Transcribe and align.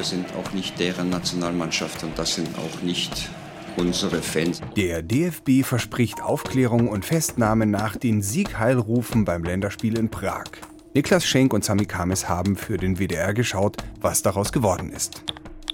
Wir 0.00 0.06
sind 0.06 0.34
auch 0.34 0.54
nicht 0.54 0.80
deren 0.80 1.10
Nationalmannschaft 1.10 2.02
und 2.04 2.18
das 2.18 2.34
sind 2.34 2.48
auch 2.56 2.80
nicht 2.80 3.28
unsere 3.76 4.22
Fans. 4.22 4.62
Der 4.74 5.02
DFB 5.02 5.62
verspricht 5.62 6.22
Aufklärung 6.22 6.88
und 6.88 7.04
Festnahme 7.04 7.66
nach 7.66 7.98
den 7.98 8.22
Siegheilrufen 8.22 9.26
beim 9.26 9.44
Länderspiel 9.44 9.98
in 9.98 10.08
Prag. 10.08 10.46
Niklas 10.94 11.26
Schenk 11.26 11.52
und 11.52 11.66
Sami 11.66 11.84
Kames 11.84 12.30
haben 12.30 12.56
für 12.56 12.78
den 12.78 12.96
WDR 12.96 13.34
geschaut, 13.34 13.76
was 14.00 14.22
daraus 14.22 14.52
geworden 14.52 14.90
ist. 14.90 15.22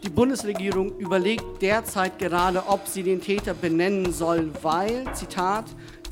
Die 0.03 0.11
Bundesregierung 0.11 0.99
überlegt 0.99 1.63
derzeit 1.63 2.19
gerade, 2.19 2.67
ob 2.67 2.89
sie 2.89 3.05
den 3.05 3.21
Täter 3.21 3.55
benennen 3.55 4.13
soll, 4.13 4.51
weil, 4.61 5.05
Zitat, 5.15 5.67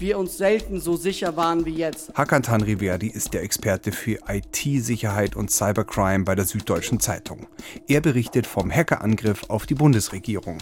wir 0.04 0.18
uns 0.18 0.36
selten 0.36 0.80
so 0.80 0.96
sicher 0.96 1.34
waren 1.34 1.64
wie 1.64 1.76
jetzt. 1.76 2.12
Hakan 2.14 2.42
Tanriverdi 2.42 3.06
ist 3.06 3.32
der 3.32 3.42
Experte 3.42 3.90
für 3.90 4.18
IT-Sicherheit 4.28 5.34
und 5.34 5.50
Cybercrime 5.50 6.24
bei 6.24 6.34
der 6.34 6.44
Süddeutschen 6.44 7.00
Zeitung. 7.00 7.46
Er 7.88 8.02
berichtet 8.02 8.46
vom 8.46 8.70
Hackerangriff 8.70 9.44
auf 9.48 9.64
die 9.64 9.74
Bundesregierung. 9.74 10.58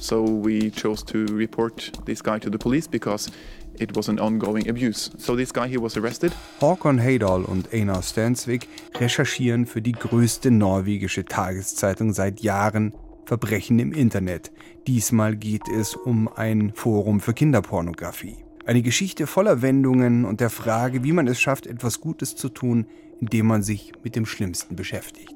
So 0.00 0.24
we 0.42 0.70
chose 0.70 1.04
to 1.04 1.18
report 1.34 1.92
this 2.06 2.24
guy 2.24 2.40
to 2.40 2.50
the 2.50 2.56
police 2.56 2.88
because 2.88 3.30
it 3.78 3.94
was 3.94 4.08
an 4.08 4.18
ongoing 4.18 4.66
abuse. 4.70 5.10
So 5.18 5.36
this 5.36 5.52
guy 5.52 5.68
he 5.68 5.76
was 5.78 5.98
arrested. 5.98 6.32
Håkon 6.60 6.98
Heidal 6.98 7.44
und 7.44 7.74
Einar 7.74 8.02
Stensvik 8.02 8.68
recherchieren 8.98 9.66
für 9.66 9.82
die 9.82 9.92
größte 9.92 10.50
norwegische 10.50 11.26
Tageszeitung 11.26 12.14
seit 12.14 12.40
Jahren 12.40 12.94
Verbrechen 13.26 13.78
im 13.78 13.92
Internet. 13.92 14.50
Diesmal 14.86 15.36
geht 15.36 15.68
es 15.68 15.94
um 15.94 16.26
ein 16.34 16.72
Forum 16.74 17.20
für 17.20 17.34
Kinderpornografie. 17.34 18.38
Eine 18.64 18.82
Geschichte 18.82 19.26
voller 19.26 19.60
Wendungen 19.60 20.24
und 20.24 20.40
der 20.40 20.50
Frage, 20.50 21.02
wie 21.02 21.12
man 21.12 21.26
es 21.26 21.40
schafft, 21.40 21.66
etwas 21.66 22.00
Gutes 22.00 22.36
zu 22.36 22.48
tun, 22.48 22.86
indem 23.20 23.46
man 23.46 23.62
sich 23.62 23.92
mit 24.04 24.14
dem 24.14 24.24
Schlimmsten 24.24 24.76
beschäftigt. 24.76 25.34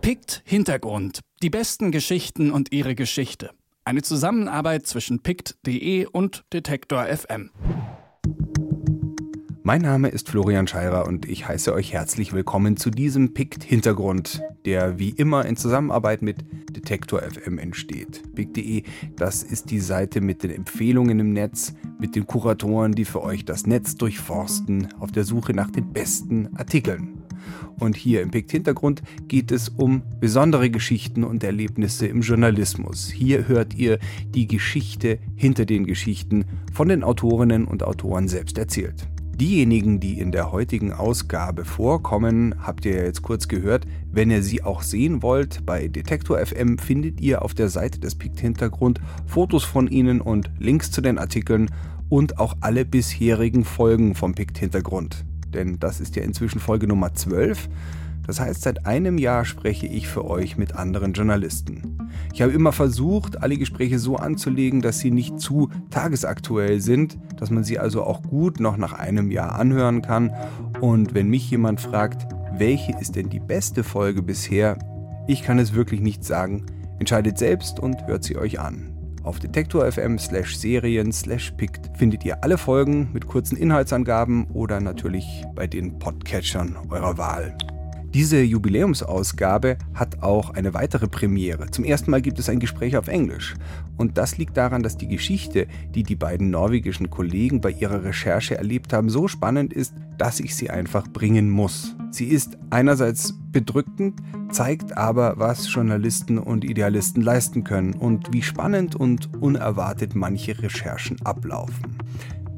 Pict 0.00 0.42
Hintergrund. 0.44 1.20
Die 1.42 1.50
besten 1.50 1.92
Geschichten 1.92 2.50
und 2.50 2.72
ihre 2.72 2.96
Geschichte. 2.96 3.50
Eine 3.84 4.02
Zusammenarbeit 4.02 4.86
zwischen 4.86 5.22
pict.de 5.22 6.06
und 6.06 6.44
Detektor 6.52 7.04
FM. 7.04 7.50
Mein 9.64 9.82
Name 9.82 10.08
ist 10.08 10.28
Florian 10.28 10.66
Scheirer 10.66 11.06
und 11.06 11.28
ich 11.28 11.46
heiße 11.46 11.72
euch 11.72 11.92
herzlich 11.92 12.32
willkommen 12.32 12.76
zu 12.76 12.90
diesem 12.90 13.32
Pict 13.32 13.62
Hintergrund, 13.62 14.42
der 14.64 14.98
wie 14.98 15.10
immer 15.10 15.46
in 15.46 15.56
Zusammenarbeit 15.56 16.20
mit 16.20 16.38
Detektor 16.74 17.22
FM 17.22 17.58
entsteht. 17.58 18.22
Pict.de, 18.34 18.82
das 19.14 19.44
ist 19.44 19.70
die 19.70 19.78
Seite 19.78 20.20
mit 20.20 20.42
den 20.42 20.50
Empfehlungen 20.50 21.20
im 21.20 21.32
Netz, 21.32 21.74
mit 22.00 22.16
den 22.16 22.26
Kuratoren, 22.26 22.90
die 22.96 23.04
für 23.04 23.22
euch 23.22 23.44
das 23.44 23.64
Netz 23.64 23.94
durchforsten, 23.94 24.88
auf 24.98 25.12
der 25.12 25.22
Suche 25.22 25.54
nach 25.54 25.70
den 25.70 25.92
besten 25.92 26.48
Artikeln. 26.56 27.22
Und 27.78 27.94
hier 27.94 28.22
im 28.22 28.32
Pikt 28.32 28.50
Hintergrund 28.50 29.02
geht 29.28 29.52
es 29.52 29.68
um 29.68 30.02
besondere 30.18 30.70
Geschichten 30.70 31.22
und 31.22 31.44
Erlebnisse 31.44 32.08
im 32.08 32.22
Journalismus. 32.22 33.10
Hier 33.10 33.46
hört 33.46 33.74
ihr 33.74 34.00
die 34.34 34.48
Geschichte 34.48 35.20
hinter 35.36 35.66
den 35.66 35.86
Geschichten 35.86 36.46
von 36.72 36.88
den 36.88 37.04
Autorinnen 37.04 37.64
und 37.64 37.84
Autoren 37.84 38.26
selbst 38.26 38.58
erzählt. 38.58 39.06
Diejenigen, 39.36 39.98
die 39.98 40.18
in 40.18 40.30
der 40.32 40.52
heutigen 40.52 40.92
Ausgabe 40.92 41.64
vorkommen, 41.64 42.54
habt 42.62 42.84
ihr 42.84 43.04
jetzt 43.04 43.22
kurz 43.22 43.48
gehört. 43.48 43.86
Wenn 44.10 44.30
ihr 44.30 44.42
sie 44.42 44.62
auch 44.62 44.82
sehen 44.82 45.22
wollt, 45.22 45.64
bei 45.66 45.88
Detektor 45.88 46.38
FM 46.38 46.78
findet 46.78 47.20
ihr 47.20 47.42
auf 47.42 47.54
der 47.54 47.68
Seite 47.68 47.98
des 47.98 48.14
Pikt 48.14 48.40
Hintergrund 48.40 49.00
Fotos 49.26 49.64
von 49.64 49.88
ihnen 49.88 50.20
und 50.20 50.50
Links 50.58 50.90
zu 50.90 51.00
den 51.00 51.18
Artikeln 51.18 51.70
und 52.08 52.38
auch 52.38 52.56
alle 52.60 52.84
bisherigen 52.84 53.64
Folgen 53.64 54.14
vom 54.14 54.34
Pikt 54.34 54.58
Hintergrund 54.58 55.24
denn 55.52 55.78
das 55.78 56.00
ist 56.00 56.16
ja 56.16 56.22
inzwischen 56.22 56.60
Folge 56.60 56.86
Nummer 56.86 57.14
12. 57.14 57.68
Das 58.26 58.40
heißt, 58.40 58.62
seit 58.62 58.86
einem 58.86 59.18
Jahr 59.18 59.44
spreche 59.44 59.86
ich 59.86 60.08
für 60.08 60.24
euch 60.24 60.56
mit 60.56 60.76
anderen 60.76 61.12
Journalisten. 61.12 61.98
Ich 62.32 62.42
habe 62.42 62.52
immer 62.52 62.72
versucht, 62.72 63.42
alle 63.42 63.56
Gespräche 63.56 63.98
so 63.98 64.16
anzulegen, 64.16 64.80
dass 64.80 65.00
sie 65.00 65.10
nicht 65.10 65.40
zu 65.40 65.70
tagesaktuell 65.90 66.80
sind, 66.80 67.18
dass 67.36 67.50
man 67.50 67.64
sie 67.64 67.78
also 67.78 68.04
auch 68.04 68.22
gut 68.22 68.60
noch 68.60 68.76
nach 68.76 68.92
einem 68.92 69.30
Jahr 69.30 69.56
anhören 69.56 70.02
kann. 70.02 70.32
Und 70.80 71.14
wenn 71.14 71.28
mich 71.28 71.50
jemand 71.50 71.80
fragt, 71.80 72.26
welche 72.56 72.96
ist 72.98 73.16
denn 73.16 73.28
die 73.28 73.40
beste 73.40 73.82
Folge 73.82 74.22
bisher, 74.22 74.78
ich 75.26 75.42
kann 75.42 75.58
es 75.58 75.74
wirklich 75.74 76.00
nicht 76.00 76.24
sagen. 76.24 76.66
Entscheidet 76.98 77.38
selbst 77.38 77.80
und 77.80 78.06
hört 78.06 78.24
sie 78.24 78.36
euch 78.36 78.60
an. 78.60 78.92
Auf 79.24 79.38
detektor.fm 79.38 80.18
slash 80.18 80.56
serien 80.56 81.12
slash 81.12 81.52
pict 81.52 81.96
findet 81.96 82.24
ihr 82.24 82.42
alle 82.42 82.58
Folgen 82.58 83.08
mit 83.12 83.26
kurzen 83.26 83.56
Inhaltsangaben 83.56 84.46
oder 84.52 84.80
natürlich 84.80 85.44
bei 85.54 85.66
den 85.66 85.98
Podcatchern 85.98 86.76
eurer 86.90 87.18
Wahl. 87.18 87.56
Diese 88.14 88.42
Jubiläumsausgabe 88.42 89.78
hat 89.94 90.22
auch 90.22 90.50
eine 90.50 90.74
weitere 90.74 91.08
Premiere. 91.08 91.70
Zum 91.70 91.84
ersten 91.84 92.10
Mal 92.10 92.20
gibt 92.20 92.38
es 92.38 92.50
ein 92.50 92.60
Gespräch 92.60 92.98
auf 92.98 93.08
Englisch. 93.08 93.54
Und 93.96 94.18
das 94.18 94.36
liegt 94.36 94.58
daran, 94.58 94.82
dass 94.82 94.98
die 94.98 95.08
Geschichte, 95.08 95.66
die 95.94 96.02
die 96.02 96.14
beiden 96.14 96.50
norwegischen 96.50 97.08
Kollegen 97.08 97.62
bei 97.62 97.70
ihrer 97.70 98.04
Recherche 98.04 98.58
erlebt 98.58 98.92
haben, 98.92 99.08
so 99.08 99.28
spannend 99.28 99.72
ist, 99.72 99.94
dass 100.18 100.40
ich 100.40 100.54
sie 100.54 100.68
einfach 100.68 101.08
bringen 101.08 101.48
muss. 101.48 101.96
Sie 102.10 102.26
ist 102.26 102.58
einerseits 102.68 103.32
bedrückend, 103.50 104.20
zeigt 104.50 104.94
aber, 104.94 105.38
was 105.38 105.72
Journalisten 105.72 106.36
und 106.36 106.64
Idealisten 106.64 107.22
leisten 107.22 107.64
können 107.64 107.94
und 107.94 108.30
wie 108.34 108.42
spannend 108.42 108.94
und 108.94 109.34
unerwartet 109.40 110.14
manche 110.14 110.62
Recherchen 110.62 111.16
ablaufen. 111.24 111.96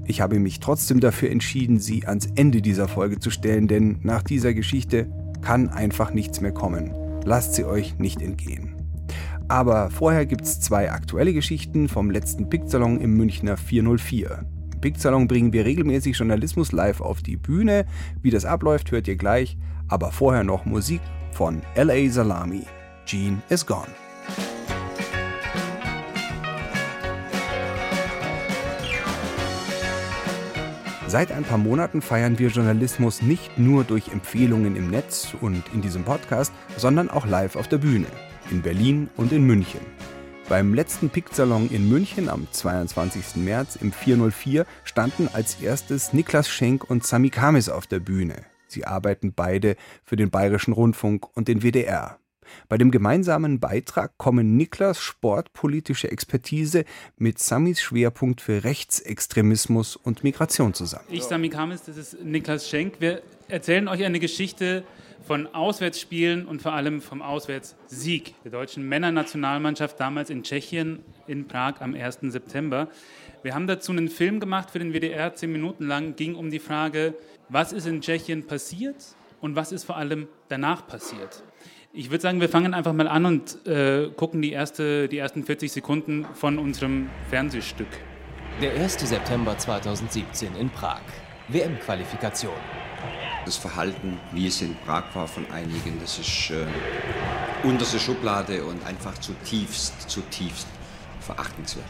Ich 0.06 0.20
habe 0.20 0.40
mich 0.40 0.58
trotzdem 0.58 0.98
dafür 0.98 1.30
entschieden, 1.30 1.78
sie 1.78 2.06
ans 2.06 2.26
Ende 2.34 2.60
dieser 2.60 2.88
Folge 2.88 3.20
zu 3.20 3.30
stellen, 3.30 3.68
denn 3.68 4.00
nach 4.02 4.24
dieser 4.24 4.52
Geschichte 4.52 5.08
kann 5.44 5.68
einfach 5.68 6.12
nichts 6.12 6.40
mehr 6.40 6.52
kommen. 6.52 6.94
Lasst 7.24 7.54
sie 7.54 7.64
euch 7.64 7.98
nicht 7.98 8.20
entgehen. 8.20 8.74
Aber 9.46 9.90
vorher 9.90 10.24
gibt 10.24 10.42
es 10.42 10.60
zwei 10.60 10.90
aktuelle 10.90 11.34
Geschichten 11.34 11.88
vom 11.88 12.10
letzten 12.10 12.48
Picksalon 12.48 12.98
im 13.00 13.16
Münchner 13.16 13.56
404. 13.56 14.46
Im 14.72 14.80
Picksalon 14.80 15.28
bringen 15.28 15.52
wir 15.52 15.66
regelmäßig 15.66 16.16
Journalismus 16.16 16.72
live 16.72 17.00
auf 17.00 17.22
die 17.22 17.36
Bühne. 17.36 17.84
Wie 18.22 18.30
das 18.30 18.46
abläuft, 18.46 18.90
hört 18.90 19.06
ihr 19.06 19.16
gleich. 19.16 19.58
Aber 19.88 20.12
vorher 20.12 20.44
noch 20.44 20.64
Musik 20.64 21.02
von 21.32 21.60
LA 21.76 22.08
Salami. 22.08 22.62
Gene 23.04 23.42
is 23.50 23.66
gone. 23.66 24.03
Seit 31.14 31.30
ein 31.30 31.44
paar 31.44 31.58
Monaten 31.58 32.02
feiern 32.02 32.40
wir 32.40 32.48
Journalismus 32.48 33.22
nicht 33.22 33.56
nur 33.56 33.84
durch 33.84 34.08
Empfehlungen 34.08 34.74
im 34.74 34.90
Netz 34.90 35.36
und 35.40 35.62
in 35.72 35.80
diesem 35.80 36.02
Podcast, 36.02 36.52
sondern 36.76 37.08
auch 37.08 37.24
live 37.24 37.54
auf 37.54 37.68
der 37.68 37.78
Bühne. 37.78 38.08
In 38.50 38.62
Berlin 38.62 39.08
und 39.16 39.30
in 39.30 39.44
München. 39.44 39.78
Beim 40.48 40.74
letzten 40.74 41.10
Pick-Salon 41.10 41.70
in 41.70 41.88
München 41.88 42.28
am 42.28 42.48
22. 42.50 43.36
März 43.36 43.76
im 43.76 43.92
404 43.92 44.66
standen 44.82 45.28
als 45.32 45.60
erstes 45.62 46.12
Niklas 46.12 46.48
Schenk 46.48 46.90
und 46.90 47.06
Sami 47.06 47.30
Kamis 47.30 47.68
auf 47.68 47.86
der 47.86 48.00
Bühne. 48.00 48.44
Sie 48.66 48.84
arbeiten 48.84 49.32
beide 49.36 49.76
für 50.02 50.16
den 50.16 50.30
Bayerischen 50.30 50.72
Rundfunk 50.72 51.28
und 51.36 51.46
den 51.46 51.62
WDR. 51.62 52.18
Bei 52.68 52.78
dem 52.78 52.90
gemeinsamen 52.90 53.60
Beitrag 53.60 54.16
kommen 54.18 54.56
Niklas 54.56 55.00
sportpolitische 55.00 56.10
Expertise 56.10 56.84
mit 57.16 57.38
Samis 57.38 57.80
Schwerpunkt 57.80 58.40
für 58.40 58.64
Rechtsextremismus 58.64 59.96
und 59.96 60.24
Migration 60.24 60.74
zusammen. 60.74 61.04
Ich, 61.10 61.24
Sami 61.24 61.48
Kamis, 61.48 61.82
das 61.82 61.96
ist 61.96 62.22
Niklas 62.22 62.68
Schenk. 62.68 63.00
Wir 63.00 63.22
erzählen 63.48 63.88
euch 63.88 64.04
eine 64.04 64.20
Geschichte 64.20 64.84
von 65.26 65.46
Auswärtsspielen 65.54 66.46
und 66.46 66.60
vor 66.60 66.72
allem 66.72 67.00
vom 67.00 67.22
Auswärtssieg 67.22 68.34
der 68.44 68.52
deutschen 68.52 68.86
Männernationalmannschaft 68.88 69.98
damals 69.98 70.30
in 70.30 70.42
Tschechien 70.42 71.00
in 71.26 71.48
Prag 71.48 71.80
am 71.80 71.94
1. 71.94 72.18
September. 72.22 72.88
Wir 73.42 73.54
haben 73.54 73.66
dazu 73.66 73.92
einen 73.92 74.08
Film 74.08 74.40
gemacht 74.40 74.70
für 74.70 74.78
den 74.78 74.92
WDR, 74.92 75.34
zehn 75.34 75.52
Minuten 75.52 75.86
lang, 75.86 76.16
ging 76.16 76.34
um 76.34 76.50
die 76.50 76.58
Frage, 76.58 77.14
was 77.48 77.72
ist 77.72 77.86
in 77.86 78.00
Tschechien 78.00 78.46
passiert 78.46 78.96
und 79.40 79.56
was 79.56 79.72
ist 79.72 79.84
vor 79.84 79.96
allem 79.96 80.28
danach 80.48 80.86
passiert. 80.86 81.42
Ich 81.96 82.10
würde 82.10 82.22
sagen, 82.22 82.40
wir 82.40 82.48
fangen 82.48 82.74
einfach 82.74 82.92
mal 82.92 83.06
an 83.06 83.24
und 83.24 83.64
äh, 83.68 84.10
gucken 84.16 84.42
die, 84.42 84.50
erste, 84.50 85.06
die 85.08 85.18
ersten 85.18 85.44
40 85.44 85.70
Sekunden 85.70 86.26
von 86.34 86.58
unserem 86.58 87.08
Fernsehstück. 87.30 87.86
Der 88.60 88.72
1. 88.72 89.08
September 89.08 89.56
2017 89.56 90.56
in 90.56 90.70
Prag. 90.70 91.02
WM-Qualifikation. 91.46 92.56
Das 93.44 93.56
Verhalten, 93.56 94.18
wie 94.32 94.48
es 94.48 94.60
in 94.60 94.74
Prag 94.84 95.04
war 95.14 95.28
von 95.28 95.48
einigen, 95.52 96.00
das 96.00 96.18
ist 96.18 96.50
äh, 96.50 96.66
unterste 97.64 98.00
Schublade 98.00 98.64
und 98.64 98.84
einfach 98.84 99.16
zutiefst, 99.18 100.10
zutiefst 100.10 100.66
verachtenswert. 101.20 101.86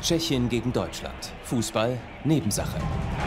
Tschechien 0.00 0.48
gegen 0.48 0.72
Deutschland. 0.72 1.32
Fußball, 1.44 1.98
Nebensache. 2.24 2.78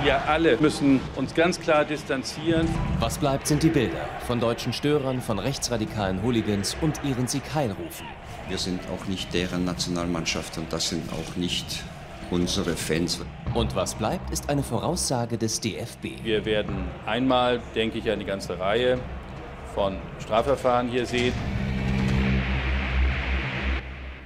Wir 0.04 0.28
alle 0.28 0.58
müssen 0.58 1.00
uns 1.16 1.34
ganz 1.34 1.60
klar 1.60 1.86
distanzieren. 1.86 2.68
Was 3.00 3.18
bleibt, 3.18 3.48
sind 3.48 3.64
die 3.64 3.70
Bilder 3.70 4.10
von 4.26 4.40
deutschen 4.40 4.74
Störern, 4.74 5.22
von 5.22 5.40
rechtsradikalen 5.40 6.24
Hooligans 6.24 6.76
und 6.82 7.00
ihren 7.04 7.28
Sieg 7.28 7.44
Heilrufen. 7.54 8.08
Wir 8.50 8.58
sind 8.58 8.82
auch 8.94 9.08
nicht 9.08 9.34
deren 9.34 9.66
Nationalmannschaft 9.66 10.58
und 10.58 10.72
das 10.74 10.90
sind 10.90 11.04
auch 11.14 11.36
nicht 11.36 11.84
unsere 12.32 12.76
Fans. 12.76 13.22
Und 13.54 13.76
was 13.76 13.96
bleibt, 13.96 14.32
ist 14.32 14.50
eine 14.50 14.64
Voraussage 14.64 15.38
des 15.38 15.60
DFB. 15.60 16.24
Wir 16.24 16.44
werden 16.46 16.88
einmal, 17.06 17.62
denke 17.76 18.00
ich, 18.00 18.10
eine 18.10 18.26
ganze 18.26 18.60
Reihe 18.60 19.00
von 19.74 19.98
Strafverfahren 20.20 20.90
hier 20.90 21.06
seht. 21.06 21.34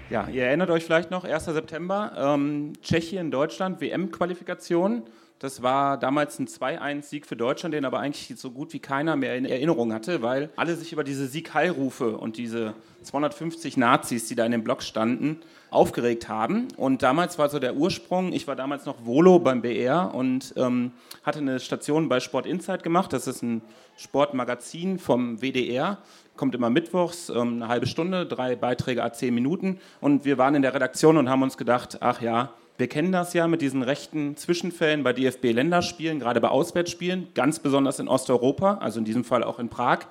Ja, 0.10 0.30
ihr 0.30 0.46
erinnert 0.46 0.70
euch 0.70 0.86
vielleicht 0.86 1.12
noch, 1.12 1.26
1. 1.26 1.46
September, 1.46 2.14
ähm, 2.18 2.74
Tschechien, 2.82 3.30
Deutschland, 3.30 3.82
WM-Qualifikation. 3.82 5.04
Das 5.40 5.62
war 5.62 5.98
damals 5.98 6.40
ein 6.40 6.48
2-1-Sieg 6.48 7.26
für 7.26 7.36
Deutschland, 7.36 7.76
den 7.76 7.84
aber 7.84 8.00
eigentlich 8.00 8.40
so 8.40 8.52
gut 8.52 8.72
wie 8.74 8.80
keiner 8.80 9.18
mehr 9.18 9.36
in 9.36 9.46
Erinnerung 9.46 9.94
hatte, 9.94 10.22
weil 10.22 10.50
alle 10.56 10.76
sich 10.76 10.94
über 10.94 11.04
diese 11.04 11.28
Sieg-Heilrufe 11.28 12.18
und 12.18 12.38
diese 12.38 12.74
250 13.04 13.76
Nazis, 13.76 14.28
die 14.28 14.36
da 14.36 14.46
in 14.46 14.54
dem 14.54 14.64
Block 14.64 14.82
standen, 14.82 15.42
aufgeregt 15.70 16.30
haben. 16.30 16.70
Und 16.78 17.04
damals 17.04 17.38
war 17.38 17.50
so 17.50 17.60
der 17.60 17.76
Ursprung, 17.76 18.32
ich 18.32 18.48
war 18.48 18.56
damals 18.56 18.86
noch 18.86 19.06
Volo 19.06 19.40
beim 19.40 19.62
BR 19.62 20.16
und 20.16 20.54
ähm, 20.56 20.92
hatte 21.24 21.40
eine 21.40 21.60
Station 21.60 22.08
bei 22.08 22.20
Sport 22.22 22.46
Insight 22.46 22.82
gemacht. 22.82 23.12
Das 23.12 23.28
ist 23.28 23.44
ein 23.44 23.62
Sportmagazin 23.98 25.00
vom 25.00 25.42
WDR. 25.42 25.98
Kommt 26.38 26.56
immer 26.56 26.70
mittwochs, 26.70 27.30
ähm, 27.30 27.56
eine 27.56 27.68
halbe 27.68 27.88
Stunde, 27.88 28.26
drei 28.26 28.56
Beiträge 28.56 29.04
a 29.04 29.12
zehn 29.12 29.34
Minuten. 29.34 29.80
Und 30.00 30.24
wir 30.24 30.38
waren 30.38 30.56
in 30.56 30.62
der 30.62 30.74
Redaktion 30.74 31.18
und 31.18 31.30
haben 31.30 31.42
uns 31.42 31.58
gedacht, 31.58 31.98
ach 32.00 32.22
ja, 32.22 32.54
wir 32.78 32.88
kennen 32.88 33.12
das 33.12 33.34
ja 33.34 33.48
mit 33.48 33.62
diesen 33.62 33.82
rechten 33.82 34.38
Zwischenfällen 34.38 35.04
bei 35.04 35.12
DFB-Länderspielen, 35.12 36.20
gerade 36.20 36.40
bei 36.40 36.50
Auswärtsspielen, 36.50 37.30
ganz 37.34 37.58
besonders 37.58 38.00
in 38.00 38.08
Osteuropa, 38.08 38.76
also 38.76 39.00
in 39.00 39.06
diesem 39.06 39.24
Fall 39.24 39.44
auch 39.44 39.58
in 39.58 39.70
Prag. 39.70 40.02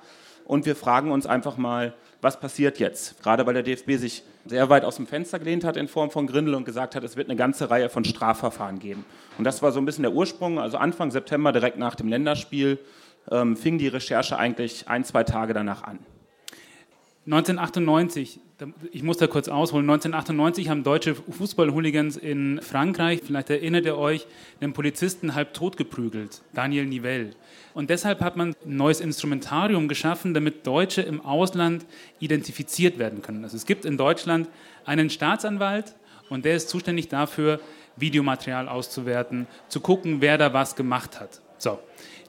Und 0.43 0.65
wir 0.65 0.75
fragen 0.75 1.11
uns 1.11 1.25
einfach 1.25 1.55
mal, 1.55 1.93
was 2.21 2.39
passiert 2.39 2.77
jetzt? 2.79 3.21
Gerade 3.21 3.45
weil 3.45 3.53
der 3.53 3.63
DFB 3.63 3.91
sich 3.93 4.23
sehr 4.45 4.69
weit 4.69 4.83
aus 4.83 4.97
dem 4.97 5.07
Fenster 5.07 5.39
gelehnt 5.39 5.63
hat 5.63 5.77
in 5.77 5.87
Form 5.87 6.09
von 6.11 6.27
Grindel 6.27 6.55
und 6.55 6.65
gesagt 6.65 6.95
hat, 6.95 7.03
es 7.03 7.15
wird 7.15 7.29
eine 7.29 7.37
ganze 7.37 7.69
Reihe 7.69 7.89
von 7.89 8.03
Strafverfahren 8.03 8.79
geben. 8.79 9.05
Und 9.37 9.43
das 9.43 9.61
war 9.61 9.71
so 9.71 9.79
ein 9.79 9.85
bisschen 9.85 10.03
der 10.03 10.13
Ursprung. 10.13 10.59
Also 10.59 10.77
Anfang 10.77 11.11
September, 11.11 11.53
direkt 11.53 11.77
nach 11.77 11.95
dem 11.95 12.09
Länderspiel, 12.09 12.79
ähm, 13.31 13.55
fing 13.55 13.77
die 13.77 13.87
Recherche 13.87 14.37
eigentlich 14.37 14.87
ein, 14.87 15.03
zwei 15.03 15.23
Tage 15.23 15.53
danach 15.53 15.83
an. 15.83 15.99
1998, 17.27 18.39
ich 18.93 19.03
muss 19.03 19.17
da 19.17 19.27
kurz 19.27 19.49
ausholen, 19.49 19.83
1998 19.89 20.69
haben 20.69 20.85
deutsche 20.85 21.13
Fußballhooligans 21.13 22.15
in 22.15 22.61
Frankreich, 22.61 23.19
vielleicht 23.21 23.49
erinnert 23.49 23.85
ihr 23.85 23.97
euch, 23.97 24.25
einen 24.61 24.71
Polizisten 24.71 25.35
halb 25.35 25.53
tot 25.53 25.75
geprügelt, 25.75 26.41
Daniel 26.53 26.85
Nivelle. 26.85 27.31
Und 27.73 27.89
deshalb 27.89 28.21
hat 28.21 28.37
man 28.37 28.55
ein 28.65 28.77
neues 28.77 29.01
Instrumentarium 29.01 29.89
geschaffen, 29.89 30.33
damit 30.33 30.65
Deutsche 30.65 31.01
im 31.01 31.19
Ausland 31.19 31.85
identifiziert 32.21 32.97
werden 32.97 33.21
können. 33.21 33.43
Also 33.43 33.57
es 33.57 33.65
gibt 33.65 33.83
in 33.83 33.97
Deutschland 33.97 34.47
einen 34.85 35.09
Staatsanwalt 35.09 35.95
und 36.29 36.45
der 36.45 36.55
ist 36.55 36.69
zuständig 36.69 37.09
dafür, 37.09 37.59
Videomaterial 37.97 38.69
auszuwerten, 38.69 39.47
zu 39.67 39.81
gucken, 39.81 40.21
wer 40.21 40.37
da 40.37 40.53
was 40.53 40.77
gemacht 40.77 41.19
hat. 41.19 41.41
So, 41.57 41.79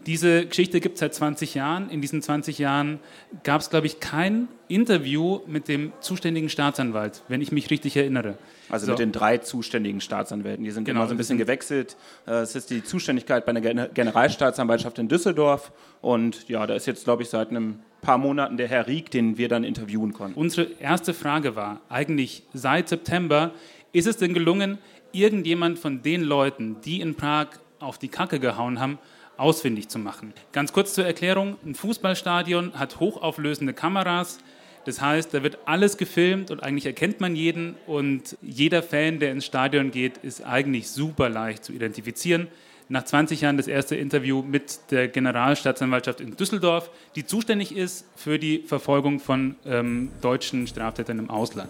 diese 0.07 0.47
Geschichte 0.47 0.81
gibt 0.81 0.95
es 0.95 1.01
seit 1.01 1.15
20 1.15 1.55
Jahren. 1.55 1.91
In 1.91 2.01
diesen 2.01 2.23
20 2.23 2.59
Jahren 2.59 2.99
gab 3.43 3.61
es, 3.61 3.69
glaube 3.69 3.87
ich, 3.87 4.01
kein 4.01 4.49
Interview 4.69 5.41
mit 5.47 5.69
dem 5.69 5.93
zuständigen 6.01 6.49
Staatsanwalt, 6.49 7.25
wenn 7.29 7.43
ich 7.43 7.53
mich 7.53 7.71
richtig 7.71 7.97
erinnere. 7.97 8.39
Also 8.71 8.87
so. 8.87 8.93
mit 8.93 9.01
den 9.01 9.13
drei 9.13 9.39
zuständigen 9.39 10.01
Staatsanwälten. 10.01 10.65
Die 10.65 10.71
sind 10.71 10.85
genau, 10.85 11.05
so 11.07 11.11
ein 11.11 11.17
bisschen 11.17 11.37
gewechselt. 11.37 11.97
Äh, 12.27 12.37
es 12.37 12.55
ist 12.55 12.71
die 12.71 12.83
Zuständigkeit 12.83 13.45
bei 13.45 13.53
der 13.53 13.89
Generalstaatsanwaltschaft 13.89 14.99
in 14.99 15.09
Düsseldorf. 15.09 15.73
Und 16.01 16.49
ja, 16.49 16.67
da 16.67 16.75
ist 16.75 16.87
jetzt, 16.87 17.05
glaube 17.05 17.23
ich, 17.23 17.29
seit 17.29 17.51
einem 17.51 17.81
paar 18.01 18.17
Monaten 18.19 18.57
der 18.57 18.69
Herr 18.69 18.87
Rieck, 18.87 19.11
den 19.11 19.37
wir 19.37 19.49
dann 19.49 19.65
interviewen 19.65 20.13
konnten. 20.13 20.39
Unsere 20.39 20.69
erste 20.79 21.13
Frage 21.13 21.57
war 21.57 21.81
eigentlich 21.89 22.45
seit 22.55 22.89
September, 22.89 23.53
ist 23.93 24.07
es 24.07 24.17
denn 24.17 24.33
gelungen, 24.33 24.79
irgendjemand 25.13 25.79
von 25.79 26.03
den 26.03 26.23
Leuten, 26.23 26.77
die 26.83 27.01
in 27.01 27.15
Prag 27.15 27.49
auf 27.81 27.99
die 27.99 28.09
Kacke 28.09 28.41
gehauen 28.41 28.81
haben, 28.81 28.99
ausfindig 29.39 29.89
zu 29.89 29.99
machen. 29.99 30.35
Ganz 30.53 30.73
kurz 30.73 30.95
zur 30.95 31.07
Erklärung, 31.07 31.57
ein 31.65 31.75
Fußballstadion 31.75 32.75
hat 32.75 33.01
hochauflösende 33.01 33.73
Kameras, 33.73 34.39
das 34.85 35.03
heißt, 35.03 35.35
da 35.35 35.43
wird 35.43 35.59
alles 35.67 35.99
gefilmt 35.99 36.51
und 36.51 36.63
eigentlich 36.63 36.87
erkennt 36.87 37.21
man 37.21 37.37
jeden 37.37 37.75
und 37.87 38.39
jeder 38.41 38.83
Fan, 38.83 39.19
der 39.19 39.33
ins 39.33 39.45
Stadion 39.45 39.91
geht, 39.91 40.17
ist 40.19 40.43
eigentlich 40.47 40.89
super 40.89 41.29
leicht 41.29 41.63
zu 41.63 41.73
identifizieren. 41.73 42.49
Nach 42.89 43.05
20 43.05 43.43
Jahren 43.43 43.59
das 43.59 43.67
erste 43.67 43.97
Interview 43.97 44.43
mit 44.43 44.91
der 44.91 45.09
Generalstaatsanwaltschaft 45.09 46.23
in 46.23 46.37
Düsseldorf, 46.37 46.91
die 47.17 47.27
zuständig 47.27 47.77
ist 47.77 48.07
für 48.17 48.39
die 48.39 48.61
Verfolgung 48.61 49.21
von 49.21 49.57
ähm, 49.67 50.11
deutschen 50.23 50.67
Straftätern 50.67 51.19
im 51.19 51.29
Ausland. 51.29 51.69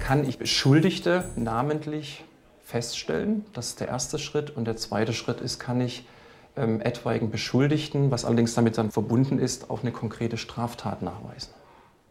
Kann 0.00 0.26
ich 0.26 0.38
Beschuldigte 0.38 1.28
namentlich 1.36 2.24
feststellen? 2.64 3.44
Das 3.52 3.68
ist 3.68 3.80
der 3.80 3.88
erste 3.88 4.18
Schritt. 4.18 4.56
Und 4.56 4.64
der 4.64 4.76
zweite 4.76 5.12
Schritt 5.12 5.42
ist, 5.42 5.58
kann 5.58 5.82
ich 5.82 6.06
ähm, 6.58 6.80
etwaigen 6.80 7.30
Beschuldigten, 7.30 8.10
was 8.10 8.24
allerdings 8.24 8.54
damit 8.54 8.78
dann 8.78 8.90
verbunden 8.90 9.38
ist, 9.38 9.70
auch 9.70 9.82
eine 9.82 9.92
konkrete 9.92 10.36
Straftat 10.36 11.02
nachweisen. 11.02 11.50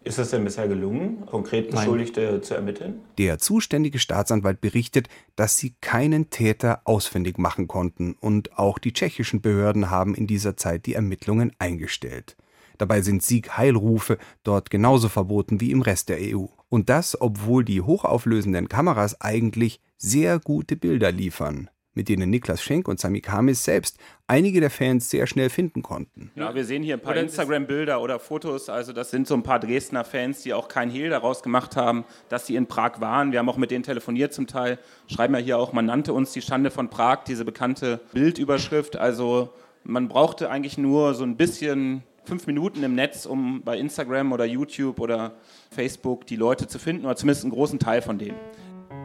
Ist 0.03 0.19
es 0.19 0.29
denn 0.29 0.45
bisher 0.45 0.69
gelungen, 0.69 1.25
konkret 1.25 1.69
Beschuldigte 1.69 2.31
Nein. 2.31 2.43
zu 2.43 2.53
ermitteln? 2.53 3.01
Der 3.17 3.39
zuständige 3.39 3.99
Staatsanwalt 3.99 4.61
berichtet, 4.61 5.09
dass 5.35 5.57
sie 5.57 5.75
keinen 5.81 6.29
Täter 6.29 6.79
ausfindig 6.85 7.37
machen 7.37 7.67
konnten 7.67 8.15
und 8.21 8.57
auch 8.57 8.79
die 8.79 8.93
tschechischen 8.93 9.41
Behörden 9.41 9.89
haben 9.89 10.15
in 10.15 10.25
dieser 10.25 10.55
Zeit 10.55 10.85
die 10.85 10.93
Ermittlungen 10.93 11.51
eingestellt. 11.59 12.37
Dabei 12.77 13.01
sind 13.01 13.21
Sieg-Heilrufe 13.21 14.17
dort 14.43 14.69
genauso 14.69 15.09
verboten 15.09 15.59
wie 15.59 15.71
im 15.71 15.81
Rest 15.81 16.07
der 16.07 16.19
EU. 16.21 16.45
Und 16.69 16.89
das, 16.89 17.19
obwohl 17.19 17.65
die 17.65 17.81
hochauflösenden 17.81 18.69
Kameras 18.69 19.19
eigentlich 19.19 19.81
sehr 19.97 20.39
gute 20.39 20.77
Bilder 20.77 21.11
liefern 21.11 21.69
mit 21.97 22.09
denen 22.09 22.29
Niklas 22.29 22.61
Schenk 22.61 22.87
und 22.87 22.99
Sami 22.99 23.21
Kamis 23.21 23.63
selbst 23.63 23.97
einige 24.27 24.59
der 24.59 24.69
Fans 24.69 25.09
sehr 25.09 25.25
schnell 25.25 25.49
finden 25.49 25.81
konnten. 25.81 26.31
Ja, 26.35 26.53
wir 26.53 26.63
sehen 26.63 26.83
hier 26.83 26.93
ein 26.93 27.01
paar 27.01 27.15
Instagram-Bilder 27.15 27.99
oder 27.99 28.19
Fotos. 28.19 28.69
Also 28.69 28.93
das 28.93 29.09
sind 29.09 29.27
so 29.27 29.33
ein 29.33 29.41
paar 29.41 29.59
Dresdner 29.59 30.05
Fans, 30.05 30.43
die 30.43 30.53
auch 30.53 30.67
kein 30.67 30.91
Hehl 30.91 31.09
daraus 31.09 31.41
gemacht 31.41 31.75
haben, 31.75 32.05
dass 32.29 32.45
sie 32.45 32.55
in 32.55 32.67
Prag 32.67 33.01
waren. 33.01 33.31
Wir 33.31 33.39
haben 33.39 33.49
auch 33.49 33.57
mit 33.57 33.71
denen 33.71 33.83
telefoniert 33.83 34.31
zum 34.31 34.45
Teil. 34.45 34.77
Schreiben 35.07 35.33
ja 35.33 35.39
hier 35.39 35.57
auch, 35.57 35.73
man 35.73 35.85
nannte 35.85 36.13
uns 36.13 36.31
die 36.33 36.41
Schande 36.41 36.69
von 36.69 36.89
Prag, 36.89 37.23
diese 37.25 37.43
bekannte 37.43 37.99
Bildüberschrift. 38.13 38.95
Also 38.95 39.49
man 39.83 40.07
brauchte 40.07 40.51
eigentlich 40.51 40.77
nur 40.77 41.15
so 41.15 41.23
ein 41.23 41.35
bisschen 41.35 42.03
fünf 42.25 42.45
Minuten 42.45 42.83
im 42.83 42.93
Netz, 42.93 43.25
um 43.25 43.63
bei 43.63 43.79
Instagram 43.79 44.33
oder 44.33 44.45
YouTube 44.45 44.99
oder 44.99 45.33
Facebook 45.71 46.27
die 46.27 46.35
Leute 46.35 46.67
zu 46.67 46.77
finden 46.77 47.05
oder 47.05 47.15
zumindest 47.15 47.43
einen 47.43 47.53
großen 47.53 47.79
Teil 47.79 48.03
von 48.03 48.19
denen. 48.19 48.37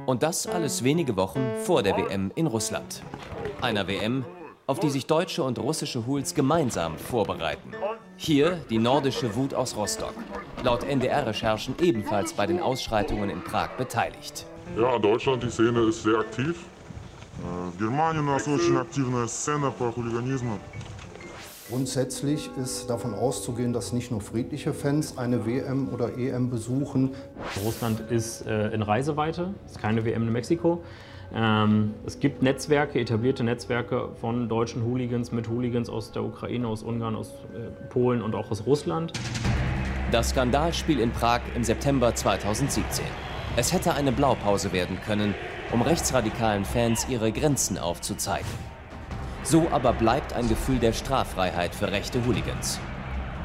Und 0.05 0.23
das 0.23 0.47
alles 0.47 0.83
wenige 0.83 1.15
Wochen 1.17 1.41
vor 1.63 1.83
der 1.83 1.97
WM 1.97 2.31
in 2.35 2.47
Russland. 2.47 3.03
Einer 3.61 3.87
WM, 3.87 4.25
auf 4.67 4.79
die 4.79 4.89
sich 4.89 5.05
deutsche 5.05 5.43
und 5.43 5.59
russische 5.59 6.05
Hools 6.05 6.33
gemeinsam 6.33 6.97
vorbereiten. 6.97 7.71
Hier 8.17 8.59
die 8.69 8.79
nordische 8.79 9.35
Wut 9.35 9.53
aus 9.53 9.75
Rostock. 9.75 10.13
Laut 10.63 10.83
NDR-Recherchen 10.83 11.75
ebenfalls 11.81 12.33
bei 12.33 12.45
den 12.45 12.61
Ausschreitungen 12.61 13.29
in 13.29 13.43
Prag 13.43 13.69
beteiligt. 13.77 14.45
Ja, 14.77 14.97
Deutschland, 14.99 15.43
die 15.43 15.49
Szene 15.49 15.81
ist 15.81 16.03
sehr 16.03 16.19
aktiv. 16.19 16.55
В 17.71 17.77
Германии 17.77 18.19
у 18.19 18.23
нас 18.23 18.47
очень 18.47 18.77
активная 18.77 19.27
сцена 19.27 19.71
по 19.71 19.91
хулиганизму. 19.91 20.59
Grundsätzlich 21.72 22.50
ist 22.62 22.90
davon 22.90 23.14
auszugehen, 23.14 23.72
dass 23.72 23.94
nicht 23.94 24.10
nur 24.10 24.20
friedliche 24.20 24.74
Fans 24.74 25.16
eine 25.16 25.46
WM 25.46 25.88
oder 25.88 26.18
EM 26.18 26.50
besuchen. 26.50 27.14
Russland 27.64 27.98
ist 28.10 28.46
äh, 28.46 28.68
in 28.74 28.82
Reiseweite, 28.82 29.54
es 29.64 29.72
ist 29.72 29.80
keine 29.80 30.04
WM 30.04 30.24
in 30.24 30.32
Mexiko. 30.32 30.82
Ähm, 31.34 31.94
es 32.04 32.20
gibt 32.20 32.42
Netzwerke, 32.42 33.00
etablierte 33.00 33.42
Netzwerke 33.42 34.10
von 34.20 34.50
deutschen 34.50 34.84
Hooligans 34.84 35.32
mit 35.32 35.48
Hooligans 35.48 35.88
aus 35.88 36.12
der 36.12 36.24
Ukraine, 36.24 36.68
aus 36.68 36.82
Ungarn, 36.82 37.16
aus 37.16 37.30
äh, 37.30 37.88
Polen 37.88 38.20
und 38.20 38.34
auch 38.34 38.50
aus 38.50 38.66
Russland. 38.66 39.14
Das 40.10 40.28
Skandalspiel 40.28 41.00
in 41.00 41.10
Prag 41.10 41.40
im 41.56 41.64
September 41.64 42.14
2017. 42.14 43.02
Es 43.56 43.72
hätte 43.72 43.94
eine 43.94 44.12
Blaupause 44.12 44.74
werden 44.74 44.98
können, 45.06 45.34
um 45.72 45.80
rechtsradikalen 45.80 46.66
Fans 46.66 47.06
ihre 47.08 47.32
Grenzen 47.32 47.78
aufzuzeigen. 47.78 48.71
So 49.44 49.68
aber 49.70 49.92
bleibt 49.92 50.32
ein 50.34 50.48
Gefühl 50.48 50.78
der 50.78 50.92
Straffreiheit 50.92 51.74
für 51.74 51.90
rechte 51.90 52.24
Hooligans. 52.24 52.78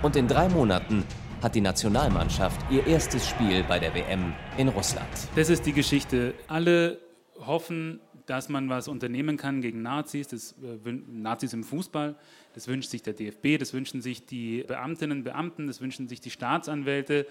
Und 0.04 0.16
in 0.16 0.28
drei 0.28 0.48
Monaten 0.48 1.04
hat 1.42 1.56
die 1.56 1.62
Nationalmannschaft 1.62 2.60
ihr 2.72 2.86
erstes 2.86 3.28
Spiel 3.28 3.64
bei 3.64 3.80
der 3.80 3.96
WM 3.96 4.34
in 4.58 4.68
Russland. 4.68 5.10
Das 5.36 5.50
ist 5.50 5.66
die 5.66 5.74
Geschichte. 5.74 6.36
Alle 6.48 7.00
hoffen, 7.40 8.00
dass 8.28 8.48
man 8.48 8.70
was 8.70 8.88
unternehmen 8.88 9.38
kann 9.38 9.62
gegen 9.62 9.82
Nazis, 9.82 10.28
das, 10.28 10.52
äh, 10.62 10.92
Nazis 10.92 11.54
im 11.54 11.64
Fußball. 11.64 12.16
Das 12.54 12.68
wünscht 12.68 12.92
sich 12.92 13.02
der 13.02 13.14
DFB, 13.14 13.58
das 13.58 13.74
wünschen 13.74 14.02
sich 14.02 14.24
die 14.26 14.64
Beamtinnen 14.68 15.20
und 15.20 15.24
Beamten, 15.24 15.66
das 15.66 15.82
wünschen 15.82 16.08
sich 16.08 16.22
die 16.22 16.30
Staatsanwälte. 16.30 17.26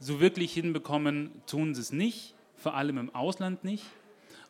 So 0.00 0.20
wirklich 0.20 0.54
hinbekommen 0.54 1.30
tun 1.46 1.74
sie 1.74 1.82
es 1.82 1.92
nicht, 1.92 2.34
vor 2.56 2.74
allem 2.74 2.96
im 2.96 3.14
Ausland 3.14 3.62
nicht. 3.62 3.84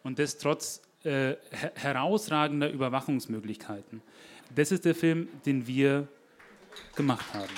Und 0.05 0.21
das 0.21 0.39
trotz 0.39 0.83
äh, 1.05 1.37
herausragender 1.75 2.71
Überwachungsmöglichkeiten. 2.71 4.03
Das 4.55 4.73
ist 4.73 4.85
der 4.85 4.95
Film, 4.95 5.29
den 5.47 5.67
wir 5.67 6.09
gemacht 6.97 7.27
haben. 7.35 7.53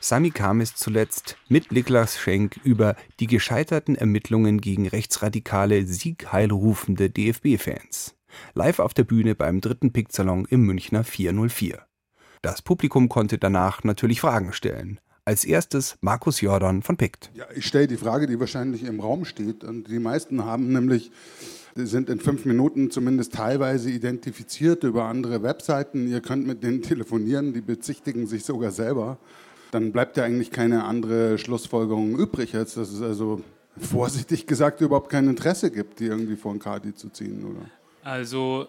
Sami 0.00 0.30
Kamis 0.30 0.74
zuletzt 0.74 1.36
mit 1.48 1.70
Niklas 1.70 2.18
Schenk 2.18 2.58
über 2.64 2.96
die 3.20 3.28
gescheiterten 3.28 3.94
Ermittlungen 3.94 4.60
gegen 4.60 4.88
rechtsradikale, 4.88 5.86
siegheilrufende 5.86 7.08
DFB-Fans. 7.08 8.16
Live 8.54 8.80
auf 8.80 8.94
der 8.94 9.04
Bühne 9.04 9.34
beim 9.34 9.60
dritten 9.60 9.92
Picksalon 9.92 10.44
im 10.46 10.62
Münchner 10.62 11.04
404. 11.04 11.86
Das 12.42 12.62
Publikum 12.62 13.08
konnte 13.08 13.38
danach 13.38 13.84
natürlich 13.84 14.20
Fragen 14.20 14.52
stellen. 14.52 14.98
Als 15.24 15.44
erstes 15.44 15.96
Markus 16.00 16.40
Jordan 16.40 16.82
von 16.82 16.96
PICT. 16.96 17.30
Ja, 17.34 17.44
ich 17.54 17.66
stelle 17.66 17.86
die 17.86 17.96
Frage, 17.96 18.26
die 18.26 18.40
wahrscheinlich 18.40 18.82
im 18.82 18.98
Raum 18.98 19.24
steht. 19.24 19.62
Und 19.62 19.88
die 19.88 20.00
meisten 20.00 20.44
haben 20.44 20.72
nämlich, 20.72 21.12
sind 21.76 22.10
in 22.10 22.18
fünf 22.18 22.44
Minuten 22.44 22.90
zumindest 22.90 23.34
teilweise 23.34 23.88
identifiziert 23.90 24.82
über 24.82 25.04
andere 25.04 25.44
Webseiten. 25.44 26.08
Ihr 26.08 26.20
könnt 26.20 26.44
mit 26.44 26.64
denen 26.64 26.82
telefonieren, 26.82 27.52
die 27.52 27.60
bezichtigen 27.60 28.26
sich 28.26 28.44
sogar 28.44 28.72
selber. 28.72 29.18
Dann 29.70 29.92
bleibt 29.92 30.16
ja 30.16 30.24
eigentlich 30.24 30.50
keine 30.50 30.84
andere 30.84 31.38
Schlussfolgerung 31.38 32.16
übrig, 32.18 32.56
als 32.56 32.74
dass 32.74 32.90
es 32.90 33.00
also 33.00 33.42
vorsichtig 33.78 34.48
gesagt 34.48 34.80
überhaupt 34.80 35.08
kein 35.08 35.28
Interesse 35.28 35.70
gibt, 35.70 36.00
die 36.00 36.06
irgendwie 36.06 36.36
vor 36.36 36.52
den 36.52 36.58
Kadi 36.58 36.94
zu 36.96 37.10
ziehen, 37.10 37.44
oder? 37.44 37.70
Also 38.02 38.66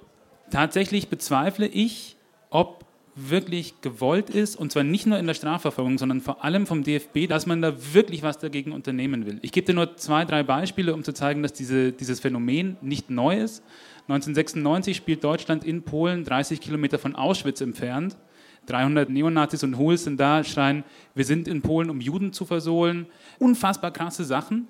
tatsächlich 0.52 1.10
bezweifle 1.10 1.66
ich, 1.66 2.16
ob 2.52 2.86
wirklich 3.16 3.82
gewollt 3.82 4.30
ist, 4.30 4.56
und 4.56 4.72
zwar 4.72 4.84
nicht 4.84 5.06
nur 5.06 5.20
in 5.20 5.28
der 5.28 5.34
Strafverfolgung, 5.34 5.98
sondern 5.98 6.22
vor 6.22 6.44
allem 6.44 6.66
vom 6.66 6.84
DFB, 6.84 7.28
dass 7.28 7.46
man 7.46 7.62
da 7.62 7.74
wirklich 7.94 8.24
was 8.24 8.40
dagegen 8.40 8.72
unternehmen 8.72 9.26
will. 9.26 9.40
Ich 9.42 9.52
gebe 9.52 9.68
dir 9.68 9.74
nur 9.74 9.96
zwei, 9.98 10.26
drei 10.26 10.44
Beispiele, 10.44 10.94
um 10.94 11.04
zu 11.04 11.14
zeigen, 11.14 11.44
dass 11.44 11.54
diese, 11.54 11.92
dieses 11.92 12.20
Phänomen 12.20 12.78
nicht 12.82 13.10
neu 13.10 13.38
ist. 13.38 13.64
1996 14.08 14.98
spielt 14.98 15.24
Deutschland 15.24 15.64
in 15.64 15.84
Polen, 15.84 16.24
30 16.24 16.60
Kilometer 16.60 16.98
von 16.98 17.16
Auschwitz 17.16 17.62
entfernt. 17.62 18.18
300 18.66 19.10
Neonazis 19.10 19.64
und 19.64 19.78
Huls 19.78 20.06
sind 20.06 20.20
da, 20.20 20.44
schreien, 20.44 20.84
wir 21.16 21.26
sind 21.26 21.48
in 21.48 21.62
Polen, 21.62 21.90
um 21.90 22.02
Juden 22.02 22.34
zu 22.34 22.46
versohlen. 22.46 23.06
Unfassbar 23.38 23.92
krasse 23.92 24.24
Sachen. 24.24 24.68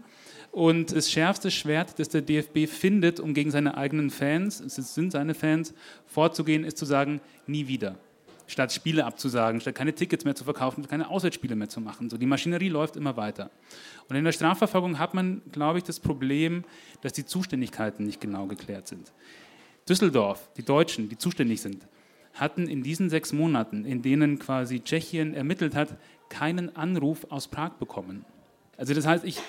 Und 0.52 0.96
das 0.96 1.10
schärfste 1.10 1.50
Schwert, 1.50 1.98
das 1.98 2.10
der 2.10 2.22
DFB 2.22 2.68
findet, 2.68 3.20
um 3.20 3.34
gegen 3.34 3.52
seine 3.52 3.78
eigenen 3.78 4.10
Fans, 4.10 4.60
es 4.60 4.76
sind 4.94 5.12
seine 5.12 5.34
Fans, 5.34 5.74
vorzugehen, 6.06 6.64
ist 6.64 6.78
zu 6.78 6.86
sagen, 6.86 7.22
nie 7.48 7.68
wieder 7.68 7.98
statt 8.48 8.72
Spiele 8.72 9.06
abzusagen, 9.06 9.62
statt 9.62 9.76
keine 9.76 9.94
Tickets 9.94 10.26
mehr 10.26 10.36
zu 10.36 10.44
verkaufen, 10.44 10.88
keine 10.88 11.10
Auswärtsspiele 11.10 11.56
mehr 11.56 11.70
zu 11.70 11.82
machen. 11.82 12.10
So, 12.10 12.18
die 12.18 12.26
Maschinerie 12.26 12.70
läuft 12.70 12.96
immer 12.96 13.18
weiter. 13.18 13.50
Und 14.10 14.16
in 14.16 14.24
der 14.24 14.32
Strafverfolgung 14.32 15.00
hat 15.00 15.14
man, 15.14 15.42
glaube 15.52 15.78
ich, 15.78 15.84
das 15.84 16.00
Problem, 16.00 16.64
dass 17.02 17.14
die 17.14 17.26
Zuständigkeiten 17.26 18.06
nicht 18.06 18.20
genau 18.20 18.46
geklärt 18.46 18.88
sind. 18.88 19.12
Düsseldorf, 19.88 20.50
die 20.58 20.64
Deutschen, 20.64 21.10
die 21.10 21.18
zuständig 21.18 21.62
sind, 21.62 21.88
hatten 22.34 22.68
in 22.68 22.84
diesen 22.84 23.10
sechs 23.10 23.32
Monaten, 23.32 23.86
in 23.86 24.02
denen 24.02 24.40
quasi 24.40 24.82
Tschechien 24.82 25.34
ermittelt 25.34 25.76
hat, 25.76 25.90
keinen 26.30 26.76
Anruf 26.76 27.28
aus 27.30 27.48
Prag 27.48 27.74
bekommen. 27.74 28.26
Also 28.78 28.94
das 28.94 29.06
heißt, 29.06 29.24
ich 29.24 29.40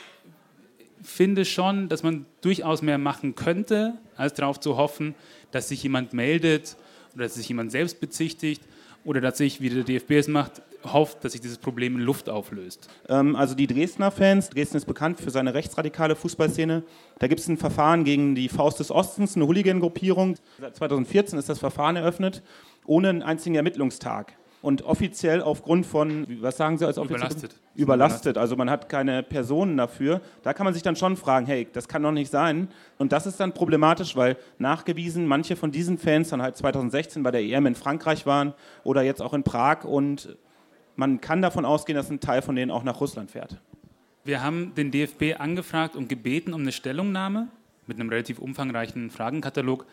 finde 1.02 1.44
schon, 1.44 1.88
dass 1.88 2.02
man 2.02 2.26
durchaus 2.40 2.82
mehr 2.82 2.98
machen 2.98 3.34
könnte, 3.34 3.94
als 4.16 4.34
darauf 4.34 4.60
zu 4.60 4.76
hoffen, 4.76 5.14
dass 5.50 5.68
sich 5.68 5.82
jemand 5.82 6.12
meldet 6.12 6.76
oder 7.14 7.24
dass 7.24 7.34
sich 7.34 7.48
jemand 7.48 7.70
selbst 7.70 8.00
bezichtigt 8.00 8.62
oder 9.04 9.32
sich, 9.32 9.60
wie 9.60 9.68
der 9.68 9.84
DFB 9.84 10.12
es 10.12 10.28
macht, 10.28 10.62
hofft, 10.84 11.24
dass 11.24 11.32
sich 11.32 11.40
dieses 11.40 11.58
Problem 11.58 11.96
in 11.96 12.02
Luft 12.02 12.28
auflöst? 12.28 12.88
Ähm, 13.08 13.36
also 13.36 13.54
die 13.54 13.66
Dresdner 13.66 14.10
Fans, 14.10 14.50
Dresden 14.50 14.76
ist 14.76 14.86
bekannt 14.86 15.20
für 15.20 15.30
seine 15.30 15.54
rechtsradikale 15.54 16.16
Fußballszene. 16.16 16.82
Da 17.18 17.26
gibt 17.26 17.40
es 17.40 17.48
ein 17.48 17.56
Verfahren 17.56 18.04
gegen 18.04 18.34
die 18.34 18.48
Faust 18.48 18.80
des 18.80 18.90
Ostens, 18.90 19.36
eine 19.36 19.46
Hooligan-Gruppierung. 19.46 20.36
Seit 20.60 20.76
2014 20.76 21.38
ist 21.38 21.48
das 21.48 21.58
Verfahren 21.58 21.96
eröffnet, 21.96 22.42
ohne 22.86 23.08
einen 23.08 23.22
einzigen 23.22 23.54
Ermittlungstag 23.54 24.34
und 24.64 24.82
offiziell 24.82 25.42
aufgrund 25.42 25.84
von, 25.84 26.26
was 26.40 26.56
sagen 26.56 26.78
Sie 26.78 26.86
als 26.86 26.96
offiziell? 26.96 27.18
Überlastet. 27.18 27.60
Überlastet, 27.74 28.38
also 28.38 28.56
man 28.56 28.70
hat 28.70 28.88
keine 28.88 29.22
Personen 29.22 29.76
dafür. 29.76 30.22
Da 30.42 30.54
kann 30.54 30.64
man 30.64 30.72
sich 30.72 30.82
dann 30.82 30.96
schon 30.96 31.18
fragen, 31.18 31.44
hey, 31.44 31.68
das 31.70 31.86
kann 31.86 32.02
doch 32.02 32.12
nicht 32.12 32.30
sein. 32.30 32.68
Und 32.96 33.12
das 33.12 33.26
ist 33.26 33.38
dann 33.38 33.52
problematisch, 33.52 34.16
weil 34.16 34.38
nachgewiesen 34.58 35.26
manche 35.26 35.56
von 35.56 35.70
diesen 35.70 35.98
Fans 35.98 36.30
dann 36.30 36.40
halt 36.40 36.56
2016 36.56 37.22
bei 37.22 37.30
der 37.30 37.42
EM 37.42 37.66
in 37.66 37.74
Frankreich 37.74 38.24
waren 38.24 38.54
oder 38.84 39.02
jetzt 39.02 39.20
auch 39.20 39.34
in 39.34 39.42
Prag 39.42 39.84
und 39.84 40.34
man 40.96 41.20
kann 41.20 41.42
davon 41.42 41.66
ausgehen, 41.66 41.96
dass 41.96 42.08
ein 42.08 42.20
Teil 42.20 42.40
von 42.40 42.56
denen 42.56 42.70
auch 42.70 42.84
nach 42.84 43.00
Russland 43.02 43.30
fährt. 43.30 43.60
Wir 44.24 44.42
haben 44.42 44.74
den 44.74 44.90
DFB 44.90 45.38
angefragt 45.38 45.94
und 45.94 46.08
gebeten 46.08 46.54
um 46.54 46.62
eine 46.62 46.72
Stellungnahme 46.72 47.48
mit 47.86 48.00
einem 48.00 48.08
relativ 48.08 48.38
umfangreichen 48.38 49.10
Fragenkatalog. 49.10 49.84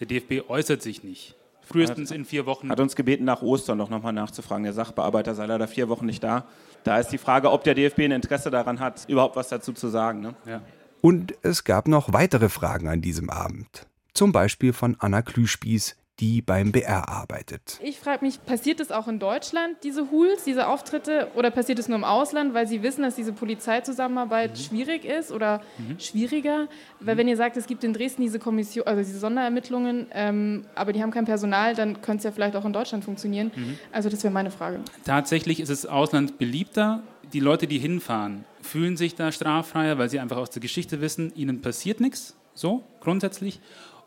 Der 0.00 0.06
DFB 0.06 0.48
äußert 0.48 0.80
sich 0.80 1.04
nicht. 1.04 1.36
Frühestens 1.66 2.10
in 2.10 2.24
vier 2.24 2.46
Wochen. 2.46 2.70
Hat 2.70 2.80
uns 2.80 2.96
gebeten, 2.96 3.24
nach 3.24 3.42
Ostern 3.42 3.78
doch 3.78 3.90
nochmal 3.90 4.12
nachzufragen. 4.12 4.64
Der 4.64 4.72
Sachbearbeiter 4.72 5.34
sei 5.34 5.46
leider 5.46 5.66
vier 5.66 5.88
Wochen 5.88 6.06
nicht 6.06 6.22
da. 6.22 6.46
Da 6.84 6.98
ist 6.98 7.08
die 7.08 7.18
Frage, 7.18 7.50
ob 7.50 7.64
der 7.64 7.74
DFB 7.74 8.00
ein 8.00 8.12
Interesse 8.12 8.50
daran 8.50 8.80
hat, 8.80 9.04
überhaupt 9.08 9.36
was 9.36 9.48
dazu 9.48 9.72
zu 9.72 9.88
sagen. 9.88 10.20
Ne? 10.20 10.34
Ja. 10.46 10.60
Und 11.00 11.34
es 11.42 11.64
gab 11.64 11.88
noch 11.88 12.12
weitere 12.12 12.48
Fragen 12.48 12.88
an 12.88 13.00
diesem 13.00 13.30
Abend. 13.30 13.86
Zum 14.12 14.32
Beispiel 14.32 14.72
von 14.72 14.96
Anna 15.00 15.22
Klüspieß, 15.22 15.96
die 16.20 16.42
beim 16.42 16.70
BR 16.70 17.08
arbeitet. 17.08 17.80
Ich 17.82 17.98
frage 17.98 18.24
mich, 18.24 18.44
passiert 18.44 18.78
es 18.78 18.92
auch 18.92 19.08
in 19.08 19.18
Deutschland, 19.18 19.78
diese 19.82 20.10
Hools, 20.12 20.44
diese 20.44 20.68
Auftritte, 20.68 21.28
oder 21.34 21.50
passiert 21.50 21.80
es 21.80 21.88
nur 21.88 21.98
im 21.98 22.04
Ausland, 22.04 22.54
weil 22.54 22.68
Sie 22.68 22.82
wissen, 22.82 23.02
dass 23.02 23.16
diese 23.16 23.32
Polizeizusammenarbeit 23.32 24.52
mhm. 24.52 24.56
schwierig 24.56 25.04
ist 25.04 25.32
oder 25.32 25.60
mhm. 25.76 25.98
schwieriger? 25.98 26.68
Weil 27.00 27.14
mhm. 27.14 27.18
wenn 27.18 27.28
ihr 27.28 27.36
sagt, 27.36 27.56
es 27.56 27.66
gibt 27.66 27.82
in 27.82 27.92
Dresden 27.92 28.22
diese 28.22 28.38
Kommission, 28.38 28.86
also 28.86 29.02
diese 29.02 29.18
Sonderermittlungen, 29.18 30.06
ähm, 30.12 30.64
aber 30.76 30.92
die 30.92 31.02
haben 31.02 31.10
kein 31.10 31.24
Personal, 31.24 31.74
dann 31.74 32.00
könnte 32.00 32.18
es 32.18 32.24
ja 32.24 32.30
vielleicht 32.30 32.54
auch 32.54 32.64
in 32.64 32.72
Deutschland 32.72 33.04
funktionieren. 33.04 33.50
Mhm. 33.54 33.78
Also 33.90 34.08
das 34.08 34.22
wäre 34.22 34.32
meine 34.32 34.52
Frage. 34.52 34.80
Tatsächlich 35.04 35.58
ist 35.58 35.70
es 35.70 35.84
Ausland 35.84 36.38
beliebter. 36.38 37.02
Die 37.32 37.40
Leute, 37.40 37.66
die 37.66 37.78
hinfahren, 37.78 38.44
fühlen 38.62 38.96
sich 38.96 39.16
da 39.16 39.32
straffreier, 39.32 39.98
weil 39.98 40.08
sie 40.08 40.20
einfach 40.20 40.36
aus 40.36 40.50
der 40.50 40.60
Geschichte 40.60 41.00
wissen, 41.00 41.32
ihnen 41.34 41.60
passiert 41.62 41.98
nichts, 42.00 42.36
so 42.54 42.84
grundsätzlich. 43.00 43.60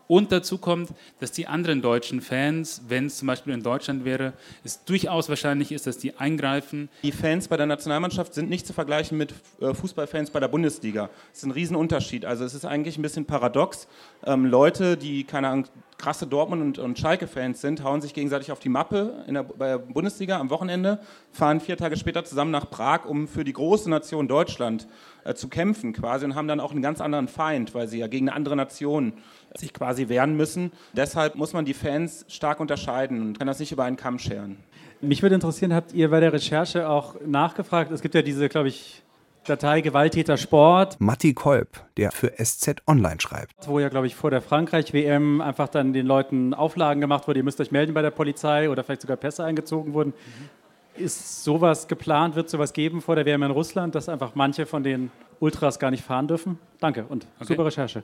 Und 0.08 0.32
dazu 0.32 0.58
kommt, 0.58 0.92
dass 1.20 1.32
die 1.32 1.48
anderen 1.48 1.82
deutschen 1.82 2.22
Fans, 2.22 2.82
wenn 2.88 3.08
es 3.08 3.18
zum 3.18 3.28
Beispiel 3.28 3.54
in 3.54 3.62
Deutschland 3.62 4.06
wäre, 4.06 4.34
es 4.64 4.84
durchaus 4.86 5.30
wahrscheinlich 5.30 5.72
ist, 5.72 5.86
dass 5.86 5.98
die 5.98 6.16
eingreifen. 6.16 6.90
Die 7.04 7.12
Fans 7.12 7.48
bei 7.48 7.58
der 7.58 7.66
Nationalmannschaft 7.66 8.34
sind 8.34 8.50
nicht 8.50 8.66
zu 8.66 8.74
vergleichen 8.74 9.18
mit 9.18 9.34
äh, 9.60 9.74
Fußballfans 9.74 10.32
bei 10.32 10.40
der 10.40 10.48
Bundesliga. 10.48 11.10
Das 11.30 11.40
ist 11.40 11.44
ein 11.44 11.52
Riesenunterschied. 11.52 12.26
Also 12.26 12.46
es 12.46 12.54
ist 12.54 12.66
eigentlich 12.66 12.98
ein 12.98 13.02
bisschen 13.02 13.26
paradox. 13.26 13.88
Ähm, 14.26 14.46
Leute, 14.46 14.98
die 14.98 15.24
keine 15.26 15.50
Ahnung, 15.50 15.68
krasse 15.98 16.27
Dortmund- 16.27 16.62
und, 16.62 16.80
und 16.80 17.00
Schalke-Fans 17.00 17.60
sind, 17.60 17.84
hauen 17.84 18.01
sich 18.01 18.13
gegenseitig 18.13 18.51
auf 18.51 18.60
die 18.60 18.70
Mappe 18.70 19.24
in 19.27 19.34
der, 19.34 19.44
bei 19.44 19.68
der 19.70 19.77
Bundesliga 19.80 20.39
am 20.39 20.50
Wochenende, 20.50 21.00
fahren 21.32 21.60
vier 21.60 21.77
Tage 21.77 21.98
später 21.98 22.24
zusammen 22.24 22.51
nach 22.51 22.70
Prag, 22.70 23.06
um 23.06 23.27
für 23.27 23.44
die 23.44 23.54
große 23.54 23.89
Nation 23.89 24.27
Deutschland 24.27 24.88
äh, 25.24 25.34
zu 25.34 25.48
kämpfen 25.48 25.94
quasi 25.94 26.25
und 26.25 26.36
haben 26.36 26.48
dann 26.48 26.60
auch 26.60 26.72
einen 26.72 26.82
ganz 26.82 27.01
anderen 27.01 27.27
Feind, 27.27 27.74
weil 27.74 27.88
sie 27.88 28.00
ja 28.00 28.08
gegen 28.08 28.30
eine 28.30 28.36
andere 28.36 28.56
Nation 28.56 29.13
sich 29.56 29.74
quasi 29.74 30.08
wehren 30.08 30.36
müssen. 30.38 30.72
Deshalb 30.94 31.36
muss 31.36 31.54
man 31.54 31.66
die 31.66 31.74
Fans 31.74 32.25
stark 32.27 32.60
unterscheiden 32.60 33.22
und 33.22 33.39
kann 33.39 33.48
das 33.48 33.60
nicht 33.60 33.72
über 33.72 33.84
einen 33.84 33.98
Kamm 33.98 34.20
scheren. 34.20 34.58
Mich 35.01 35.22
würde 35.22 35.36
interessieren, 35.36 35.74
habt 35.74 35.94
ihr 35.94 36.10
bei 36.10 36.20
der 36.20 36.34
Recherche 36.34 36.89
auch 36.89 37.16
nachgefragt? 37.25 37.92
Es 37.92 38.01
gibt 38.01 38.16
ja 38.16 38.22
diese, 38.22 38.50
glaube 38.50 38.68
ich, 38.68 39.04
Datei 39.48 39.80
Gewalttäter 39.80 40.36
Sport. 40.36 41.00
Matti 41.00 41.34
Kolb, 41.34 41.82
der 41.96 42.12
für 42.12 42.34
SZ 42.38 42.82
Online 42.86 43.22
schreibt. 43.22 43.54
Wo 43.66 43.80
ja, 43.80 43.88
glaube 43.88 44.06
ich, 44.06 44.13
vor 44.13 44.30
der 44.30 44.42
Frankreich-WM 44.42 45.39
einfach 45.39 45.70
dann 45.70 45.94
den 45.94 46.06
Leuten 46.06 46.54
Auflagen 46.54 47.00
gemacht 47.00 47.30
wurde, 47.30 47.39
ihr 47.39 47.44
müsst 47.46 47.62
euch 47.62 47.72
melden 47.72 47.94
bei 47.94 48.01
der 48.01 48.12
Polizei 48.12 48.70
oder 48.70 48.84
vielleicht 48.84 49.01
sogar 49.01 49.16
Pässe 49.16 49.46
eingezogen 49.46 49.94
wurden. 49.94 50.10
Mhm. 50.96 51.04
Ist 51.04 51.46
sowas 51.46 51.88
geplant, 51.88 52.36
wird 52.36 52.50
sowas 52.50 52.74
geben 52.74 53.01
vor 53.01 53.16
der 53.16 53.25
WM 53.25 53.42
in 53.44 53.51
Russland, 53.51 53.96
dass 53.96 54.10
einfach 54.10 54.32
manche 54.36 54.66
von 54.66 54.84
den 54.84 55.12
Ultras 55.39 55.80
gar 55.80 55.92
nicht 55.92 56.04
fahren 56.04 56.27
dürfen? 56.27 56.60
Danke 56.82 57.06
und 57.08 57.25
okay. 57.38 57.48
super 57.48 57.66
Recherche. 57.66 58.04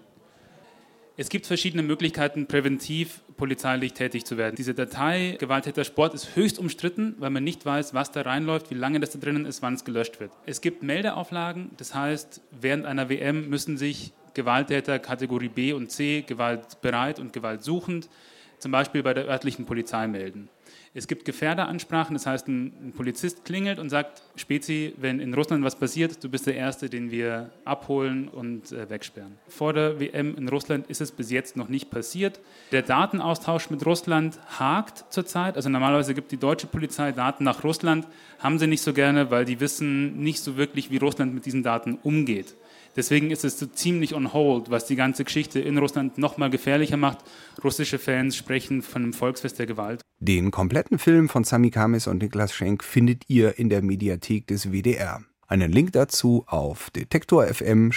Es 1.16 1.30
gibt 1.30 1.46
verschiedene 1.46 1.84
Möglichkeiten, 1.84 2.48
präventiv 2.48 3.22
polizeilich 3.38 3.94
tätig 3.94 4.26
zu 4.26 4.36
werden. 4.36 4.56
Diese 4.56 4.74
Datei 4.74 5.38
Gewalttäter 5.40 5.84
Sport 5.84 6.16
ist 6.16 6.36
höchst 6.36 6.58
umstritten, 6.58 7.14
weil 7.20 7.30
man 7.30 7.44
nicht 7.44 7.64
weiß, 7.68 7.94
was 7.94 8.12
da 8.12 8.22
reinläuft, 8.22 8.72
wie 8.72 8.76
lange 8.76 9.00
das 9.00 9.12
da 9.12 9.20
drinnen 9.20 9.46
ist, 9.46 9.62
wann 9.62 9.76
es 9.76 9.86
gelöscht 9.86 10.20
wird. 10.20 10.32
Es 10.48 10.60
gibt 10.60 10.82
Meldeauflagen, 10.82 11.70
das 11.78 11.94
heißt, 11.94 12.42
während 12.50 12.88
einer 12.88 13.10
WM 13.10 13.48
müssen 13.48 13.78
sich 13.78 14.12
Gewalttäter 14.34 14.98
Kategorie 14.98 15.50
B 15.50 15.74
und 15.74 15.92
C, 15.92 16.24
gewaltbereit 16.26 17.20
und 17.20 17.32
gewaltsuchend, 17.32 18.10
zum 18.58 18.72
Beispiel 18.72 19.04
bei 19.04 19.14
der 19.14 19.28
örtlichen 19.28 19.66
Polizei 19.66 20.08
melden. 20.08 20.50
Es 20.96 21.08
gibt 21.08 21.26
Gefährderansprachen, 21.26 22.14
das 22.14 22.28
heißt, 22.28 22.48
ein, 22.48 22.94
Polizist 22.96 23.46
klingelt 23.46 23.80
und 23.80 23.90
sagt, 23.90 24.22
Spezi, 24.36 24.94
wenn 24.98 25.20
in 25.20 25.34
Russland 25.34 25.64
was 25.64 25.76
passiert, 25.76 26.24
du 26.24 26.30
bist 26.30 26.46
der 26.46 26.56
Erste, 26.56 26.88
den 26.88 27.10
wir 27.10 27.50
abholen 27.66 28.28
und 28.28 28.72
äh, 28.72 28.88
wegsperren. 28.90 29.36
Vor 29.48 29.74
der 29.74 30.00
WM 30.00 30.36
in 30.36 30.48
Russland 30.48 30.86
ist 30.88 31.02
es 31.02 31.12
bis 31.12 31.32
jetzt 31.32 31.58
noch 31.58 31.68
nicht 31.68 31.90
passiert. 31.90 32.40
Der 32.72 32.84
Datenaustausch 32.84 33.72
mit 33.72 33.84
Russland 33.88 34.40
hakt 34.60 35.12
zurzeit. 35.12 35.56
Also 35.56 35.70
normalerweise 35.70 36.14
gibt 36.14 36.32
die 36.32 36.38
deutsche 36.38 36.68
Polizei 36.68 37.12
Daten 37.12 37.44
nach 37.44 37.64
Russland, 37.64 38.08
haben 38.38 38.60
sie 38.60 38.68
nicht 38.68 38.82
so 38.82 38.94
gerne, 38.94 39.32
weil 39.32 39.46
die 39.46 39.60
wissen 39.60 40.20
nicht 40.20 40.42
so 40.42 40.58
wirklich, 40.58 40.92
wie 40.92 40.98
Russland 40.98 41.34
mit 41.34 41.48
diesen 41.48 41.64
Daten 41.64 41.98
umgeht. 42.04 42.56
Deswegen 42.96 43.32
ist 43.32 43.44
es 43.44 43.58
so 43.58 43.66
ziemlich 43.66 44.14
on 44.14 44.34
hold, 44.34 44.70
was 44.70 44.86
die 44.86 44.96
ganze 44.96 45.24
Geschichte 45.24 45.60
in 45.60 45.78
Russland 45.78 46.18
noch 46.18 46.38
mal 46.38 46.50
gefährlicher 46.50 46.98
macht. 46.98 47.20
Russische 47.64 47.98
Fans 48.00 48.36
sprechen 48.36 48.82
von 48.82 49.04
einem 49.04 49.14
Volksfest 49.14 49.60
der 49.60 49.66
Gewalt. 49.66 50.02
Den 50.20 50.52
kompletten 50.52 51.00
Film 51.00 51.28
von 51.28 51.44
Sami 51.44 51.72
Kamis 51.72 52.08
und 52.08 52.22
Niklas 52.22 52.54
Schenk 52.54 52.84
findet 52.84 53.30
ihr 53.30 53.58
in 53.58 53.70
der 53.70 53.82
Mediathek 53.82 54.48
des 54.48 54.72
WDR. 54.72 55.22
Einen 55.48 55.72
Link 55.72 55.92
dazu 55.92 56.44
auf 56.48 56.90
Detektor 56.92 57.46
FM 57.46 57.92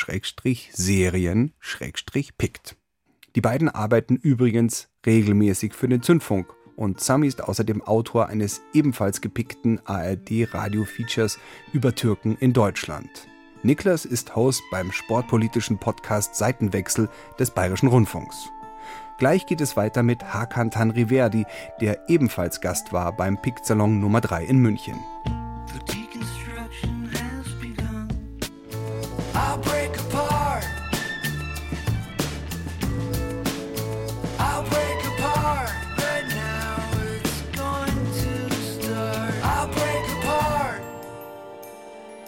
Serien 0.72 1.52
Pict. 2.38 2.76
Die 3.34 3.40
beiden 3.40 3.68
arbeiten 3.68 4.16
übrigens 4.16 4.88
regelmäßig 5.04 5.74
für 5.74 5.88
den 5.88 6.02
Zündfunk 6.02 6.52
und 6.74 7.00
Sami 7.00 7.26
ist 7.26 7.42
außerdem 7.42 7.82
Autor 7.82 8.28
eines 8.28 8.62
ebenfalls 8.72 9.20
gepickten 9.20 9.80
ARD-Radio-Features 9.84 11.38
über 11.72 11.94
Türken 11.94 12.36
in 12.40 12.52
Deutschland. 12.52 13.28
Niklas 13.66 14.04
ist 14.04 14.36
Host 14.36 14.62
beim 14.70 14.92
sportpolitischen 14.92 15.78
Podcast 15.78 16.36
Seitenwechsel 16.36 17.08
des 17.36 17.50
Bayerischen 17.50 17.88
Rundfunks. 17.88 18.52
Gleich 19.18 19.44
geht 19.46 19.60
es 19.60 19.76
weiter 19.76 20.04
mit 20.04 20.22
Hakan 20.32 20.70
Tanriverdi, 20.70 21.46
der 21.80 22.08
ebenfalls 22.08 22.60
Gast 22.60 22.92
war 22.92 23.10
beim 23.10 23.42
Pick-Salon 23.42 23.98
Nummer 23.98 24.20
3 24.20 24.44
in 24.44 24.58
München. 24.58 24.94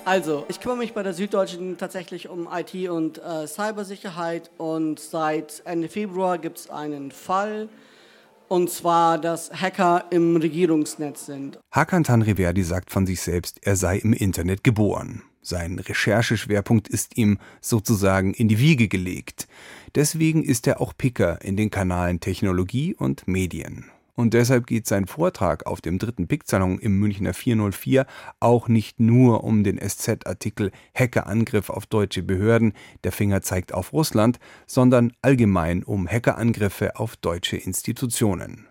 Also, 0.09 0.47
ich 0.49 0.59
kümmere 0.61 0.79
mich 0.79 0.95
bei 0.95 1.03
der 1.03 1.13
Süddeutschen 1.13 1.77
tatsächlich 1.77 2.31
um 2.31 2.49
IT 2.51 2.89
und 2.89 3.19
äh, 3.19 3.47
Cybersicherheit 3.47 4.51
und 4.57 4.99
seit 4.99 5.61
Ende 5.67 5.91
Februar 5.91 6.39
gibt 6.39 6.61
es 6.61 6.71
einen 6.71 7.11
Fall, 7.11 7.69
und 8.49 8.71
zwar, 8.71 9.19
dass 9.19 9.53
Hacker 9.53 10.07
im 10.09 10.37
Regierungsnetz 10.37 11.27
sind. 11.27 11.59
Hakan 11.73 12.05
Tanriverdi 12.05 12.63
sagt 12.63 12.91
von 12.91 13.05
sich 13.05 13.21
selbst, 13.21 13.59
er 13.61 13.77
sei 13.77 13.99
im 13.99 14.15
Internet 14.15 14.65
geboren. 14.65 15.25
Sein 15.43 15.79
Rechercheschwerpunkt 15.79 16.89
ist 16.89 17.19
ihm 17.19 17.39
sozusagen 17.61 18.33
in 18.33 18.49
die 18.49 18.59
Wiege 18.59 18.89
gelegt. 18.89 19.47
Deswegen 19.95 20.43
ist 20.43 20.67
er 20.67 20.81
auch 20.81 20.95
Picker 20.97 21.43
in 21.43 21.59
den 21.59 21.69
Kanalen 21.69 22.21
Technologie 22.21 22.95
und 22.95 23.29
Medien. 23.29 23.91
Und 24.19 24.35
deshalb 24.35 24.67
geht 24.67 24.89
sein 24.89 25.07
Vortrag 25.07 25.67
auf 25.67 25.81
dem 25.81 26.01
dritten 26.01 26.27
Picksalon 26.27 26.81
im 26.81 26.99
Münchner 26.99 27.35
404 27.35 28.05
auch 28.41 28.67
nicht 28.67 28.99
nur 28.99 29.45
um 29.45 29.63
den 29.63 29.79
SZ-Artikel 29.79 30.73
Hackerangriff 30.93 31.71
auf 31.71 31.87
deutsche 31.87 32.25
Behörden, 32.25 32.73
der 33.05 33.13
Finger 33.13 33.43
zeigt 33.43 33.73
auf 33.73 33.93
Russland, 33.93 34.41
sondern 34.67 35.13
allgemein 35.23 35.85
um 35.85 36.09
Hackerangriffe 36.09 36.97
auf 36.97 37.15
deutsche 37.15 37.59
Institutionen. 37.59 38.67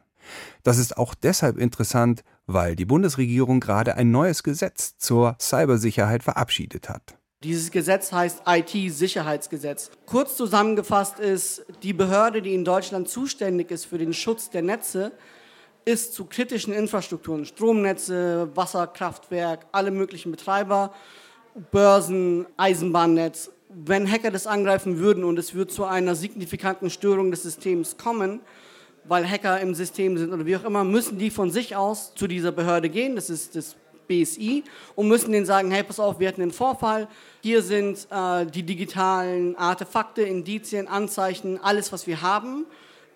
Das 0.63 0.77
ist 0.77 0.97
auch 0.97 1.15
deshalb 1.15 1.57
interessant, 1.57 2.25
weil 2.45 2.75
die 2.75 2.83
Bundesregierung 2.83 3.61
gerade 3.61 3.95
ein 3.95 4.11
neues 4.11 4.43
Gesetz 4.43 4.97
zur 4.97 5.37
Cybersicherheit 5.39 6.23
verabschiedet 6.23 6.89
hat. 6.89 7.17
Dieses 7.43 7.71
Gesetz 7.71 8.11
heißt 8.11 8.41
IT-Sicherheitsgesetz. 8.45 9.91
Kurz 10.07 10.35
zusammengefasst 10.35 11.19
ist, 11.19 11.65
die 11.83 11.93
Behörde, 11.93 12.41
die 12.41 12.53
in 12.53 12.65
Deutschland 12.65 13.07
zuständig 13.07 13.71
ist 13.71 13.85
für 13.85 13.97
den 13.97 14.11
Schutz 14.11 14.49
der 14.49 14.63
Netze, 14.63 15.13
ist 15.87 16.13
zu 16.13 16.25
kritischen 16.25 16.73
Infrastrukturen, 16.73 17.45
Stromnetze, 17.45 18.49
Wasserkraftwerk, 18.53 19.65
alle 19.71 19.89
möglichen 19.89 20.31
Betreiber, 20.31 20.93
Börsen, 21.71 22.45
Eisenbahnnetz. 22.57 23.51
Wenn 23.69 24.09
Hacker 24.11 24.29
das 24.29 24.47
angreifen 24.47 24.99
würden 24.99 25.23
und 25.23 25.39
es 25.39 25.53
würde 25.53 25.71
zu 25.71 25.85
einer 25.85 26.13
signifikanten 26.15 26.89
Störung 26.89 27.31
des 27.31 27.43
Systems 27.43 27.95
kommen, 27.95 28.41
weil 29.05 29.25
Hacker 29.29 29.61
im 29.61 29.73
System 29.73 30.17
sind 30.17 30.33
oder 30.33 30.45
wie 30.45 30.57
auch 30.57 30.65
immer, 30.65 30.83
müssen 30.83 31.17
die 31.17 31.29
von 31.29 31.51
sich 31.51 31.77
aus 31.77 32.13
zu 32.15 32.27
dieser 32.27 32.51
Behörde 32.51 32.89
gehen, 32.89 33.15
das 33.15 33.29
ist 33.29 33.55
das 33.55 33.77
BSI, 34.09 34.65
und 34.95 35.07
müssen 35.07 35.31
denen 35.31 35.45
sagen, 35.45 35.71
hey, 35.71 35.83
pass 35.83 36.01
auf, 36.01 36.19
wir 36.19 36.27
hatten 36.27 36.41
einen 36.41 36.51
Vorfall, 36.51 37.07
hier 37.41 37.61
sind 37.61 38.07
äh, 38.11 38.45
die 38.45 38.63
digitalen 38.63 39.55
Artefakte, 39.55 40.23
Indizien, 40.23 40.89
Anzeichen, 40.89 41.57
alles, 41.63 41.93
was 41.93 42.07
wir 42.07 42.21
haben 42.21 42.65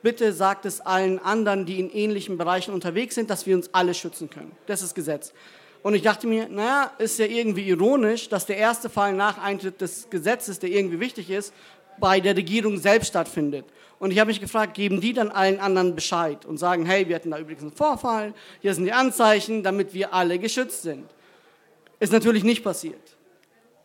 bitte 0.01 0.34
sagt 0.34 0.65
es 0.65 0.81
allen 0.81 1.20
anderen, 1.20 1.65
die 1.65 1.79
in 1.79 1.89
ähnlichen 1.89 2.38
Bereichen 2.38 2.74
unterwegs 2.74 3.15
sind, 3.15 3.29
dass 3.29 3.46
wir 3.46 3.55
uns 3.55 3.70
alle 3.74 3.93
schützen 3.93 4.29
können. 4.29 4.51
Das 4.65 4.81
ist 4.81 4.96
Gesetz. 4.96 5.34
Und 5.84 5.96
ich 5.96 6.03
dachte 6.03 6.27
mir, 6.27 6.48
naja, 6.48 6.91
ist 7.00 7.17
ja 7.17 7.25
irgendwie 7.25 7.67
ironisch, 7.67 8.29
dass 8.29 8.46
der 8.46 8.58
erste 8.58 8.89
Fall 8.89 9.13
nach 9.13 9.38
Eintritt 9.39 9.81
des 9.81 10.10
Gesetzes, 10.10 10.60
der 10.60 10.70
irgendwie 10.70 11.00
wichtig 11.00 11.29
ist, 11.29 11.53
bei 12.00 12.20
der 12.20 12.35
Regierung 12.35 12.77
selbst 12.77 13.09
stattfindet. 13.09 13.66
Und 14.00 14.11
ich 14.11 14.20
habe 14.20 14.29
mich 14.29 14.40
gefragt, 14.40 14.74
geben 14.74 15.01
die 15.01 15.14
dann 15.14 15.29
allen 15.29 15.59
anderen 15.59 15.96
Bescheid 15.96 16.46
und 16.46 16.57
sagen, 16.57 16.85
hey, 16.85 17.07
wir 17.07 17.16
hatten 17.16 17.31
da 17.31 17.37
übrigens 17.37 17.61
einen 17.61 17.72
Vorfall, 17.72 18.33
hier 18.59 18.74
sind 18.74 18.85
die 18.85 18.92
Anzeichen, 18.92 19.64
damit 19.64 19.94
wir 19.94 20.14
alle 20.14 20.40
geschützt 20.40 20.81
sind. 20.81 21.05
Ist 22.00 22.11
natürlich 22.11 22.44
nicht 22.44 22.64
passiert. 22.64 23.18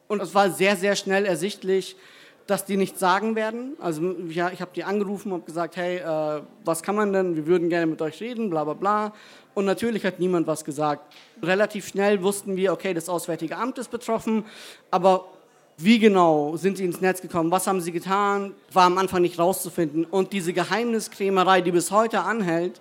Und 0.09 0.22
es 0.22 0.35
war 0.35 0.50
sehr, 0.50 0.76
sehr 0.76 0.96
schnell 0.96 1.26
ersichtlich, 1.26 1.96
dass 2.46 2.64
die 2.64 2.76
nichts 2.76 3.00
sagen 3.00 3.35
werden. 3.35 3.76
Also 3.80 4.14
ja, 4.28 4.50
ich 4.50 4.61
habe 4.61 4.70
die 4.74 4.85
angerufen 4.85 5.32
und 5.32 5.46
gesagt, 5.46 5.76
hey, 5.76 5.96
äh, 5.98 6.42
was 6.64 6.82
kann 6.82 6.94
man 6.94 7.12
denn? 7.12 7.37
Wir 7.37 7.46
würden 7.46 7.68
gerne 7.68 7.87
mit 7.87 8.00
euch 8.00 8.20
reden, 8.20 8.50
bla 8.50 8.64
bla 8.64 8.74
bla. 8.74 9.12
Und 9.54 9.64
natürlich 9.64 10.04
hat 10.04 10.20
niemand 10.20 10.46
was 10.46 10.64
gesagt. 10.64 11.14
Relativ 11.42 11.88
schnell 11.88 12.22
wussten 12.22 12.56
wir, 12.56 12.72
okay, 12.72 12.94
das 12.94 13.09
Auswärtige 13.09 13.56
Amt 13.56 13.78
ist 13.78 13.90
betroffen, 13.90 14.44
aber 14.90 15.24
wie 15.78 15.98
genau 15.98 16.56
sind 16.56 16.78
sie 16.78 16.85
ins 16.85 17.00
Netz 17.00 17.20
gekommen? 17.20 17.50
Was 17.50 17.66
haben 17.66 17.80
sie 17.80 17.92
getan? 17.92 18.54
War 18.72 18.85
am 18.85 18.96
Anfang 18.96 19.22
nicht 19.22 19.38
rauszufinden. 19.38 20.04
Und 20.04 20.32
diese 20.32 20.52
Geheimniskrämerei, 20.52 21.61
die 21.61 21.72
bis 21.72 21.90
heute 21.90 22.20
anhält, 22.20 22.80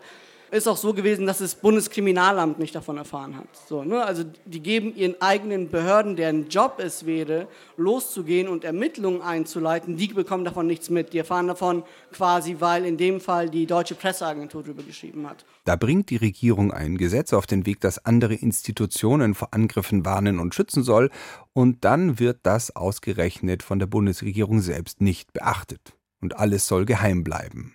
ist 0.55 0.67
auch 0.67 0.77
so 0.77 0.93
gewesen, 0.93 1.25
dass 1.25 1.39
das 1.39 1.55
Bundeskriminalamt 1.55 2.57
nicht 2.59 2.73
davon 2.73 2.97
erfahren 2.97 3.37
hat. 3.37 3.47
So, 3.67 3.83
ne? 3.83 4.03
Also 4.03 4.23
die 4.45 4.61
geben 4.61 4.95
ihren 4.95 5.21
eigenen 5.21 5.69
Behörden, 5.69 6.15
deren 6.15 6.49
Job 6.49 6.75
es 6.79 7.05
wäre, 7.05 7.47
loszugehen 7.77 8.47
und 8.47 8.63
Ermittlungen 8.63 9.21
einzuleiten, 9.21 9.97
die 9.97 10.07
bekommen 10.07 10.45
davon 10.45 10.67
nichts 10.67 10.89
mit. 10.89 11.13
Die 11.13 11.17
erfahren 11.17 11.47
davon 11.47 11.83
quasi, 12.11 12.57
weil 12.59 12.85
in 12.85 12.97
dem 12.97 13.21
Fall 13.21 13.49
die 13.49 13.65
deutsche 13.65 13.95
Presseagentur 13.95 14.63
darüber 14.63 14.83
geschrieben 14.83 15.29
hat. 15.29 15.45
Da 15.65 15.75
bringt 15.75 16.09
die 16.09 16.17
Regierung 16.17 16.71
ein 16.71 16.97
Gesetz 16.97 17.33
auf 17.33 17.45
den 17.45 17.65
Weg, 17.65 17.81
das 17.81 18.05
andere 18.05 18.35
Institutionen 18.35 19.35
vor 19.35 19.49
Angriffen 19.51 20.05
warnen 20.05 20.39
und 20.39 20.55
schützen 20.55 20.83
soll, 20.83 21.11
und 21.53 21.85
dann 21.85 22.19
wird 22.19 22.39
das 22.43 22.75
ausgerechnet 22.75 23.63
von 23.63 23.79
der 23.79 23.87
Bundesregierung 23.87 24.61
selbst 24.61 25.01
nicht 25.01 25.33
beachtet. 25.33 25.95
Und 26.21 26.37
alles 26.37 26.67
soll 26.67 26.85
geheim 26.85 27.23
bleiben. 27.23 27.74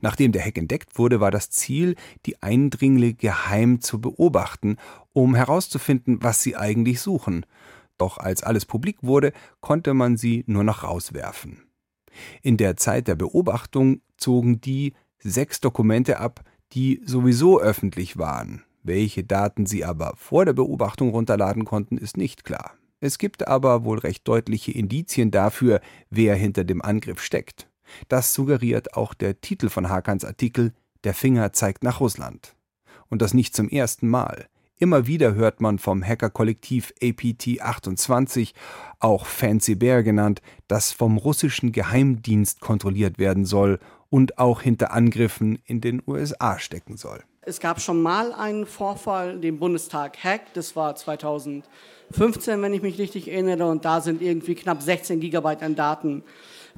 Nachdem 0.00 0.32
der 0.32 0.44
Hack 0.44 0.58
entdeckt 0.58 0.98
wurde, 0.98 1.20
war 1.20 1.30
das 1.30 1.50
Ziel, 1.50 1.96
die 2.26 2.42
Eindringlinge 2.42 3.14
geheim 3.14 3.80
zu 3.80 4.00
beobachten, 4.00 4.76
um 5.12 5.34
herauszufinden, 5.34 6.22
was 6.22 6.42
sie 6.42 6.56
eigentlich 6.56 7.00
suchen. 7.00 7.46
Doch 7.98 8.18
als 8.18 8.42
alles 8.42 8.64
publik 8.64 8.98
wurde, 9.02 9.32
konnte 9.60 9.94
man 9.94 10.16
sie 10.16 10.44
nur 10.46 10.64
noch 10.64 10.84
rauswerfen. 10.84 11.62
In 12.42 12.56
der 12.56 12.76
Zeit 12.76 13.08
der 13.08 13.14
Beobachtung 13.14 14.00
zogen 14.16 14.60
die 14.60 14.94
sechs 15.18 15.60
Dokumente 15.60 16.18
ab, 16.18 16.42
die 16.72 17.02
sowieso 17.04 17.60
öffentlich 17.60 18.16
waren. 18.16 18.64
Welche 18.82 19.24
Daten 19.24 19.66
sie 19.66 19.84
aber 19.84 20.14
vor 20.16 20.44
der 20.44 20.54
Beobachtung 20.54 21.10
runterladen 21.10 21.64
konnten, 21.64 21.98
ist 21.98 22.16
nicht 22.16 22.44
klar. 22.44 22.74
Es 23.00 23.18
gibt 23.18 23.48
aber 23.48 23.84
wohl 23.84 23.98
recht 23.98 24.26
deutliche 24.28 24.72
Indizien 24.72 25.30
dafür, 25.30 25.80
wer 26.10 26.34
hinter 26.34 26.64
dem 26.64 26.82
Angriff 26.82 27.22
steckt. 27.22 27.69
Das 28.08 28.34
suggeriert 28.34 28.94
auch 28.94 29.14
der 29.14 29.40
Titel 29.40 29.68
von 29.68 29.88
Hakans 29.88 30.24
Artikel 30.24 30.72
Der 31.04 31.14
Finger 31.14 31.52
zeigt 31.52 31.82
nach 31.82 32.00
Russland. 32.00 32.54
Und 33.08 33.22
das 33.22 33.34
nicht 33.34 33.54
zum 33.54 33.68
ersten 33.68 34.08
Mal. 34.08 34.46
Immer 34.82 35.06
wieder 35.06 35.34
hört 35.34 35.60
man 35.60 35.78
vom 35.78 36.02
Hackerkollektiv 36.02 36.94
APT28, 37.02 38.54
auch 38.98 39.26
Fancy 39.26 39.74
Bear 39.74 40.02
genannt, 40.02 40.40
das 40.68 40.90
vom 40.90 41.18
russischen 41.18 41.70
Geheimdienst 41.72 42.60
kontrolliert 42.60 43.18
werden 43.18 43.44
soll 43.44 43.78
und 44.08 44.38
auch 44.38 44.62
hinter 44.62 44.92
Angriffen 44.92 45.58
in 45.66 45.82
den 45.82 46.02
USA 46.06 46.58
stecken 46.58 46.96
soll. 46.96 47.22
Es 47.42 47.60
gab 47.60 47.80
schon 47.80 48.00
mal 48.00 48.32
einen 48.32 48.64
Vorfall, 48.64 49.38
den 49.38 49.58
Bundestag 49.58 50.16
Hack, 50.24 50.54
das 50.54 50.76
war 50.76 50.96
2015, 50.96 52.62
wenn 52.62 52.72
ich 52.72 52.80
mich 52.80 52.98
richtig 52.98 53.30
erinnere, 53.30 53.66
und 53.66 53.84
da 53.84 54.00
sind 54.00 54.22
irgendwie 54.22 54.54
knapp 54.54 54.80
16 54.82 55.20
Gigabyte 55.20 55.62
an 55.62 55.74
Daten 55.74 56.22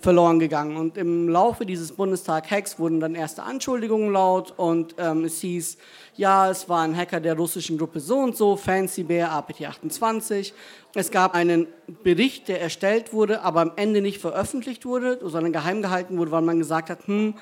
verloren 0.03 0.39
gegangen. 0.39 0.77
Und 0.77 0.99
im 0.99 1.29
Laufe 1.29 1.65
dieses 1.65 1.93
Bundestag-Hacks 1.93 2.79
wurden 2.79 3.01
dann 3.01 3.15
erste 3.15 3.43
Anschuldigungen 3.43 4.13
laut 4.13 4.53
und 4.57 4.97
ähm, 4.99 5.25
es 5.25 5.41
hieß, 5.41 5.79
ja, 6.17 6.51
es 6.51 6.69
war 6.69 6.83
ein 6.83 6.97
Hacker 6.97 7.21
der 7.21 7.35
russischen 7.35 7.79
Gruppe 7.79 8.01
so 8.01 8.19
und 8.19 8.37
so, 8.37 8.57
Fancy 8.57 9.05
Bear 9.05 9.31
APT28. 9.31 10.53
Es 10.95 11.11
gab 11.11 11.35
einen 11.35 11.69
Bericht, 12.03 12.49
der 12.49 12.61
erstellt 12.61 13.13
wurde, 13.13 13.43
aber 13.43 13.61
am 13.61 13.73
Ende 13.77 14.03
nicht 14.03 14.19
veröffentlicht 14.19 14.85
wurde, 14.85 15.19
sondern 15.23 15.53
geheim 15.53 15.81
gehalten 15.81 16.19
wurde, 16.19 16.33
weil 16.33 16.43
man 16.43 16.59
gesagt 16.59 16.91
hat, 16.91 17.07
hm, 17.07 17.35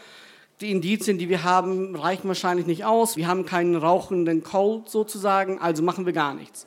die 0.61 0.71
Indizien, 0.71 1.17
die 1.17 1.29
wir 1.29 1.43
haben, 1.43 1.97
reichen 1.97 2.29
wahrscheinlich 2.29 2.67
nicht 2.67 2.85
aus. 2.85 3.17
Wir 3.17 3.27
haben 3.27 3.47
keinen 3.47 3.77
rauchenden 3.77 4.45
Code 4.45 4.85
sozusagen, 4.89 5.59
also 5.59 5.83
machen 5.83 6.05
wir 6.05 6.13
gar 6.13 6.35
nichts. 6.35 6.67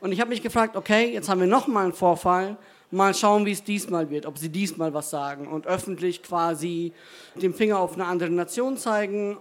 Und 0.00 0.12
ich 0.12 0.20
habe 0.20 0.30
mich 0.30 0.42
gefragt, 0.42 0.76
okay, 0.76 1.12
jetzt 1.12 1.28
haben 1.28 1.40
wir 1.40 1.48
nochmal 1.48 1.84
einen 1.84 1.92
Vorfall 1.92 2.56
Mal 2.92 3.14
schauen, 3.14 3.46
wie 3.46 3.52
es 3.52 3.64
diesmal 3.64 4.10
wird, 4.10 4.26
ob 4.26 4.36
sie 4.36 4.50
diesmal 4.50 4.92
was 4.92 5.08
sagen 5.08 5.46
und 5.46 5.66
öffentlich 5.66 6.22
quasi 6.22 6.92
den 7.34 7.54
Finger 7.54 7.78
auf 7.78 7.94
eine 7.94 8.04
andere 8.04 8.28
Nation 8.28 8.76
zeigen. 8.76 9.38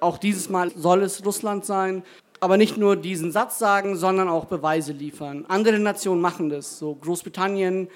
Auch 0.00 0.16
dieses 0.16 0.48
Mal 0.48 0.70
soll 0.74 1.02
es 1.02 1.24
Russland 1.24 1.66
sein. 1.66 2.02
Aber 2.40 2.56
nicht 2.56 2.78
nur 2.78 2.96
diesen 2.96 3.30
Satz 3.30 3.58
sagen, 3.58 3.96
sondern 3.96 4.28
auch 4.28 4.46
Beweise 4.46 4.92
liefern. 4.92 5.44
Andere 5.48 5.78
Nationen 5.78 6.22
machen 6.22 6.48
das. 6.48 6.78
So 6.78 6.94
Großbritannien, 6.94 7.88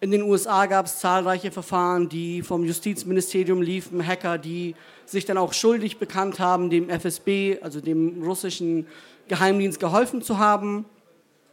in 0.00 0.10
den 0.10 0.22
USA 0.22 0.64
gab 0.64 0.86
es 0.86 0.98
zahlreiche 0.98 1.50
Verfahren, 1.50 2.08
die 2.08 2.42
vom 2.42 2.64
Justizministerium 2.64 3.60
liefen, 3.60 4.06
Hacker, 4.06 4.38
die 4.38 4.74
sich 5.04 5.26
dann 5.26 5.38
auch 5.38 5.52
schuldig 5.52 5.98
bekannt 5.98 6.40
haben, 6.40 6.70
dem 6.70 6.88
FSB, 6.88 7.58
also 7.60 7.80
dem 7.80 8.22
russischen 8.22 8.86
Geheimdienst, 9.28 9.78
geholfen 9.78 10.22
zu 10.22 10.38
haben 10.38 10.86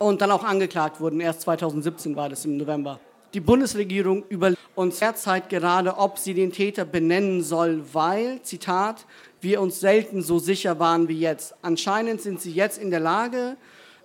und 0.01 0.21
dann 0.21 0.31
auch 0.31 0.43
angeklagt 0.43 0.99
wurden. 0.99 1.19
Erst 1.19 1.41
2017 1.41 2.15
war 2.15 2.29
das 2.29 2.45
im 2.45 2.57
November. 2.57 2.99
Die 3.33 3.39
Bundesregierung 3.39 4.23
über 4.27 4.53
uns 4.75 4.99
derzeit 4.99 5.49
gerade, 5.49 5.97
ob 5.97 6.17
sie 6.17 6.33
den 6.33 6.51
Täter 6.51 6.83
benennen 6.83 7.43
soll, 7.43 7.81
weil, 7.93 8.41
Zitat, 8.41 9.05
wir 9.39 9.61
uns 9.61 9.79
selten 9.79 10.21
so 10.21 10.37
sicher 10.39 10.79
waren 10.79 11.07
wie 11.07 11.19
jetzt. 11.19 11.55
Anscheinend 11.61 12.21
sind 12.21 12.41
sie 12.41 12.51
jetzt 12.51 12.77
in 12.77 12.91
der 12.91 12.99
Lage, 12.99 13.55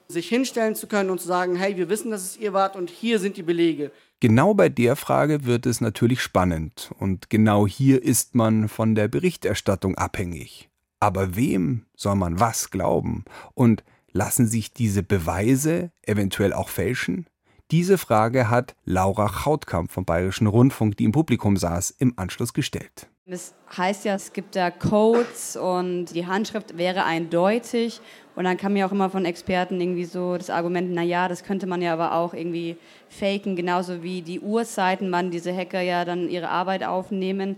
sich 0.07 0.29
hinstellen 0.29 0.77
zu 0.77 0.87
können 0.87 1.11
und 1.11 1.21
zu 1.21 1.27
sagen, 1.27 1.57
hey, 1.57 1.77
wir 1.77 1.89
wissen, 1.89 2.13
dass 2.13 2.23
es 2.23 2.37
ihr 2.37 2.53
wart 2.53 2.77
und 2.77 2.91
hier 2.91 3.19
sind 3.19 3.37
die 3.37 3.43
Belege. 3.43 3.91
Genau 4.21 4.55
bei 4.55 4.69
der 4.69 4.97
Frage 4.97 5.45
wird 5.45 5.67
es 5.67 5.81
natürlich 5.81 6.23
spannend 6.23 6.91
und 6.99 7.29
genau 7.29 7.67
hier 7.67 8.03
ist 8.03 8.35
man 8.35 8.69
von 8.69 8.95
der 8.95 9.09
Berichterstattung 9.09 9.97
abhängig. 9.97 10.69
Aber 11.01 11.37
wem 11.37 11.85
soll 11.97 12.15
man 12.15 12.41
was 12.41 12.71
glauben? 12.71 13.25
Und 13.55 13.83
lassen 14.17 14.49
sich 14.49 14.73
diese 14.73 15.03
Beweise 15.03 15.93
eventuell 16.03 16.53
auch 16.53 16.69
fälschen? 16.69 17.27
Diese 17.71 17.99
Frage 17.99 18.49
hat 18.49 18.75
Laura 18.85 19.29
Chautkamp 19.29 19.91
vom 19.91 20.05
Bayerischen 20.05 20.47
Rundfunk, 20.47 20.97
die 20.97 21.05
im 21.05 21.13
Publikum 21.13 21.57
saß, 21.57 21.95
im 21.99 22.15
Anschluss 22.17 22.53
gestellt. 22.53 23.09
Das 23.27 23.55
heißt 23.77 24.05
ja, 24.05 24.15
es 24.15 24.33
gibt 24.33 24.55
da 24.55 24.71
Codes 24.71 25.57
und 25.57 26.07
die 26.07 26.27
Handschrift 26.27 26.79
wäre 26.79 27.05
eindeutig. 27.05 28.01
Und 28.37 28.45
dann 28.45 28.57
kam 28.57 28.77
ja 28.77 28.87
auch 28.87 28.93
immer 28.93 29.11
von 29.11 29.25
Experten 29.25 29.81
irgendwie 29.81 30.05
so 30.05 30.37
das 30.37 30.51
Argument, 30.51 30.93
naja, 30.93 31.27
das 31.27 31.43
könnte 31.43 31.67
man 31.67 31.83
ja 31.83 31.93
aber 31.93 32.13
auch 32.13 32.35
irgendwie 32.35 32.77
faken, 33.09 33.57
genauso 33.57 34.03
wie 34.03 34.23
die 34.23 34.41
Uhrzeiten, 34.41 35.11
wann 35.11 35.31
diese 35.31 35.55
Hacker 35.57 35.81
ja 35.81 36.05
dann 36.05 36.29
ihre 36.29 36.49
Arbeit 36.49 36.85
aufnehmen. 36.85 37.57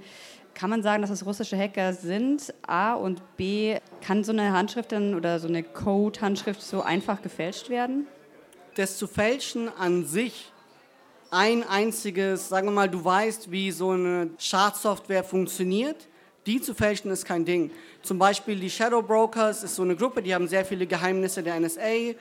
Kann 0.54 0.70
man 0.70 0.82
sagen, 0.82 1.02
dass 1.02 1.10
es 1.10 1.26
russische 1.26 1.58
Hacker 1.58 1.92
sind? 1.92 2.54
A 2.66 2.94
und 2.94 3.20
B, 3.36 3.76
kann 4.00 4.24
so 4.24 4.32
eine 4.32 4.52
Handschrift 4.52 4.92
dann 4.92 5.14
oder 5.14 5.38
so 5.38 5.48
eine 5.48 5.62
Code-Handschrift 5.62 6.62
so 6.62 6.82
einfach 6.82 7.20
gefälscht 7.20 7.68
werden? 7.68 8.06
das 8.78 8.96
zu 8.96 9.08
fälschen 9.08 9.68
an 9.76 10.04
sich 10.04 10.52
ein 11.30 11.68
einziges, 11.68 12.48
sagen 12.48 12.68
wir 12.68 12.72
mal, 12.72 12.88
du 12.88 13.04
weißt, 13.04 13.50
wie 13.50 13.72
so 13.72 13.90
eine 13.90 14.30
Schadsoftware 14.38 15.24
funktioniert, 15.24 16.08
die 16.48 16.60
zu 16.62 16.74
fälschen 16.74 17.10
ist 17.10 17.26
kein 17.26 17.44
Ding. 17.44 17.70
Zum 18.02 18.18
Beispiel 18.18 18.58
die 18.58 18.70
Shadow 18.70 19.02
Brokers 19.02 19.62
ist 19.62 19.76
so 19.76 19.82
eine 19.82 19.94
Gruppe, 19.94 20.22
die 20.22 20.34
haben 20.34 20.48
sehr 20.48 20.64
viele 20.64 20.86
Geheimnisse 20.86 21.42
der 21.42 21.60
NSA 21.60 22.14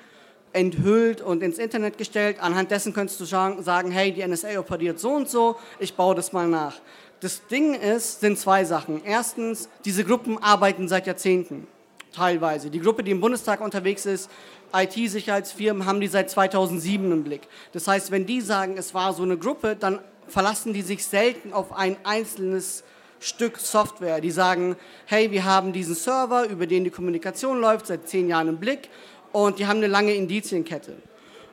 enthüllt 0.52 1.22
und 1.22 1.42
ins 1.42 1.58
Internet 1.58 1.98
gestellt. 1.98 2.38
Anhand 2.42 2.70
dessen 2.70 2.94
könntest 2.94 3.20
du 3.22 3.26
sagen, 3.26 3.90
hey, 3.92 4.12
die 4.12 4.28
NSA 4.28 4.60
operiert 4.60 5.00
so 5.00 5.12
und 5.12 5.30
so, 5.30 5.56
ich 5.80 5.94
baue 5.94 6.14
das 6.14 6.34
mal 6.34 6.48
nach. 6.48 6.76
Das 7.22 7.48
Ding 7.48 7.74
ist, 7.74 8.20
sind 8.20 8.38
zwei 8.38 8.66
Sachen. 8.66 9.02
Erstens, 9.06 9.70
diese 9.86 10.04
Gruppen 10.04 10.38
arbeiten 10.44 10.90
seit 10.90 11.08
Jahrzehnten, 11.08 11.66
teilweise. 12.14 12.70
Die 12.70 12.80
Gruppe, 12.80 13.04
die 13.04 13.12
im 13.12 13.22
Bundestag 13.22 13.62
unterwegs 13.62 14.06
ist, 14.06 14.30
IT-Sicherheitsfirmen 14.74 15.86
haben 15.86 16.02
die 16.02 16.08
seit 16.08 16.30
2007 16.30 17.12
im 17.14 17.24
Blick. 17.24 17.48
Das 17.72 17.88
heißt, 17.88 18.12
wenn 18.12 18.26
die 18.26 18.42
sagen, 18.42 18.76
es 18.78 18.94
war 18.94 19.14
so 19.14 19.24
eine 19.24 19.38
Gruppe, 19.38 19.78
dann 19.80 20.00
verlassen 20.28 20.74
die 20.74 20.82
sich 20.82 21.06
selten 21.06 21.54
auf 21.54 21.72
ein 21.72 21.96
einzelnes 22.04 22.84
Stück 23.20 23.58
Software. 23.58 24.22
Die 24.22 24.32
sagen, 24.32 24.76
hey, 25.06 25.32
wir 25.32 25.46
haben 25.46 25.74
diesen 25.74 25.96
Server, 25.96 26.48
über 26.48 26.68
den 26.68 26.84
die 26.84 26.90
Kommunikation 26.90 27.60
läuft, 27.60 27.88
seit 27.88 28.08
zehn 28.08 28.30
Jahren 28.30 28.50
im 28.50 28.58
Blick 28.58 28.90
und 29.32 29.60
die 29.60 29.68
haben 29.68 29.78
eine 29.78 29.88
lange 29.88 30.14
Indizienkette. 30.14 30.98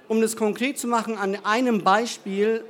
Um 0.09 0.21
das 0.21 0.37
konkret 0.37 0.79
zu 0.79 0.87
machen, 0.87 1.17
an 1.17 1.37
einem 1.45 1.83
Beispiel, 1.83 2.65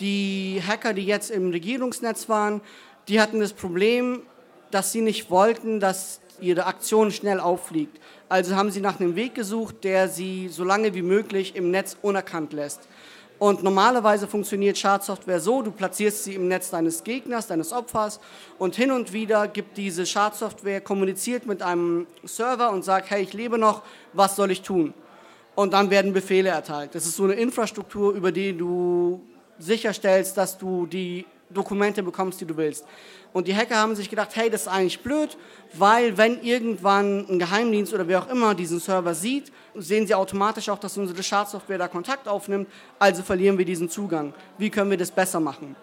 die 0.00 0.62
Hacker, 0.66 0.92
die 0.94 1.04
jetzt 1.04 1.30
im 1.30 1.50
Regierungsnetz 1.50 2.28
waren, 2.28 2.60
die 3.08 3.20
hatten 3.20 3.40
das 3.40 3.52
Problem, 3.52 4.22
dass 4.70 4.92
sie 4.92 5.00
nicht 5.00 5.30
wollten, 5.30 5.80
dass 5.80 6.20
ihre 6.40 6.66
Aktion 6.66 7.10
schnell 7.10 7.40
auffliegt. 7.40 7.98
Also 8.28 8.54
haben 8.54 8.70
sie 8.70 8.80
nach 8.80 9.00
einem 9.00 9.16
Weg 9.16 9.34
gesucht, 9.34 9.82
der 9.82 10.08
sie 10.08 10.48
so 10.48 10.62
lange 10.62 10.94
wie 10.94 11.02
möglich 11.02 11.56
im 11.56 11.70
Netz 11.70 11.96
unerkannt 12.02 12.52
lässt. 12.52 12.80
Und 13.38 13.62
normalerweise 13.62 14.26
funktioniert 14.26 14.76
Schadsoftware 14.76 15.38
so, 15.38 15.62
du 15.62 15.70
platzierst 15.70 16.24
sie 16.24 16.34
im 16.34 16.48
Netz 16.48 16.70
deines 16.70 17.04
Gegners, 17.04 17.46
deines 17.46 17.72
Opfers 17.72 18.18
und 18.58 18.74
hin 18.74 18.90
und 18.90 19.12
wieder 19.12 19.46
gibt 19.46 19.76
diese 19.76 20.06
Schadsoftware, 20.06 20.80
kommuniziert 20.80 21.46
mit 21.46 21.62
einem 21.62 22.08
Server 22.24 22.70
und 22.70 22.84
sagt, 22.84 23.10
hey, 23.10 23.22
ich 23.22 23.32
lebe 23.34 23.56
noch, 23.56 23.82
was 24.12 24.34
soll 24.34 24.50
ich 24.50 24.62
tun? 24.62 24.92
Und 25.54 25.72
dann 25.72 25.90
werden 25.90 26.12
Befehle 26.12 26.48
erteilt. 26.48 26.94
Das 26.94 27.06
ist 27.06 27.16
so 27.16 27.24
eine 27.24 27.34
Infrastruktur, 27.34 28.12
über 28.12 28.32
die 28.32 28.56
du 28.56 29.20
sicherstellst, 29.58 30.36
dass 30.36 30.58
du 30.58 30.86
die 30.86 31.24
Dokumente 31.50 32.02
bekommst, 32.02 32.40
die 32.40 32.44
du 32.44 32.56
willst. 32.56 32.84
Und 33.32 33.46
die 33.46 33.54
Hacker 33.54 33.76
haben 33.76 33.94
sich 33.94 34.08
gedacht, 34.08 34.30
hey, 34.34 34.50
das 34.50 34.62
ist 34.62 34.68
eigentlich 34.68 35.00
blöd, 35.00 35.36
weil 35.74 36.16
wenn 36.16 36.42
irgendwann 36.42 37.26
ein 37.28 37.38
Geheimdienst 37.38 37.92
oder 37.92 38.08
wer 38.08 38.20
auch 38.20 38.28
immer 38.30 38.54
diesen 38.54 38.80
Server 38.80 39.14
sieht, 39.14 39.52
sehen 39.74 40.06
sie 40.06 40.14
automatisch 40.14 40.68
auch, 40.68 40.78
dass 40.78 40.96
unsere 40.96 41.22
Schadsoftware 41.22 41.78
da 41.78 41.88
Kontakt 41.88 42.26
aufnimmt, 42.26 42.68
also 42.98 43.22
verlieren 43.22 43.58
wir 43.58 43.64
diesen 43.64 43.88
Zugang. 43.88 44.32
Wie 44.56 44.70
können 44.70 44.90
wir 44.90 44.96
das 44.96 45.10
besser 45.10 45.40
machen? 45.40 45.76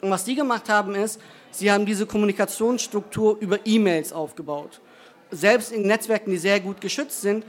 Und 0.00 0.10
was 0.10 0.24
die 0.24 0.34
gemacht 0.34 0.68
haben 0.68 0.94
ist, 0.94 1.20
sie 1.50 1.70
haben 1.70 1.84
diese 1.84 2.06
Kommunikationsstruktur 2.06 3.36
über 3.40 3.58
E-Mails 3.64 4.12
aufgebaut. 4.12 4.80
Selbst 5.30 5.72
in 5.72 5.82
Netzwerken, 5.82 6.30
die 6.30 6.38
sehr 6.38 6.58
gut 6.60 6.80
geschützt 6.80 7.20
sind, 7.20 7.44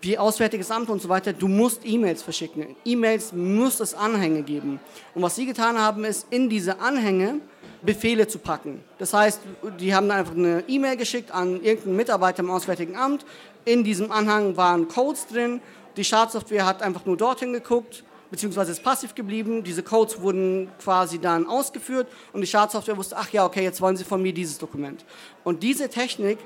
wie 0.00 0.16
Auswärtiges 0.16 0.70
Amt 0.70 0.88
und 0.88 1.02
so 1.02 1.08
weiter, 1.08 1.32
du 1.32 1.48
musst 1.48 1.82
E-Mails 1.84 2.22
verschicken. 2.22 2.76
E-Mails 2.84 3.32
muss 3.32 3.80
es 3.80 3.92
Anhänge 3.92 4.42
geben. 4.42 4.80
Und 5.14 5.22
was 5.22 5.36
sie 5.36 5.44
getan 5.44 5.78
haben, 5.78 6.04
ist, 6.04 6.26
in 6.30 6.48
diese 6.48 6.80
Anhänge 6.80 7.40
Befehle 7.82 8.28
zu 8.28 8.38
packen. 8.38 8.82
Das 8.98 9.14
heißt, 9.14 9.40
die 9.78 9.94
haben 9.94 10.10
einfach 10.10 10.34
eine 10.34 10.64
E-Mail 10.68 10.96
geschickt 10.96 11.30
an 11.30 11.62
irgendeinen 11.62 11.96
Mitarbeiter 11.96 12.40
im 12.40 12.50
Auswärtigen 12.50 12.96
Amt. 12.96 13.24
In 13.64 13.84
diesem 13.84 14.12
Anhang 14.12 14.56
waren 14.56 14.88
Codes 14.88 15.26
drin. 15.26 15.60
Die 15.96 16.04
Schadsoftware 16.04 16.66
hat 16.66 16.82
einfach 16.82 17.06
nur 17.06 17.16
dorthin 17.16 17.52
geguckt, 17.52 18.04
beziehungsweise 18.30 18.72
ist 18.72 18.82
passiv 18.82 19.14
geblieben. 19.14 19.64
Diese 19.64 19.82
Codes 19.82 20.20
wurden 20.20 20.70
quasi 20.82 21.18
dann 21.18 21.46
ausgeführt 21.46 22.06
und 22.32 22.42
die 22.42 22.46
Schadsoftware 22.46 22.96
wusste, 22.96 23.16
ach 23.16 23.30
ja, 23.30 23.44
okay, 23.44 23.62
jetzt 23.62 23.80
wollen 23.80 23.96
sie 23.96 24.04
von 24.04 24.22
mir 24.22 24.32
dieses 24.32 24.58
Dokument. 24.58 25.04
Und 25.42 25.62
diese 25.62 25.88
Technik 25.88 26.38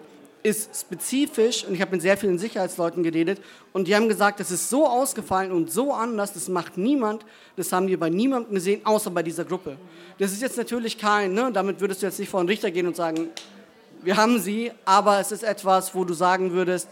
ist 0.45 0.79
spezifisch, 0.79 1.65
und 1.65 1.75
ich 1.75 1.81
habe 1.81 1.93
mit 1.93 2.03
sehr 2.03 2.19
vielen 2.19 2.39
Sicherheitsleuten 2.39 3.03
geredet, 3.03 3.41
und 3.73 3.89
die 3.89 3.97
haben 3.97 4.09
gesagt, 4.09 4.39
das 4.39 4.51
ist 4.51 4.69
so 4.69 4.87
ausgefallen 4.87 5.51
und 5.51 5.73
so 5.73 5.93
anders, 5.93 6.35
das 6.35 6.49
macht 6.49 6.77
niemand, 6.77 7.25
das 7.57 7.73
haben 7.73 7.89
wir 7.89 7.99
bei 7.99 8.11
niemandem 8.11 8.55
gesehen, 8.55 8.83
außer 8.85 9.11
bei 9.11 9.23
dieser 9.23 9.47
Gruppe. 9.47 9.79
Das 10.19 10.33
ist 10.33 10.43
jetzt 10.43 10.59
natürlich 10.59 10.99
kein, 10.99 11.33
ne, 11.33 11.51
damit 11.53 11.81
würdest 11.81 12.03
du 12.03 12.07
jetzt 12.07 12.19
nicht 12.19 12.29
vor 12.29 12.41
einen 12.41 12.49
Richter 12.49 12.71
gehen 12.71 12.87
und 12.87 12.95
sagen, 12.95 13.29
wir 14.03 14.19
haben 14.19 14.39
sie, 14.39 14.71
aber 14.85 15.19
es 15.19 15.33
ist 15.33 15.43
etwas, 15.43 15.95
wo 15.95 16.05
du 16.05 16.13
sagen 16.13 16.53
würdest, 16.53 16.89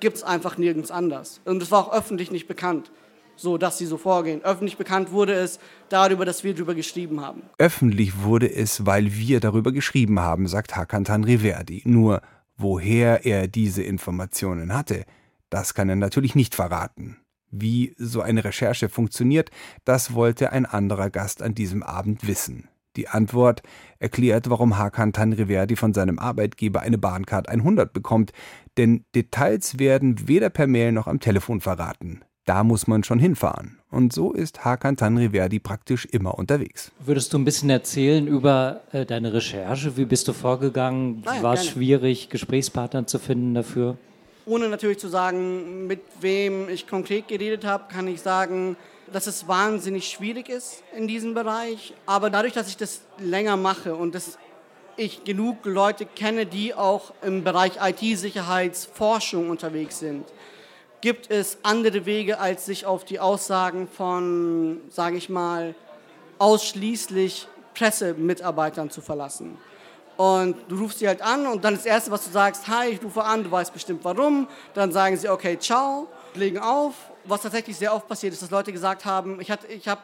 gibt 0.00 0.16
es 0.16 0.22
einfach 0.22 0.56
nirgends 0.56 0.90
anders. 0.90 1.40
Und 1.44 1.62
es 1.62 1.70
war 1.70 1.86
auch 1.86 1.92
öffentlich 1.92 2.30
nicht 2.30 2.48
bekannt 2.48 2.90
so 3.36 3.58
dass 3.58 3.78
sie 3.78 3.86
so 3.86 3.98
vorgehen. 3.98 4.42
Öffentlich 4.42 4.76
bekannt 4.76 5.12
wurde 5.12 5.34
es 5.34 5.60
darüber, 5.88 6.24
dass 6.24 6.42
wir 6.42 6.54
darüber 6.54 6.74
geschrieben 6.74 7.20
haben. 7.20 7.42
Öffentlich 7.58 8.22
wurde 8.22 8.52
es, 8.52 8.86
weil 8.86 9.12
wir 9.12 9.40
darüber 9.40 9.72
geschrieben 9.72 10.20
haben, 10.20 10.48
sagt 10.48 10.74
Hakan 10.74 11.04
Tanriverdi. 11.04 11.82
Nur 11.84 12.22
Woher 12.56 13.26
er 13.26 13.48
diese 13.48 13.82
Informationen 13.82 14.72
hatte, 14.72 15.04
das 15.50 15.74
kann 15.74 15.88
er 15.88 15.96
natürlich 15.96 16.34
nicht 16.34 16.54
verraten. 16.54 17.18
Wie 17.50 17.94
so 17.98 18.20
eine 18.22 18.44
Recherche 18.44 18.88
funktioniert, 18.88 19.50
das 19.84 20.14
wollte 20.14 20.52
ein 20.52 20.66
anderer 20.66 21.10
Gast 21.10 21.42
an 21.42 21.54
diesem 21.54 21.82
Abend 21.82 22.26
wissen. 22.26 22.68
Die 22.96 23.08
Antwort 23.08 23.62
erklärt, 23.98 24.48
warum 24.48 24.78
Hakan 24.78 25.12
Tanriverdi 25.12 25.76
von 25.76 25.92
seinem 25.92 26.18
Arbeitgeber 26.18 26.80
eine 26.80 26.98
Bahncard 26.98 27.48
100 27.48 27.92
bekommt, 27.92 28.32
denn 28.78 29.04
Details 29.14 29.78
werden 29.78 30.26
weder 30.28 30.48
per 30.48 30.66
Mail 30.66 30.92
noch 30.92 31.06
am 31.06 31.20
Telefon 31.20 31.60
verraten. 31.60 32.24
Da 32.46 32.62
muss 32.62 32.86
man 32.86 33.02
schon 33.02 33.18
hinfahren. 33.18 33.80
Und 33.90 34.12
so 34.12 34.32
ist 34.32 34.64
Hakan 34.64 34.96
Tanriverdi 34.96 35.58
praktisch 35.58 36.06
immer 36.06 36.38
unterwegs. 36.38 36.92
Würdest 37.00 37.32
du 37.32 37.38
ein 37.38 37.44
bisschen 37.44 37.70
erzählen 37.70 38.28
über 38.28 38.82
äh, 38.92 39.04
deine 39.04 39.32
Recherche? 39.32 39.96
Wie 39.96 40.04
bist 40.04 40.28
du 40.28 40.32
vorgegangen? 40.32 41.22
Nein, 41.24 41.42
War 41.42 41.54
es 41.54 41.66
schwierig, 41.66 42.28
Gesprächspartner 42.28 43.08
zu 43.08 43.18
finden 43.18 43.54
dafür? 43.54 43.98
Ohne 44.46 44.68
natürlich 44.68 44.98
zu 44.98 45.08
sagen, 45.08 45.88
mit 45.88 46.02
wem 46.20 46.68
ich 46.68 46.86
konkret 46.86 47.26
geredet 47.26 47.64
habe, 47.64 47.92
kann 47.92 48.06
ich 48.06 48.20
sagen, 48.20 48.76
dass 49.12 49.26
es 49.26 49.48
wahnsinnig 49.48 50.06
schwierig 50.08 50.48
ist 50.48 50.84
in 50.96 51.08
diesem 51.08 51.34
Bereich. 51.34 51.94
Aber 52.06 52.30
dadurch, 52.30 52.52
dass 52.52 52.68
ich 52.68 52.76
das 52.76 53.00
länger 53.18 53.56
mache 53.56 53.96
und 53.96 54.14
dass 54.14 54.38
ich 54.96 55.24
genug 55.24 55.64
Leute 55.64 56.06
kenne, 56.06 56.46
die 56.46 56.74
auch 56.74 57.12
im 57.22 57.42
Bereich 57.42 57.72
IT-Sicherheitsforschung 57.82 59.50
unterwegs 59.50 59.98
sind, 59.98 60.24
gibt 61.00 61.30
es 61.30 61.58
andere 61.62 62.06
Wege, 62.06 62.38
als 62.38 62.66
sich 62.66 62.86
auf 62.86 63.04
die 63.04 63.20
Aussagen 63.20 63.88
von, 63.88 64.80
sage 64.90 65.16
ich 65.16 65.28
mal, 65.28 65.74
ausschließlich 66.38 67.48
Pressemitarbeitern 67.74 68.90
zu 68.90 69.00
verlassen. 69.00 69.58
Und 70.16 70.56
du 70.68 70.78
rufst 70.78 70.98
sie 70.98 71.08
halt 71.08 71.20
an 71.20 71.46
und 71.46 71.64
dann 71.64 71.74
das 71.74 71.84
Erste, 71.84 72.10
was 72.10 72.24
du 72.24 72.30
sagst, 72.30 72.66
hi, 72.68 72.88
ich 72.88 73.04
rufe 73.04 73.22
an, 73.22 73.44
du 73.44 73.50
weißt 73.50 73.72
bestimmt 73.72 74.02
warum. 74.02 74.48
Dann 74.72 74.90
sagen 74.90 75.16
sie, 75.16 75.28
okay, 75.28 75.58
ciao, 75.58 76.08
legen 76.34 76.58
auf. 76.58 76.94
Was 77.24 77.42
tatsächlich 77.42 77.76
sehr 77.76 77.94
oft 77.94 78.08
passiert 78.08 78.32
ist, 78.32 78.40
dass 78.40 78.50
Leute 78.50 78.72
gesagt 78.72 79.04
haben, 79.04 79.40
ich, 79.40 79.52
ich 79.68 79.88
habe 79.88 80.00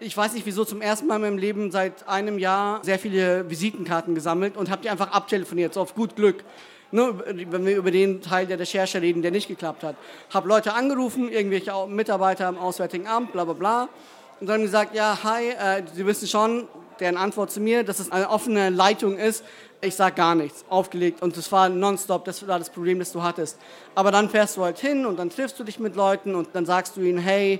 ich 0.00 0.16
weiß 0.16 0.32
nicht 0.32 0.44
wieso, 0.44 0.64
zum 0.64 0.80
ersten 0.80 1.06
Mal 1.06 1.16
in 1.16 1.22
meinem 1.22 1.38
Leben 1.38 1.70
seit 1.70 2.08
einem 2.08 2.38
Jahr 2.38 2.82
sehr 2.84 2.98
viele 2.98 3.48
Visitenkarten 3.48 4.14
gesammelt 4.14 4.56
und 4.56 4.70
habe 4.70 4.82
die 4.82 4.90
einfach 4.90 5.12
abtelefoniert, 5.12 5.74
so 5.74 5.80
auf 5.80 5.94
gut 5.94 6.16
Glück. 6.16 6.44
Ne, 6.94 7.12
wenn 7.50 7.66
wir 7.66 7.76
über 7.76 7.90
den 7.90 8.22
Teil 8.22 8.46
der 8.46 8.56
Recherche 8.56 9.02
reden, 9.02 9.20
der 9.20 9.32
nicht 9.32 9.48
geklappt 9.48 9.82
hat. 9.82 9.96
Habe 10.32 10.46
Leute 10.46 10.74
angerufen, 10.74 11.28
irgendwelche 11.28 11.72
Mitarbeiter 11.88 12.48
im 12.48 12.56
Auswärtigen 12.56 13.08
Amt, 13.08 13.32
bla 13.32 13.42
bla 13.42 13.54
bla. 13.54 13.88
Und 14.38 14.46
dann 14.46 14.62
gesagt, 14.62 14.94
ja, 14.94 15.18
hi, 15.24 15.48
äh, 15.48 15.82
Sie 15.92 16.06
wissen 16.06 16.28
schon, 16.28 16.68
deren 17.00 17.16
Antwort 17.16 17.50
zu 17.50 17.58
mir, 17.58 17.82
dass 17.82 17.98
es 17.98 18.12
eine 18.12 18.30
offene 18.30 18.70
Leitung 18.70 19.18
ist. 19.18 19.42
Ich 19.80 19.96
sage 19.96 20.14
gar 20.14 20.36
nichts, 20.36 20.64
aufgelegt. 20.68 21.20
Und 21.20 21.36
das 21.36 21.50
war 21.50 21.68
nonstop, 21.68 22.26
das 22.26 22.46
war 22.46 22.60
das 22.60 22.70
Problem, 22.70 23.00
das 23.00 23.10
du 23.10 23.24
hattest. 23.24 23.58
Aber 23.96 24.12
dann 24.12 24.30
fährst 24.30 24.56
du 24.56 24.62
halt 24.62 24.78
hin 24.78 25.04
und 25.04 25.18
dann 25.18 25.30
triffst 25.30 25.58
du 25.58 25.64
dich 25.64 25.80
mit 25.80 25.96
Leuten 25.96 26.36
und 26.36 26.50
dann 26.52 26.64
sagst 26.64 26.96
du 26.96 27.00
ihnen, 27.00 27.18
hey, 27.18 27.58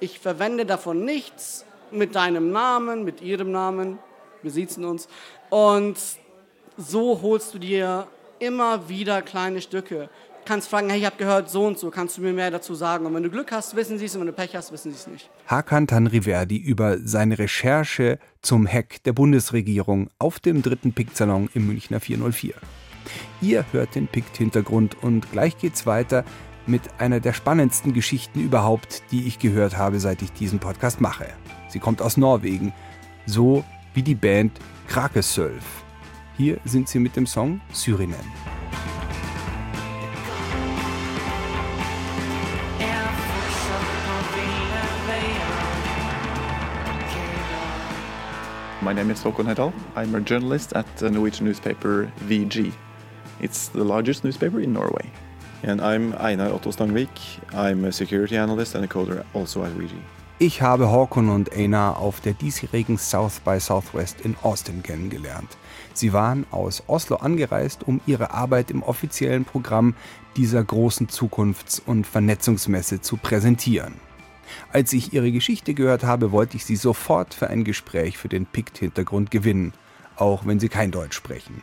ich 0.00 0.18
verwende 0.18 0.66
davon 0.66 1.04
nichts 1.04 1.64
mit 1.92 2.16
deinem 2.16 2.50
Namen, 2.50 3.04
mit 3.04 3.22
ihrem 3.22 3.52
Namen, 3.52 4.00
wir 4.42 4.50
sitzen 4.50 4.84
uns. 4.84 5.06
Und 5.48 5.96
so 6.76 7.22
holst 7.22 7.54
du 7.54 7.60
dir 7.60 8.08
immer 8.44 8.88
wieder 8.88 9.22
kleine 9.22 9.60
Stücke. 9.60 10.08
Du 10.44 10.48
kannst 10.52 10.68
fragen, 10.68 10.90
hey, 10.90 10.98
ich 10.98 11.06
habe 11.06 11.16
gehört, 11.16 11.48
so 11.48 11.66
und 11.66 11.78
so, 11.78 11.90
kannst 11.90 12.18
du 12.18 12.20
mir 12.20 12.34
mehr 12.34 12.50
dazu 12.50 12.74
sagen? 12.74 13.06
Und 13.06 13.14
wenn 13.14 13.22
du 13.22 13.30
Glück 13.30 13.50
hast, 13.50 13.76
wissen 13.76 13.98
sie 13.98 14.04
es, 14.04 14.14
und 14.14 14.20
wenn 14.20 14.26
du 14.26 14.34
Pech 14.34 14.54
hast, 14.54 14.72
wissen 14.72 14.92
sie 14.92 14.98
es 14.98 15.06
nicht. 15.06 15.30
Hakan 15.46 15.86
Tanriverdi 15.86 16.58
über 16.58 16.98
seine 16.98 17.38
Recherche 17.38 18.18
zum 18.42 18.66
Hack 18.66 19.02
der 19.04 19.14
Bundesregierung 19.14 20.10
auf 20.18 20.40
dem 20.40 20.60
dritten 20.60 20.92
PICT-Salon 20.92 21.48
im 21.54 21.66
Münchner 21.66 21.98
404. 21.98 22.54
Ihr 23.40 23.64
hört 23.72 23.94
den 23.94 24.06
PICT-Hintergrund 24.06 25.02
und 25.02 25.32
gleich 25.32 25.56
geht's 25.56 25.86
weiter 25.86 26.24
mit 26.66 26.82
einer 26.98 27.20
der 27.20 27.32
spannendsten 27.32 27.92
Geschichten 27.92 28.40
überhaupt, 28.40 29.02
die 29.10 29.26
ich 29.26 29.38
gehört 29.38 29.76
habe, 29.76 30.00
seit 30.00 30.22
ich 30.22 30.32
diesen 30.32 30.58
Podcast 30.58 31.00
mache. 31.00 31.26
Sie 31.68 31.78
kommt 31.78 32.02
aus 32.02 32.16
Norwegen, 32.16 32.72
so 33.26 33.64
wie 33.94 34.02
die 34.02 34.14
Band 34.14 34.52
Krakesölv. 34.88 35.83
Hier 36.36 36.58
sind 36.64 36.88
sie 36.88 36.98
mit 36.98 37.14
dem 37.14 37.26
Song 37.26 37.60
Syrinen. 37.72 38.18
My 48.82 48.92
name 48.92 49.12
is 49.12 49.22
Håkon 49.22 49.46
Hedal. 49.46 49.72
I'm 49.94 50.12
a 50.16 50.20
journalist 50.20 50.72
at 50.74 50.84
the 50.96 51.08
Norwegian 51.08 51.46
newspaper 51.46 52.10
VG. 52.26 52.72
It's 53.40 53.68
the 53.68 53.84
largest 53.84 54.24
newspaper 54.24 54.58
in 54.58 54.72
Norway. 54.72 55.08
And 55.62 55.80
I'm 55.80 56.14
Einar 56.14 56.52
Otto 56.52 56.72
Stangvik. 56.72 57.08
I'm 57.54 57.84
a 57.84 57.92
security 57.92 58.36
analyst 58.36 58.74
and 58.74 58.84
a 58.84 58.88
coder 58.88 59.24
also 59.34 59.62
at 59.62 59.72
VG. 59.74 59.92
Ich 60.40 60.62
habe 60.62 60.90
Håkon 60.90 61.28
und 61.28 61.52
Einar 61.52 61.98
auf 61.98 62.20
der 62.20 62.32
diesjährigen 62.32 62.98
South 62.98 63.38
by 63.38 63.60
Southwest 63.60 64.20
in 64.20 64.34
Austin 64.42 64.82
kennengelernt. 64.82 65.56
Sie 65.92 66.12
waren 66.12 66.44
aus 66.50 66.82
Oslo 66.88 67.16
angereist, 67.16 67.86
um 67.86 68.00
ihre 68.04 68.32
Arbeit 68.32 68.72
im 68.72 68.82
offiziellen 68.82 69.44
Programm 69.44 69.94
dieser 70.36 70.64
großen 70.64 71.08
Zukunfts- 71.08 71.80
und 71.86 72.04
Vernetzungsmesse 72.04 73.00
zu 73.00 73.16
präsentieren. 73.16 73.94
Als 74.72 74.92
ich 74.92 75.12
ihre 75.12 75.30
Geschichte 75.30 75.72
gehört 75.72 76.02
habe, 76.02 76.32
wollte 76.32 76.56
ich 76.56 76.64
sie 76.64 76.76
sofort 76.76 77.32
für 77.32 77.48
ein 77.48 77.62
Gespräch 77.62 78.18
für 78.18 78.28
den 78.28 78.44
PICT-Hintergrund 78.44 79.30
gewinnen, 79.30 79.72
auch 80.16 80.46
wenn 80.46 80.58
sie 80.58 80.68
kein 80.68 80.90
Deutsch 80.90 81.14
sprechen. 81.14 81.62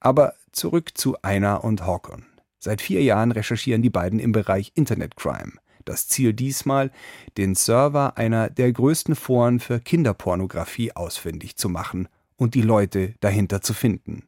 Aber 0.00 0.32
zurück 0.50 0.96
zu 0.96 1.20
Einer 1.20 1.62
und 1.62 1.84
Hawkon. 1.84 2.24
Seit 2.58 2.80
vier 2.80 3.02
Jahren 3.02 3.32
recherchieren 3.32 3.82
die 3.82 3.90
beiden 3.90 4.18
im 4.18 4.32
Bereich 4.32 4.72
Internetcrime. 4.74 5.58
Das 5.84 6.08
Ziel 6.08 6.32
diesmal, 6.32 6.90
den 7.36 7.54
Server 7.54 8.16
einer 8.16 8.48
der 8.48 8.72
größten 8.72 9.14
Foren 9.14 9.60
für 9.60 9.78
Kinderpornografie 9.78 10.92
ausfindig 10.92 11.56
zu 11.56 11.68
machen 11.68 12.08
und 12.36 12.54
die 12.54 12.62
Leute 12.62 13.12
dahinter 13.20 13.60
zu 13.60 13.74
finden. 13.74 14.22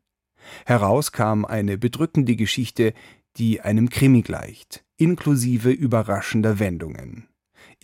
Heraus 0.67 1.11
kam 1.11 1.47
eine 1.47 1.79
bedrückende 1.79 2.37
Geschichte, 2.37 2.93
die 3.39 3.63
einem 3.63 3.89
Krimi 3.89 4.21
gleicht, 4.21 4.85
inklusive 4.99 5.71
überraschender 5.71 6.59
Wendungen. 6.59 7.29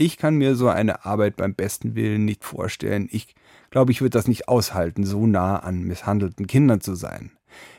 Ich 0.02 0.16
kann 0.16 0.36
mir 0.36 0.54
so 0.54 0.70
eine 0.70 1.04
Arbeit 1.04 1.36
beim 1.36 1.54
besten 1.54 1.94
Willen 1.94 2.24
nicht 2.24 2.42
vorstellen. 2.42 3.06
Ich 3.12 3.34
glaube, 3.68 3.92
ich 3.92 4.00
würde 4.00 4.16
das 4.16 4.28
nicht 4.28 4.48
aushalten, 4.48 5.04
so 5.04 5.26
nah 5.26 5.58
an 5.58 5.82
misshandelten 5.82 6.46
Kindern 6.46 6.80
zu 6.80 6.94
sein. 6.94 7.32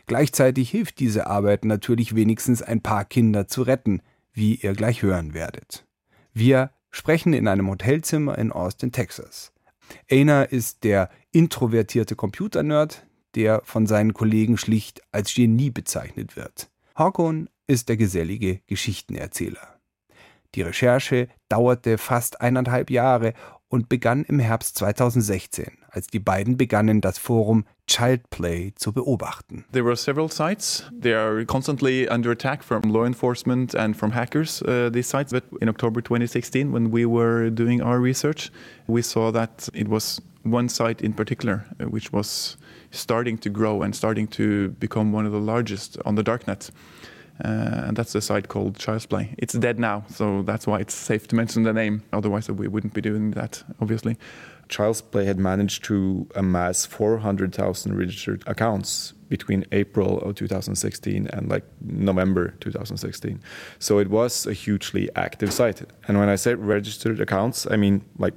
Gleichzeitig 0.05 0.69
hilft 0.69 0.99
diese 0.99 1.25
Arbeit 1.25 1.65
natürlich 1.65 2.13
wenigstens 2.13 2.61
ein 2.61 2.81
paar 2.81 3.05
Kinder 3.05 3.47
zu 3.47 3.63
retten, 3.63 4.03
wie 4.33 4.53
ihr 4.53 4.73
gleich 4.73 5.01
hören 5.01 5.33
werdet. 5.33 5.87
Wir 6.31 6.69
sprechen 6.91 7.33
in 7.33 7.47
einem 7.47 7.67
Hotelzimmer 7.67 8.37
in 8.37 8.51
Austin, 8.51 8.91
Texas. 8.91 9.51
Aina 10.07 10.43
ist 10.43 10.83
der 10.83 11.09
introvertierte 11.31 12.15
Computernerd, 12.15 13.03
der 13.33 13.63
von 13.65 13.87
seinen 13.87 14.13
Kollegen 14.13 14.59
schlicht 14.59 15.01
als 15.11 15.33
Genie 15.33 15.71
bezeichnet 15.71 16.35
wird. 16.35 16.69
Håkon 16.95 17.49
ist 17.65 17.89
der 17.89 17.97
gesellige 17.97 18.61
Geschichtenerzähler. 18.67 19.80
Die 20.55 20.61
Recherche 20.63 21.29
dauerte 21.47 21.97
fast 21.97 22.41
eineinhalb 22.41 22.89
Jahre 22.89 23.33
und 23.69 23.87
begann 23.87 24.25
im 24.25 24.39
Herbst 24.39 24.77
2016, 24.79 25.77
als 25.89 26.07
die 26.07 26.19
beiden 26.19 26.57
begannen, 26.57 26.99
das 26.99 27.17
Forum 27.17 27.63
Child 27.87 28.29
Play 28.29 28.73
zu 28.75 28.91
beobachten. 28.91 29.63
There 29.71 29.85
were 29.85 29.95
several 29.95 30.29
sites. 30.29 30.83
They 31.01 31.13
are 31.13 31.45
constantly 31.45 32.09
under 32.09 32.31
attack 32.31 32.63
from 32.63 32.81
law 32.83 33.05
enforcement 33.05 33.75
and 33.75 33.95
from 33.95 34.13
hackers, 34.13 34.61
uh, 34.63 34.89
these 34.91 35.07
sites. 35.09 35.31
But 35.31 35.45
in 35.61 35.69
October 35.69 36.01
2016, 36.01 36.73
when 36.73 36.91
we 36.91 37.05
were 37.05 37.49
doing 37.49 37.81
our 37.81 38.01
research, 38.01 38.51
we 38.87 39.01
saw 39.01 39.31
that 39.31 39.69
it 39.73 39.87
was 39.87 40.21
one 40.43 40.67
site 40.67 41.01
in 41.01 41.13
particular, 41.13 41.65
uh, 41.79 41.85
which 41.85 42.11
was 42.11 42.57
starting 42.91 43.37
to 43.37 43.49
grow 43.49 43.83
and 43.83 43.95
starting 43.95 44.27
to 44.27 44.69
become 44.79 45.13
one 45.13 45.25
of 45.25 45.31
the 45.31 45.39
largest 45.39 45.97
on 46.05 46.15
the 46.15 46.23
darknet. 46.23 46.71
Uh, 47.43 47.85
and 47.87 47.97
that's 47.97 48.13
a 48.13 48.21
site 48.21 48.47
called 48.47 48.77
Child's 48.77 49.05
Play. 49.05 49.33
It's 49.37 49.53
dead 49.53 49.79
now, 49.79 50.03
so 50.09 50.43
that's 50.43 50.67
why 50.67 50.79
it's 50.79 50.93
safe 50.93 51.27
to 51.29 51.35
mention 51.35 51.63
the 51.63 51.73
name. 51.73 52.03
Otherwise, 52.13 52.49
we 52.49 52.67
wouldn't 52.67 52.93
be 52.93 53.01
doing 53.01 53.31
that, 53.31 53.63
obviously. 53.79 54.17
Child's 54.69 55.01
Play 55.01 55.25
had 55.25 55.39
managed 55.39 55.83
to 55.85 56.27
amass 56.35 56.85
400,000 56.85 57.97
registered 57.97 58.43
accounts 58.47 59.13
between 59.27 59.65
April 59.71 60.19
of 60.19 60.35
2016 60.35 61.27
and 61.27 61.49
like 61.49 61.63
November 61.81 62.53
2016. 62.59 63.41
So 63.79 63.99
it 63.99 64.09
was 64.09 64.45
a 64.45 64.53
hugely 64.53 65.09
active 65.15 65.51
site. 65.51 65.81
And 66.07 66.19
when 66.19 66.29
I 66.29 66.35
say 66.35 66.53
registered 66.53 67.19
accounts, 67.19 67.65
I 67.69 67.75
mean 67.75 68.03
like 68.17 68.33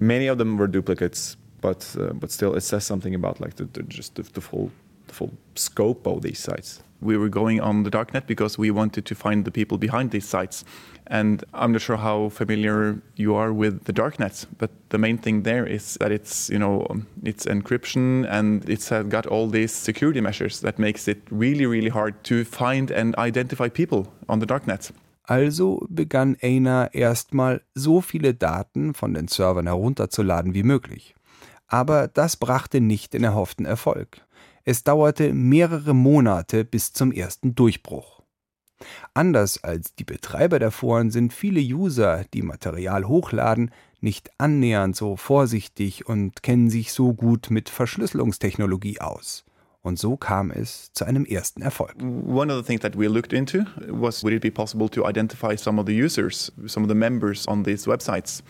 many 0.00 0.28
of 0.28 0.38
them 0.38 0.56
were 0.56 0.66
duplicates, 0.66 1.36
but 1.60 1.94
uh, 1.98 2.12
but 2.14 2.30
still 2.30 2.54
it 2.54 2.62
says 2.62 2.84
something 2.84 3.14
about 3.14 3.40
like 3.40 3.56
the, 3.56 3.64
the 3.64 3.82
just 3.82 4.14
the, 4.14 4.22
the 4.22 4.40
full 4.40 4.70
the 5.08 5.14
full 5.14 5.32
scope 5.54 6.06
of 6.06 6.22
these 6.22 6.38
sites 6.38 6.80
we 7.00 7.16
were 7.16 7.28
going 7.28 7.60
on 7.60 7.84
the 7.84 7.90
darknet 7.90 8.26
because 8.26 8.58
we 8.58 8.70
wanted 8.70 9.04
to 9.06 9.14
find 9.14 9.44
the 9.44 9.50
people 9.50 9.78
behind 9.78 10.10
these 10.10 10.26
sites. 10.26 10.64
And 11.06 11.44
I'm 11.54 11.72
not 11.72 11.80
sure 11.80 11.96
how 11.96 12.28
familiar 12.28 13.00
you 13.16 13.34
are 13.34 13.52
with 13.52 13.84
the 13.84 13.92
darknet, 13.92 14.46
but 14.58 14.70
the 14.90 14.98
main 14.98 15.18
thing 15.18 15.42
there 15.42 15.66
is 15.66 15.94
that 16.00 16.12
it's 16.12 16.50
you 16.50 16.58
know 16.58 16.86
it's 17.24 17.46
encryption 17.46 18.26
and 18.28 18.68
it's 18.68 18.90
got 19.08 19.26
all 19.26 19.48
these 19.48 19.72
security 19.72 20.20
measures 20.20 20.60
that 20.60 20.78
makes 20.78 21.08
it 21.08 21.22
really 21.30 21.66
really 21.66 21.90
hard 21.90 22.22
to 22.24 22.44
find 22.44 22.90
and 22.90 23.16
identify 23.16 23.68
people 23.68 24.12
on 24.28 24.40
the 24.40 24.46
darknet. 24.46 24.92
Also 25.28 25.86
begann 25.90 26.36
Aina 26.42 26.88
erstmal 26.92 27.60
so 27.74 28.00
viele 28.00 28.34
Daten 28.34 28.94
von 28.94 29.12
den 29.12 29.28
Servern 29.28 29.66
herunterzuladen 29.66 30.54
wie 30.54 30.62
möglich. 30.62 31.14
Aber 31.66 32.08
das 32.08 32.36
brachte 32.36 32.80
nicht 32.80 33.12
den 33.12 33.24
erhofften 33.24 33.66
Erfolg. 33.66 34.22
Es 34.70 34.84
dauerte 34.84 35.32
mehrere 35.32 35.94
Monate 35.94 36.62
bis 36.62 36.92
zum 36.92 37.10
ersten 37.10 37.54
Durchbruch. 37.54 38.20
Anders 39.14 39.64
als 39.64 39.94
die 39.94 40.04
Betreiber 40.04 40.58
der 40.58 40.70
Foren 40.70 41.10
sind 41.10 41.32
viele 41.32 41.62
User, 41.62 42.26
die 42.34 42.42
Material 42.42 43.08
hochladen, 43.08 43.70
nicht 44.02 44.30
annähernd 44.36 44.94
so 44.94 45.16
vorsichtig 45.16 46.06
und 46.06 46.42
kennen 46.42 46.68
sich 46.68 46.92
so 46.92 47.14
gut 47.14 47.50
mit 47.50 47.70
Verschlüsselungstechnologie 47.70 49.00
aus. 49.00 49.46
Und 49.80 49.98
so 49.98 50.18
kam 50.18 50.50
es 50.50 50.92
zu 50.92 51.06
einem 51.06 51.24
ersten 51.24 51.62
Erfolg. 51.62 51.94
One 52.02 52.52
of 52.52 52.58
the 52.58 52.62
things 52.62 52.82
that 52.82 52.98
we 52.98 53.08
looked 53.08 53.32
into 53.32 53.60
was 53.88 54.22
would 54.22 54.34
it 54.34 54.42
be 54.42 54.50
possible 54.50 54.90
to 54.90 55.08
identify 55.08 55.56
some 55.56 55.80
of 55.80 55.86
the 55.86 55.98
users, 55.98 56.52
some 56.66 56.84
of 56.84 56.90
the 56.90 56.94
members 56.94 57.48
on 57.48 57.64
these 57.64 57.88
websites? 57.88 58.42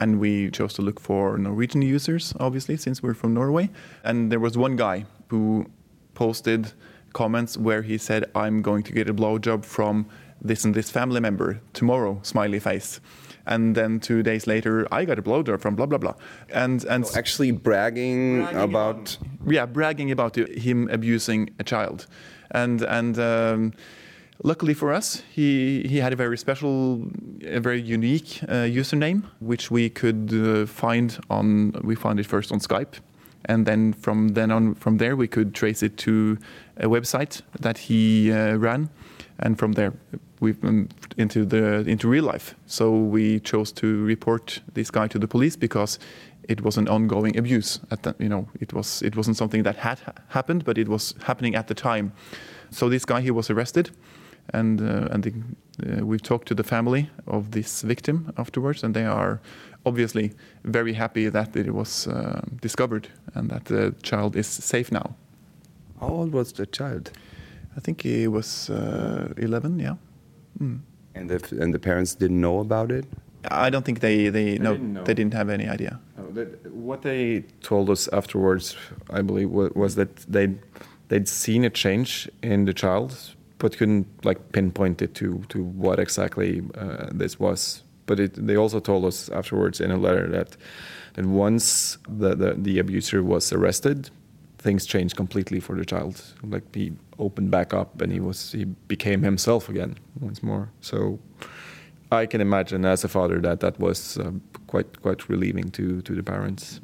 And 0.00 0.20
we 0.20 0.50
chose 0.50 0.74
to 0.74 0.82
look 0.82 1.00
for 1.00 1.36
Norwegian 1.38 1.82
users, 1.82 2.34
obviously, 2.38 2.76
since 2.76 3.02
we're 3.02 3.14
from 3.14 3.34
Norway. 3.34 3.70
And 4.04 4.30
there 4.30 4.40
was 4.40 4.56
one 4.56 4.76
guy 4.76 5.06
who 5.28 5.66
posted 6.14 6.72
comments 7.12 7.56
where 7.56 7.82
he 7.82 7.98
said, 7.98 8.24
I'm 8.34 8.62
going 8.62 8.82
to 8.84 8.92
get 8.92 9.08
a 9.08 9.14
blowjob 9.14 9.64
from 9.64 10.06
this 10.40 10.64
and 10.64 10.74
this 10.74 10.90
family 10.90 11.20
member 11.20 11.60
tomorrow, 11.72 12.20
smiley 12.22 12.60
face. 12.60 13.00
And 13.46 13.74
then 13.74 13.98
two 13.98 14.22
days 14.22 14.46
later, 14.46 14.86
I 14.92 15.04
got 15.04 15.18
a 15.18 15.22
blowjob 15.22 15.60
from 15.60 15.74
blah 15.74 15.86
blah 15.86 15.96
blah, 15.96 16.14
and 16.52 16.84
and 16.84 17.06
so 17.06 17.18
actually 17.18 17.50
bragging, 17.50 18.42
bragging 18.42 18.60
about, 18.60 19.16
yeah, 19.46 19.64
bragging 19.64 20.10
about 20.10 20.36
him 20.36 20.86
abusing 20.90 21.48
a 21.58 21.64
child, 21.64 22.06
and 22.50 22.82
and 22.82 23.18
um, 23.18 23.72
luckily 24.42 24.74
for 24.74 24.92
us, 24.92 25.22
he 25.34 25.82
he 25.88 25.98
had 25.98 26.12
a 26.12 26.16
very 26.16 26.38
special, 26.38 27.02
a 27.44 27.60
very 27.60 27.80
unique 27.80 28.40
uh, 28.48 28.66
username 28.66 29.22
which 29.40 29.70
we 29.70 29.90
could 29.90 30.32
uh, 30.32 30.66
find 30.66 31.18
on. 31.30 31.72
We 31.82 31.94
found 31.94 32.20
it 32.20 32.26
first 32.26 32.52
on 32.52 32.60
Skype, 32.60 33.00
and 33.44 33.66
then 33.66 33.92
from 33.92 34.28
then 34.28 34.50
on, 34.50 34.74
from 34.74 34.98
there, 34.98 35.16
we 35.16 35.28
could 35.28 35.54
trace 35.54 35.82
it 35.82 35.96
to 35.98 36.38
a 36.76 36.86
website 36.86 37.42
that 37.60 37.78
he 37.78 38.32
uh, 38.32 38.56
ran, 38.56 38.88
and 39.38 39.58
from 39.58 39.72
there 39.72 39.92
been 40.40 40.88
into 41.16 41.44
the 41.44 41.88
into 41.88 42.08
real 42.08 42.24
life. 42.24 42.54
So 42.66 42.90
we 42.90 43.40
chose 43.40 43.72
to 43.72 44.04
report 44.04 44.60
this 44.74 44.90
guy 44.90 45.08
to 45.08 45.18
the 45.18 45.26
police 45.26 45.56
because 45.56 45.98
it 46.48 46.62
was 46.62 46.76
an 46.76 46.88
ongoing 46.88 47.36
abuse. 47.36 47.80
At 47.90 48.02
the, 48.02 48.14
you 48.18 48.28
know, 48.28 48.48
it 48.60 48.72
was 48.72 49.02
it 49.02 49.16
wasn't 49.16 49.36
something 49.36 49.64
that 49.64 49.76
had 49.76 49.98
happened, 50.28 50.64
but 50.64 50.78
it 50.78 50.88
was 50.88 51.14
happening 51.22 51.54
at 51.54 51.66
the 51.66 51.74
time. 51.74 52.12
So 52.70 52.88
this 52.88 53.04
guy 53.04 53.20
he 53.20 53.30
was 53.30 53.50
arrested, 53.50 53.90
and 54.52 54.80
uh, 54.80 55.08
and 55.12 55.22
the, 55.24 55.32
uh, 55.32 56.04
we've 56.04 56.22
talked 56.22 56.48
to 56.48 56.54
the 56.54 56.64
family 56.64 57.10
of 57.26 57.50
this 57.50 57.82
victim 57.82 58.32
afterwards, 58.36 58.84
and 58.84 58.94
they 58.94 59.04
are 59.04 59.40
obviously 59.86 60.32
very 60.64 60.94
happy 60.94 61.28
that 61.30 61.56
it 61.56 61.72
was 61.72 62.06
uh, 62.06 62.40
discovered 62.60 63.08
and 63.34 63.50
that 63.50 63.64
the 63.66 63.94
child 64.02 64.36
is 64.36 64.46
safe 64.46 64.92
now. 64.92 65.14
How 66.00 66.08
old 66.08 66.32
was 66.32 66.52
the 66.52 66.66
child? 66.66 67.10
I 67.76 67.80
think 67.80 68.02
he 68.02 68.28
was 68.28 68.70
uh, 68.70 69.32
11. 69.36 69.78
Yeah. 69.78 69.94
Mm. 70.60 70.80
And 71.14 71.30
the 71.30 71.62
and 71.62 71.72
the 71.74 71.78
parents 71.78 72.14
didn't 72.14 72.40
know 72.40 72.60
about 72.60 72.90
it. 72.90 73.04
I 73.50 73.70
don't 73.70 73.84
think 73.84 74.00
they 74.00 74.28
they, 74.28 74.30
they 74.30 74.58
no 74.58 74.72
didn't 74.72 75.04
they 75.04 75.14
didn't 75.14 75.34
have 75.34 75.48
any 75.48 75.68
idea. 75.68 76.00
No, 76.16 76.30
that, 76.32 76.72
what 76.72 77.02
they 77.02 77.44
told 77.62 77.88
us 77.90 78.08
afterwards, 78.12 78.76
I 79.10 79.22
believe, 79.22 79.50
was 79.50 79.94
that 79.94 80.16
they 80.32 80.54
they'd 81.08 81.28
seen 81.28 81.64
a 81.64 81.70
change 81.70 82.28
in 82.42 82.64
the 82.64 82.74
child, 82.74 83.34
but 83.58 83.76
couldn't 83.76 84.06
like 84.24 84.52
pinpoint 84.52 85.02
it 85.02 85.14
to 85.14 85.42
to 85.48 85.62
what 85.62 85.98
exactly 85.98 86.62
uh, 86.76 87.08
this 87.12 87.38
was. 87.38 87.82
But 88.06 88.20
it, 88.20 88.46
they 88.46 88.56
also 88.56 88.80
told 88.80 89.04
us 89.04 89.28
afterwards 89.28 89.80
in 89.80 89.90
a 89.90 89.96
letter 89.96 90.28
that 90.30 90.56
that 91.14 91.26
once 91.26 91.98
the, 92.08 92.34
the, 92.34 92.54
the 92.54 92.78
abuser 92.78 93.22
was 93.22 93.52
arrested, 93.52 94.10
things 94.58 94.86
changed 94.86 95.16
completely 95.16 95.60
for 95.60 95.76
the 95.76 95.84
child. 95.84 96.22
Like 96.42 96.74
he 96.74 96.92
opened 97.18 97.50
back 97.50 97.74
up 97.74 98.00
and 98.00 98.12
he 98.12 98.20
was 98.20 98.52
he 98.52 98.64
became 98.64 99.22
himself 99.22 99.68
again 99.68 99.96
once 100.20 100.42
more. 100.42 100.70
So 100.80 101.18
I 102.10 102.26
can 102.26 102.40
imagine 102.40 102.84
as 102.84 103.04
a 103.04 103.08
father 103.08 103.40
that 103.40 103.60
that 103.60 103.78
was 103.78 104.18
uh, 104.18 104.30
quite 104.66 105.02
quite 105.02 105.28
relieving 105.28 105.70
to 105.72 106.00
to 106.02 106.14
the 106.14 106.22
parents. 106.22 106.80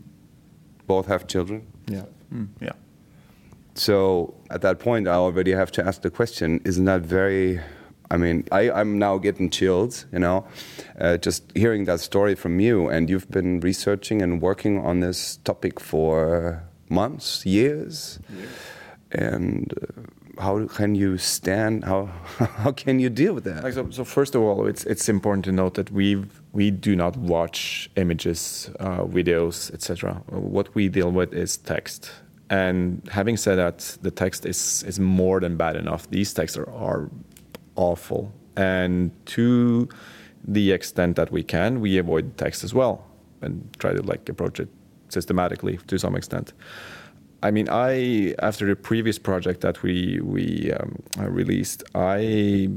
Both 0.86 1.06
have 1.06 1.26
children. 1.26 1.66
Yeah. 1.88 2.04
Mm, 2.32 2.48
yeah. 2.60 2.72
So 3.74 4.34
at 4.50 4.62
that 4.62 4.78
point, 4.78 5.08
I 5.08 5.14
already 5.14 5.52
have 5.52 5.72
to 5.72 5.86
ask 5.86 6.02
the 6.02 6.10
question: 6.10 6.60
Isn't 6.64 6.84
that 6.84 7.02
very 7.02 7.60
I 8.10 8.16
mean, 8.16 8.46
I, 8.52 8.80
am 8.80 8.98
now 8.98 9.18
getting 9.18 9.50
chills, 9.50 10.06
you 10.12 10.18
know, 10.18 10.46
uh, 11.00 11.16
just 11.16 11.50
hearing 11.56 11.84
that 11.86 12.00
story 12.00 12.34
from 12.34 12.60
you. 12.60 12.88
And 12.88 13.08
you've 13.08 13.30
been 13.30 13.60
researching 13.60 14.22
and 14.22 14.40
working 14.40 14.78
on 14.78 15.00
this 15.00 15.38
topic 15.38 15.80
for 15.80 16.62
months, 16.88 17.44
years. 17.46 18.20
Yeah. 18.28 18.46
And 19.10 19.74
uh, 19.82 20.42
how 20.42 20.66
can 20.66 20.94
you 20.94 21.18
stand? 21.18 21.84
How 21.84 22.06
how 22.62 22.72
can 22.72 22.98
you 22.98 23.08
deal 23.08 23.34
with 23.34 23.44
that? 23.44 23.64
Like 23.64 23.72
so, 23.72 23.90
so, 23.90 24.04
first 24.04 24.34
of 24.34 24.42
all, 24.42 24.66
it's 24.66 24.84
it's 24.84 25.08
important 25.08 25.44
to 25.46 25.52
note 25.52 25.74
that 25.74 25.90
we 25.90 26.24
we 26.52 26.70
do 26.70 26.96
not 26.96 27.16
watch 27.16 27.90
images, 27.96 28.70
uh, 28.80 29.04
videos, 29.04 29.72
etc. 29.72 30.22
What 30.28 30.74
we 30.74 30.88
deal 30.88 31.10
with 31.10 31.32
is 31.32 31.56
text. 31.56 32.10
And 32.50 33.02
having 33.10 33.36
said 33.36 33.56
that, 33.56 33.96
the 34.02 34.10
text 34.10 34.44
is 34.46 34.82
is 34.84 35.00
more 35.00 35.40
than 35.40 35.56
bad 35.56 35.76
enough. 35.76 36.08
These 36.10 36.34
texts 36.34 36.58
are, 36.58 36.70
are 36.70 37.10
awful. 37.76 38.32
And 38.56 39.10
to 39.26 39.88
the 40.46 40.72
extent 40.72 41.16
that 41.16 41.32
we 41.32 41.42
can, 41.42 41.80
we 41.80 41.98
avoid 41.98 42.36
text 42.36 42.62
as 42.64 42.74
well 42.74 43.06
and 43.40 43.68
try 43.78 43.92
to 43.92 44.02
like 44.02 44.28
approach 44.28 44.60
it 44.60 44.68
systematically 45.08 45.78
to 45.86 45.98
some 45.98 46.14
extent. 46.14 46.52
I 47.42 47.50
mean, 47.50 47.68
I 47.70 48.34
after 48.38 48.66
the 48.66 48.76
previous 48.76 49.18
project 49.18 49.60
that 49.60 49.82
we 49.82 50.20
we 50.22 50.72
um, 50.72 51.02
released, 51.18 51.82
I 51.94 52.70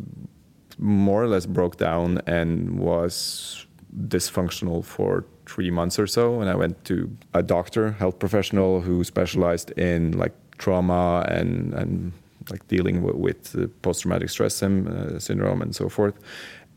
more 0.77 1.23
or 1.23 1.27
less 1.27 1.45
broke 1.45 1.77
down 1.77 2.21
and 2.27 2.79
was 2.79 3.65
dysfunctional 4.07 4.83
for 4.83 5.25
three 5.47 5.71
months 5.71 5.97
or 5.97 6.07
so. 6.07 6.41
And 6.41 6.49
I 6.49 6.55
went 6.55 6.83
to 6.85 7.15
a 7.33 7.41
doctor, 7.41 7.91
health 7.91 8.19
professional 8.19 8.81
who 8.81 9.03
specialized 9.03 9.71
in 9.71 10.17
like 10.17 10.33
trauma 10.57 11.25
and 11.27 11.73
and 11.73 12.11
like 12.49 12.67
dealing 12.67 13.03
with, 13.03 13.15
with 13.15 13.81
post-traumatic 13.81 14.29
stress 14.29 14.63
uh, 14.63 15.19
syndrome 15.19 15.61
and 15.61 15.75
so 15.75 15.89
forth. 15.89 16.15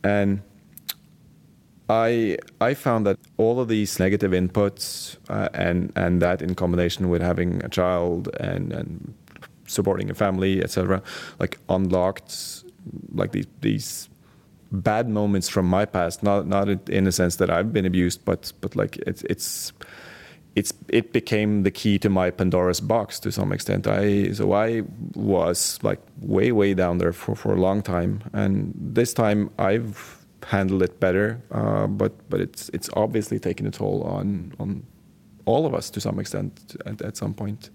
And 0.02 0.42
I 1.88 2.38
I 2.60 2.74
found 2.74 3.06
that 3.06 3.18
all 3.36 3.60
of 3.60 3.68
these 3.68 3.98
negative 3.98 4.32
inputs 4.32 5.16
uh, 5.28 5.48
and 5.54 5.92
and 5.96 6.22
that 6.22 6.42
in 6.42 6.54
combination 6.54 7.08
with 7.08 7.22
having 7.22 7.62
a 7.64 7.68
child 7.68 8.28
and 8.38 8.72
and 8.72 9.14
supporting 9.66 10.10
a 10.10 10.14
family, 10.14 10.62
etc., 10.62 11.02
like 11.38 11.58
unlocked 11.68 12.64
like 13.14 13.32
these 13.32 13.46
these 13.60 14.08
bad 14.72 15.08
moments 15.08 15.48
from 15.48 15.66
my 15.66 15.84
past. 15.84 16.22
Not 16.22 16.46
not 16.46 16.68
in 16.88 17.04
the 17.04 17.12
sense 17.12 17.36
that 17.36 17.50
I've 17.50 17.72
been 17.72 17.86
abused, 17.86 18.24
but 18.24 18.52
but 18.60 18.76
like 18.76 18.96
it's 18.98 19.22
it's 19.22 19.72
it's 20.56 20.72
it 20.88 21.12
became 21.12 21.62
the 21.62 21.70
key 21.70 21.98
to 21.98 22.08
my 22.08 22.30
Pandora's 22.30 22.80
box 22.80 23.20
to 23.20 23.32
some 23.32 23.52
extent. 23.52 23.86
I 23.86 24.32
so 24.32 24.52
I 24.52 24.82
was 25.14 25.78
like 25.82 26.00
way 26.20 26.52
way 26.52 26.74
down 26.74 26.98
there 26.98 27.12
for, 27.12 27.34
for 27.34 27.52
a 27.52 27.60
long 27.60 27.82
time, 27.82 28.22
and 28.32 28.72
this 28.76 29.14
time 29.14 29.50
I've 29.58 30.24
handled 30.44 30.82
it 30.82 31.00
better. 31.00 31.40
Uh, 31.50 31.86
but 31.86 32.12
but 32.28 32.40
it's 32.40 32.68
it's 32.70 32.90
obviously 32.94 33.38
taken 33.38 33.66
a 33.66 33.70
toll 33.70 34.02
on 34.02 34.52
on 34.58 34.84
all 35.46 35.66
of 35.66 35.74
us 35.74 35.90
to 35.90 36.00
some 36.00 36.18
extent 36.18 36.76
at, 36.86 37.02
at 37.02 37.16
some 37.16 37.34
point. 37.34 37.70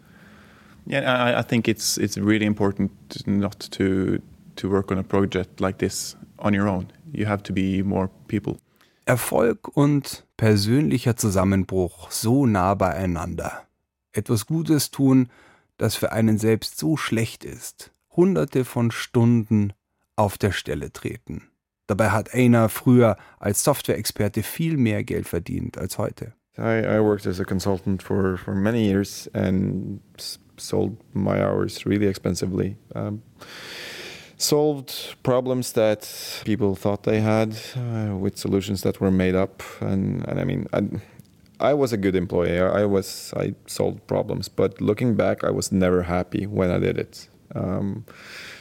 Yeah, 0.87 1.11
I, 1.11 1.39
I 1.39 1.41
think 1.41 1.67
it's 1.67 1.97
it's 1.97 2.17
really 2.17 2.45
important 2.45 2.91
not 3.25 3.59
to 3.71 4.21
to 4.57 4.69
work 4.69 4.91
on 4.91 4.97
a 4.97 5.03
project 5.03 5.59
like 5.59 5.77
this 5.77 6.15
on 6.37 6.53
your 6.53 6.67
own. 6.67 6.87
You 7.11 7.27
have 7.27 7.43
to 7.43 7.53
be 7.53 7.83
more 7.83 8.09
people. 8.27 8.57
Erfolg 9.05 9.67
und 9.75 10.25
persönlicher 10.37 11.15
Zusammenbruch 11.15 12.09
so 12.11 12.45
nah 12.45 12.73
beieinander. 12.73 13.67
Etwas 14.13 14.45
Gutes 14.47 14.91
tun, 14.91 15.29
das 15.77 15.95
für 15.95 16.11
einen 16.11 16.37
selbst 16.37 16.79
so 16.79 16.97
schlecht 16.97 17.43
ist. 17.43 17.91
Hunderte 18.15 18.65
von 18.65 18.91
Stunden 18.91 19.73
auf 20.15 20.37
der 20.37 20.51
Stelle 20.51 20.91
treten. 20.91 21.43
Dabei 21.87 22.09
hat 22.09 22.33
Einer 22.33 22.69
früher 22.69 23.17
als 23.37 23.63
Software-Experte 23.63 24.41
viel 24.41 24.77
mehr 24.77 25.03
Geld 25.03 25.27
verdient 25.27 25.77
als 25.77 25.97
heute. 25.97 26.33
I, 26.57 26.79
I 26.79 26.99
worked 27.01 27.27
as 27.27 27.39
a 27.39 27.43
consultant 27.43 28.01
for, 28.01 28.37
for 28.37 28.55
many 28.55 28.87
years 28.87 29.29
and 29.33 29.99
sold 30.57 30.97
my 31.13 31.43
hours 31.43 31.85
really 31.85 32.07
expensively. 32.07 32.77
Um, 32.95 33.21
solved 34.37 35.15
problems 35.23 35.73
that 35.73 36.41
people 36.45 36.75
thought 36.75 37.03
they 37.03 37.21
had 37.21 37.57
uh, 37.75 38.15
with 38.15 38.37
solutions 38.37 38.81
that 38.81 38.99
were 38.99 39.11
made 39.11 39.35
up. 39.35 39.63
And, 39.81 40.27
and 40.27 40.39
I 40.39 40.43
mean, 40.43 40.67
I, 40.73 40.81
I 41.59 41.73
was 41.73 41.93
a 41.93 41.97
good 41.97 42.15
employee. 42.15 42.59
I 42.59 42.85
was 42.85 43.33
I 43.37 43.55
solved 43.65 44.05
problems, 44.07 44.49
but 44.49 44.81
looking 44.81 45.15
back, 45.15 45.43
I 45.43 45.51
was 45.51 45.71
never 45.71 46.03
happy 46.03 46.45
when 46.45 46.69
I 46.69 46.79
did 46.79 46.97
it. 46.97 47.29
Um, 47.53 48.05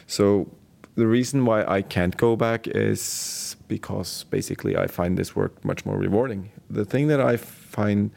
so 0.06 0.48
the 0.94 1.06
reason 1.06 1.44
why 1.44 1.64
I 1.64 1.82
can't 1.82 2.16
go 2.16 2.36
back 2.36 2.68
is 2.68 3.56
because 3.66 4.24
basically 4.30 4.76
I 4.76 4.86
find 4.86 5.18
this 5.18 5.34
work 5.34 5.64
much 5.64 5.84
more 5.84 5.96
rewarding. 5.98 6.50
The 6.70 6.84
thing 6.84 7.08
that 7.08 7.20
I 7.20 7.36
find 7.36 8.10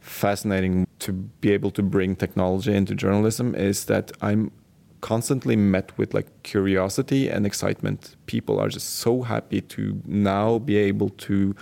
fascinating 0.00 0.86
to 1.00 1.12
be 1.12 1.52
able 1.52 1.70
to 1.72 1.82
bring 1.82 2.16
technology 2.16 2.74
into 2.74 2.94
journalism 2.94 3.54
is 3.54 3.84
that 3.86 4.12
I'm 4.22 4.50
constantly 5.00 5.56
met 5.56 5.96
with 5.96 6.14
like 6.14 6.26
curiosity 6.42 7.28
and 7.28 7.46
excitement. 7.46 8.16
People 8.26 8.58
are 8.58 8.68
just 8.68 8.96
so 8.96 9.22
happy 9.22 9.60
to 9.60 10.00
now 10.06 10.58
be 10.58 10.76
able 10.76 11.10
to 11.10 11.54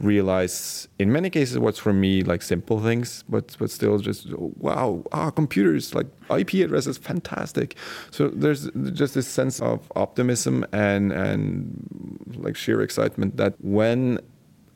realize, 0.00 0.88
in 0.98 1.12
many 1.12 1.30
cases, 1.30 1.58
what's 1.58 1.78
for 1.78 1.92
me 1.92 2.22
like 2.22 2.42
simple 2.42 2.80
things, 2.80 3.24
but 3.28 3.56
but 3.58 3.70
still 3.70 3.98
just 3.98 4.32
wow, 4.36 5.04
ah, 5.12 5.30
computers 5.30 5.94
like 5.94 6.06
IP 6.30 6.54
addresses, 6.54 6.98
fantastic. 6.98 7.76
So 8.10 8.28
there's 8.28 8.70
just 8.92 9.14
this 9.14 9.28
sense 9.28 9.60
of 9.60 9.90
optimism 9.96 10.64
and 10.72 11.12
and 11.12 12.36
like 12.36 12.56
sheer 12.56 12.80
excitement 12.80 13.36
that 13.36 13.54
when 13.60 14.20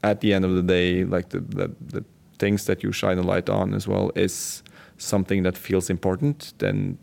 at 0.02 0.20
the 0.20 0.34
end 0.34 0.44
of 0.44 0.54
the 0.54 0.62
day, 0.62 1.04
like 1.04 1.30
the 1.30 1.40
the, 1.40 1.74
the 1.80 2.04
things 2.38 2.66
that 2.66 2.82
you 2.82 2.92
shine 2.92 3.18
a 3.18 3.22
light 3.22 3.48
on 3.48 3.74
as 3.74 3.88
well 3.88 4.10
is 4.14 4.62
something 4.98 5.42
that 5.42 5.56
feels 5.56 5.90
important, 5.90 6.54
then 6.58 6.98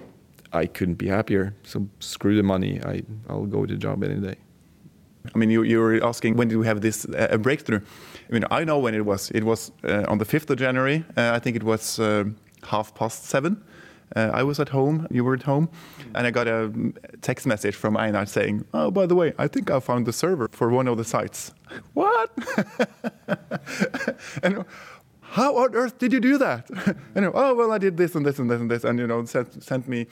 I 0.53 0.65
couldn't 0.65 0.95
be 0.95 1.07
happier. 1.07 1.55
So 1.63 1.87
screw 1.99 2.35
the 2.35 2.43
money. 2.43 2.81
I, 2.83 3.03
I'll 3.29 3.45
go 3.45 3.65
to 3.65 3.73
the 3.73 3.79
job 3.79 4.03
any 4.03 4.15
day. 4.15 4.35
I 5.33 5.37
mean, 5.37 5.49
you, 5.49 5.63
you 5.63 5.79
were 5.79 6.03
asking 6.03 6.35
when 6.35 6.47
did 6.47 6.57
we 6.57 6.65
have 6.65 6.81
this 6.81 7.05
uh, 7.05 7.37
breakthrough? 7.37 7.81
I 8.29 8.33
mean, 8.33 8.45
I 8.49 8.63
know 8.63 8.79
when 8.79 8.95
it 8.95 9.05
was. 9.05 9.31
It 9.31 9.43
was 9.43 9.71
uh, 9.83 10.05
on 10.07 10.17
the 10.17 10.25
5th 10.25 10.49
of 10.49 10.57
January. 10.57 11.05
Uh, 11.15 11.31
I 11.33 11.39
think 11.39 11.55
it 11.55 11.63
was 11.63 11.99
uh, 11.99 12.25
half 12.63 12.95
past 12.95 13.25
seven. 13.25 13.63
Uh, 14.15 14.29
I 14.33 14.43
was 14.43 14.59
at 14.59 14.69
home, 14.69 15.07
you 15.09 15.23
were 15.23 15.35
at 15.35 15.43
home, 15.43 15.69
and 16.15 16.27
I 16.27 16.31
got 16.31 16.45
a 16.45 16.69
text 17.21 17.47
message 17.47 17.75
from 17.75 17.95
Einar 17.95 18.25
saying, 18.25 18.65
Oh, 18.73 18.91
by 18.91 19.05
the 19.05 19.15
way, 19.15 19.33
I 19.37 19.47
think 19.47 19.71
I 19.71 19.79
found 19.79 20.05
the 20.05 20.11
server 20.11 20.49
for 20.51 20.69
one 20.69 20.89
of 20.89 20.97
the 20.97 21.05
sites. 21.05 21.53
what? 21.93 22.29
and 24.43 24.65
how 25.21 25.55
on 25.55 25.73
earth 25.75 25.97
did 25.97 26.11
you 26.11 26.19
do 26.19 26.37
that? 26.39 26.69
and 27.15 27.31
oh, 27.33 27.55
well, 27.55 27.71
I 27.71 27.77
did 27.77 27.95
this 27.95 28.15
and 28.15 28.25
this 28.25 28.37
and 28.37 28.49
this 28.49 28.59
and 28.59 28.69
this, 28.69 28.83
and 28.83 28.99
you 28.99 29.07
know, 29.07 29.23
sent, 29.23 29.63
sent 29.63 29.87
me 29.87 30.07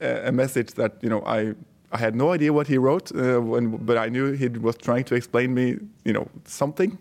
a 0.00 0.32
message 0.32 0.74
that 0.74 0.92
you 1.02 1.08
know 1.08 1.22
I 1.24 1.54
I 1.90 1.98
had 1.98 2.14
no 2.14 2.32
idea 2.32 2.52
what 2.52 2.66
he 2.66 2.76
wrote, 2.76 3.12
uh, 3.14 3.40
when, 3.40 3.76
but 3.78 3.96
I 3.96 4.08
knew 4.08 4.32
he 4.32 4.48
was 4.48 4.76
trying 4.76 5.04
to 5.04 5.14
explain 5.14 5.54
me, 5.54 5.78
you 6.04 6.12
know, 6.12 6.28
something. 6.44 6.98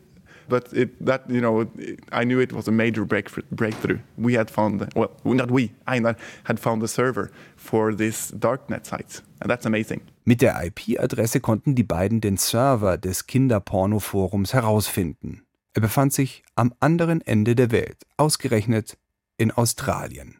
But 0.50 0.72
it, 0.72 1.06
that, 1.06 1.30
you 1.30 1.42
know, 1.42 1.68
I 2.14 2.24
knew 2.24 2.40
it 2.40 2.54
was 2.54 2.70
a 2.70 2.72
major 2.72 3.04
breakthrough. 3.04 4.00
We 4.18 4.36
had 4.36 4.50
found, 4.50 4.88
well, 4.96 5.12
not 5.26 5.52
we, 5.52 5.74
Einar 5.86 6.16
had 6.46 6.58
found 6.58 6.82
the 6.82 6.88
server 6.88 7.32
for 7.58 7.94
this 7.94 8.32
darknet 8.32 8.86
site. 8.86 9.22
And 9.42 9.50
that's 9.50 9.66
amazing. 9.66 10.04
Mit 10.24 10.42
der 10.42 10.56
IP-Adresse 10.64 11.42
konnten 11.42 11.76
die 11.76 11.84
beiden 11.84 12.22
den 12.22 12.38
Server 12.38 12.98
des 12.98 13.28
Kinderporno-Forums 13.28 14.54
herausfinden. 14.54 15.42
Er 15.74 15.82
befand 15.82 16.14
sich 16.14 16.44
am 16.56 16.74
anderen 16.80 17.20
Ende 17.22 17.54
der 17.54 17.72
Welt, 17.72 17.98
ausgerechnet 18.16 18.98
in 19.38 19.52
Australien. 19.52 20.38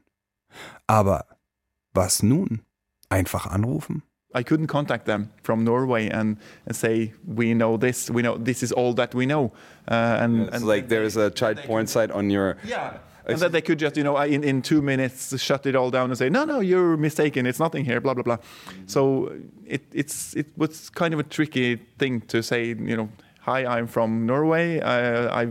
Aber 0.88 1.26
was 1.98 2.24
nun? 2.24 2.62
Einfach 3.10 3.48
anrufen? 3.52 4.04
I 4.36 4.44
couldn't 4.44 4.68
contact 4.68 5.06
them 5.06 5.32
from 5.42 5.64
Norway 5.64 6.10
and, 6.10 6.38
and 6.66 6.76
say 6.76 7.14
we 7.26 7.54
know 7.54 7.78
this, 7.78 8.10
we 8.10 8.22
know 8.22 8.38
this 8.38 8.62
is 8.62 8.72
all 8.72 8.94
that 8.94 9.16
we 9.16 9.26
know. 9.26 9.52
Uh, 9.90 10.18
and, 10.20 10.42
it's 10.42 10.56
and 10.56 10.68
like 10.68 10.90
there 10.90 11.04
is 11.04 11.18
a 11.18 11.32
child 11.32 11.58
porn 11.66 11.88
site 11.88 12.12
on 12.12 12.30
your. 12.30 12.58
Yeah. 12.64 12.98
And 13.26 13.40
that 13.40 13.52
they 13.52 13.62
could 13.62 13.80
just, 13.80 13.98
you 13.98 14.04
know, 14.04 14.18
in, 14.18 14.44
in 14.44 14.62
two 14.62 14.82
minutes 14.82 15.38
shut 15.42 15.66
it 15.66 15.76
all 15.76 15.92
down 15.92 16.10
and 16.10 16.18
say, 16.18 16.30
no, 16.30 16.46
no, 16.46 16.62
you're 16.62 16.96
mistaken. 16.96 17.46
It's 17.46 17.60
nothing 17.60 17.84
here. 17.84 18.00
Blah 18.00 18.14
blah 18.14 18.24
blah. 18.24 18.38
So 18.86 19.34
it 19.66 19.84
it's 19.92 20.34
it 20.34 20.48
was 20.56 20.90
kind 20.90 21.14
of 21.14 21.20
a 21.20 21.24
tricky 21.24 21.76
thing 21.98 22.22
to 22.28 22.42
say. 22.42 22.68
You 22.68 22.96
know, 22.96 23.10
hi, 23.42 23.66
I'm 23.66 23.88
from 23.88 24.26
Norway. 24.26 24.80
I 24.80 25.42
I, 25.42 25.48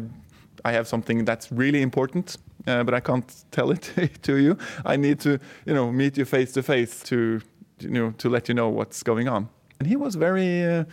I 0.65 0.73
have 0.73 0.89
something 0.89 1.27
that's 1.27 1.53
really 1.53 1.83
important. 1.83 2.39
Uh, 2.67 2.83
but 2.85 2.95
I 2.95 3.01
can't 3.01 3.45
tell 3.51 3.71
it 3.71 3.93
to 4.23 4.37
you. 4.37 4.59
I 4.85 4.97
need 4.97 5.21
to, 5.21 5.39
you 5.65 5.75
know, 5.75 5.93
meet 5.93 6.17
you 6.17 6.25
face 6.25 6.53
to 6.53 6.63
face 6.63 7.03
to 7.05 7.41
you 7.81 7.91
know, 7.91 8.11
to 8.19 8.29
let 8.29 8.49
you 8.49 8.55
know 8.55 8.69
what's 8.69 9.03
going 9.03 9.29
on. 9.29 9.49
And 9.79 9.89
he 9.89 9.97
was 9.97 10.15
very, 10.15 10.65
uh, 10.65 10.85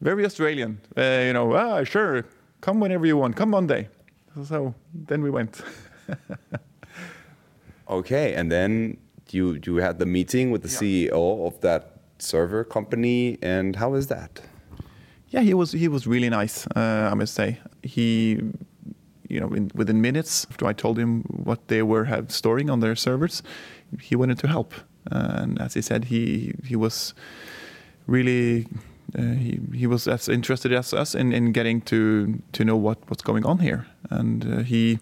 very 0.00 0.24
Australian. 0.24 0.80
Uh, 0.96 1.22
you 1.26 1.32
know, 1.32 1.54
ah, 1.54 1.84
sure, 1.84 2.24
come 2.60 2.80
whenever 2.80 3.06
you 3.06 3.16
want, 3.16 3.36
come 3.36 3.50
Monday. 3.50 3.88
So 4.44 4.74
then 4.92 5.22
we 5.22 5.30
went. 5.30 5.62
okay, 7.88 8.34
and 8.34 8.50
then 8.50 8.98
you 9.30 9.60
you 9.64 9.76
had 9.76 9.98
the 9.98 10.06
meeting 10.06 10.50
with 10.50 10.62
the 10.62 10.86
yeah. 10.86 11.08
CEO 11.10 11.46
of 11.46 11.60
that 11.60 12.00
server 12.18 12.64
company, 12.64 13.38
and 13.42 13.76
how 13.76 13.94
is 13.94 14.08
that? 14.08 14.40
Yeah, 15.28 15.42
he 15.42 15.54
was 15.54 15.72
he 15.72 15.86
was 15.86 16.06
really 16.06 16.30
nice. 16.30 16.66
Uh, 16.74 17.08
I 17.12 17.14
must 17.14 17.34
say 17.34 17.60
he. 17.82 18.40
You 19.28 19.40
know, 19.40 19.52
in, 19.54 19.70
within 19.74 20.00
minutes 20.00 20.46
after 20.50 20.66
I 20.66 20.72
told 20.72 20.98
him 20.98 21.22
what 21.22 21.68
they 21.68 21.82
were 21.82 22.04
have 22.04 22.30
storing 22.30 22.70
on 22.70 22.80
their 22.80 22.96
servers, 22.96 23.42
he 24.00 24.16
wanted 24.16 24.38
to 24.38 24.48
help. 24.48 24.74
And 25.10 25.60
as 25.60 25.74
he 25.74 25.82
said, 25.82 26.04
he 26.04 26.54
he 26.64 26.76
was 26.76 27.14
really 28.06 28.66
uh, 29.16 29.34
he 29.34 29.60
he 29.72 29.86
was 29.86 30.08
as 30.08 30.28
interested 30.28 30.72
as 30.72 30.92
us 30.92 31.14
in, 31.14 31.32
in 31.32 31.52
getting 31.52 31.80
to 31.82 32.42
to 32.52 32.64
know 32.64 32.76
what 32.76 32.98
what's 33.08 33.22
going 33.22 33.46
on 33.46 33.58
here, 33.58 33.86
and 34.10 34.44
uh, 34.44 34.62
he 34.62 34.98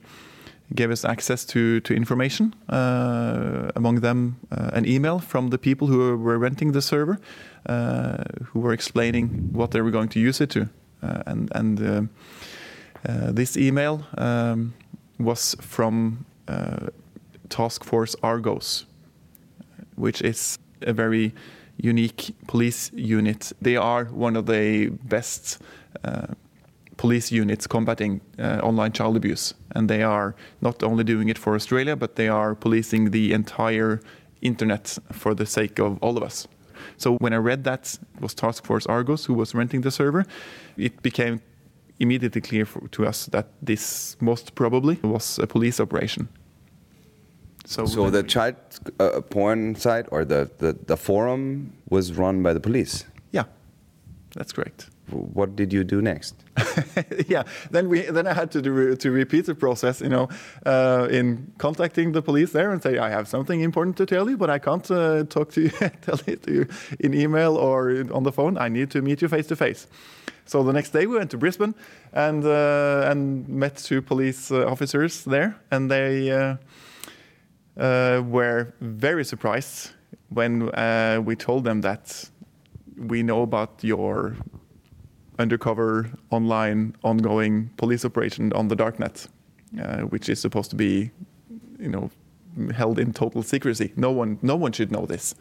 gave 0.75 0.91
us 0.91 1.05
access 1.05 1.45
to 1.45 1.81
to 1.81 1.95
information. 1.95 2.55
Uh, 2.68 3.70
among 3.77 4.01
them, 4.01 4.37
uh, 4.51 4.70
an 4.73 4.87
email 4.87 5.18
from 5.18 5.51
the 5.51 5.59
people 5.59 5.89
who 5.89 6.16
were 6.16 6.39
renting 6.39 6.73
the 6.73 6.83
server, 6.83 7.18
uh, 7.66 8.25
who 8.47 8.61
were 8.61 8.73
explaining 8.73 9.53
what 9.53 9.70
they 9.70 9.81
were 9.81 9.91
going 9.91 10.09
to 10.09 10.20
use 10.20 10.41
it 10.41 10.51
to, 10.51 10.68
and 11.01 11.51
and 11.55 12.09
this 13.05 13.57
email 13.57 14.07
um, 14.16 14.74
was 15.18 15.57
from 15.61 16.24
Task 17.48 17.84
Force 17.84 18.16
Argos, 18.22 18.86
which 19.96 20.22
is 20.22 20.59
a 20.82 20.92
very 20.92 21.34
unique 21.76 22.34
police 22.46 22.90
unit. 22.94 23.53
They 23.61 23.76
are 23.76 24.05
one 24.07 24.36
of 24.36 24.46
the 24.46 24.88
best 25.05 25.59
uh, 26.05 26.28
police 26.96 27.32
units 27.32 27.66
combating 27.66 28.20
uh, 28.38 28.61
online 28.62 28.92
child 28.92 29.16
abuse. 29.16 29.55
And 29.74 29.88
they 29.88 30.03
are 30.03 30.34
not 30.61 30.82
only 30.82 31.05
doing 31.05 31.28
it 31.28 31.38
for 31.38 31.55
Australia, 31.55 31.96
but 31.96 32.16
they 32.16 32.28
are 32.28 32.55
policing 32.55 33.11
the 33.11 33.32
entire 33.32 34.00
internet 34.40 34.98
for 35.11 35.34
the 35.34 35.46
sake 35.46 35.78
of 35.78 35.98
all 36.03 36.16
of 36.16 36.22
us. 36.22 36.48
So 36.96 37.16
when 37.16 37.32
I 37.32 37.36
read 37.36 37.64
that 37.64 37.98
it 38.14 38.20
was 38.20 38.34
Task 38.34 38.64
Force 38.64 38.86
Argos 38.86 39.24
who 39.26 39.34
was 39.34 39.55
renting 39.55 39.82
the 39.82 39.90
server, 39.90 40.24
it 40.76 41.03
became 41.03 41.40
immediately 42.03 42.40
clear 42.40 42.66
for, 42.66 42.86
to 42.88 43.07
us 43.07 43.26
that 43.26 43.46
this 43.62 44.16
most 44.20 44.55
probably 44.55 44.98
was 45.03 45.38
a 45.38 45.46
police 45.46 45.80
operation. 45.80 46.28
So, 47.64 47.86
so 47.86 48.11
the 48.11 48.24
child 48.24 48.57
uh, 48.98 49.20
porn 49.20 49.76
site 49.76 50.07
or 50.11 50.24
the, 50.24 50.50
the, 50.59 50.76
the 50.86 50.96
forum 50.96 51.72
was 51.88 52.12
run 52.12 52.42
by 52.42 52.53
the 52.53 52.61
police? 52.61 53.05
Yeah, 53.30 53.44
that's 54.34 54.53
correct. 54.53 54.90
What 55.11 55.57
did 55.57 55.72
you 55.72 55.84
do 55.84 56.03
next? 56.03 56.34
yeah, 57.28 57.42
then 57.70 57.88
we 57.88 58.03
then 58.03 58.26
I 58.26 58.32
had 58.32 58.50
to 58.53 58.62
do, 58.62 58.96
to 58.96 59.11
repeat 59.11 59.46
the 59.46 59.55
process, 59.55 60.00
you 60.00 60.09
know, 60.09 60.28
uh, 60.64 61.07
in 61.11 61.53
contacting 61.59 62.12
the 62.12 62.22
police 62.22 62.53
there 62.53 62.72
and 62.72 62.82
say 62.82 62.98
I 62.98 63.11
have 63.11 63.28
something 63.28 63.61
important 63.61 63.96
to 63.98 64.07
tell 64.07 64.28
you, 64.30 64.36
but 64.36 64.48
I 64.48 64.59
can't 64.59 64.90
uh, 64.90 65.24
talk 65.24 65.50
to 65.53 65.62
you, 65.62 65.70
tell 66.00 66.20
it 66.26 66.42
to 66.44 66.53
you 66.53 66.66
in 67.00 67.14
email 67.14 67.57
or 67.57 68.05
on 68.12 68.22
the 68.22 68.32
phone. 68.32 68.57
I 68.59 68.68
need 68.68 68.90
to 68.92 69.03
meet 69.03 69.22
you 69.22 69.28
face 69.28 69.46
to 69.48 69.57
face. 69.57 69.86
So 70.47 70.62
the 70.62 70.72
next 70.72 70.90
day 70.90 71.07
we 71.07 71.16
went 71.16 71.30
to 71.30 71.38
Brisbane 71.38 71.74
and 72.12 72.45
uh, 72.45 73.11
and 73.11 73.49
met 73.49 73.76
two 73.76 74.03
police 74.03 74.51
uh, 74.51 74.66
officers 74.66 75.24
there, 75.24 75.57
and 75.70 75.90
they 75.90 76.30
uh, 76.30 76.57
uh, 77.76 78.22
were 78.22 78.74
very 78.80 79.24
surprised 79.24 79.93
when 80.28 80.68
uh, 80.70 81.20
we 81.24 81.36
told 81.36 81.64
them 81.64 81.80
that 81.82 82.30
we 82.97 83.22
know 83.22 83.43
about 83.43 83.82
your 83.82 84.36
undercover 85.38 86.11
online 86.30 86.95
ongoing 87.03 87.70
police 87.76 88.05
operation 88.05 88.53
on 88.53 88.68
the 88.68 88.76
darknet, 88.76 89.28
uh, 89.80 90.01
which 90.03 90.28
is 90.28 90.40
supposed 90.40 90.70
to 90.70 90.76
be, 90.76 91.11
you 91.78 91.88
know, 91.88 92.11
held 92.74 92.99
in 92.99 93.12
total 93.12 93.43
secrecy. 93.43 93.93
No 93.97 94.11
one, 94.11 94.38
no 94.43 94.57
one 94.57 94.72
should 94.72 94.93
know 94.93 95.07
this. 95.07 95.34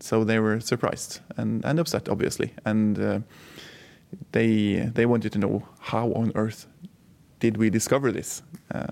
So 0.00 0.24
they 0.24 0.38
were 0.38 0.60
surprised 0.60 1.20
and, 1.36 1.64
and 1.64 1.78
upset, 1.78 2.08
obviously, 2.08 2.52
and 2.64 2.98
uh, 2.98 3.20
they 4.32 4.90
they 4.94 5.06
wanted 5.06 5.32
to 5.32 5.38
know 5.38 5.62
how 5.78 6.12
on 6.12 6.32
earth 6.34 6.66
did 7.38 7.56
we 7.56 7.70
discover 7.70 8.12
this. 8.12 8.42
Uh, 8.74 8.86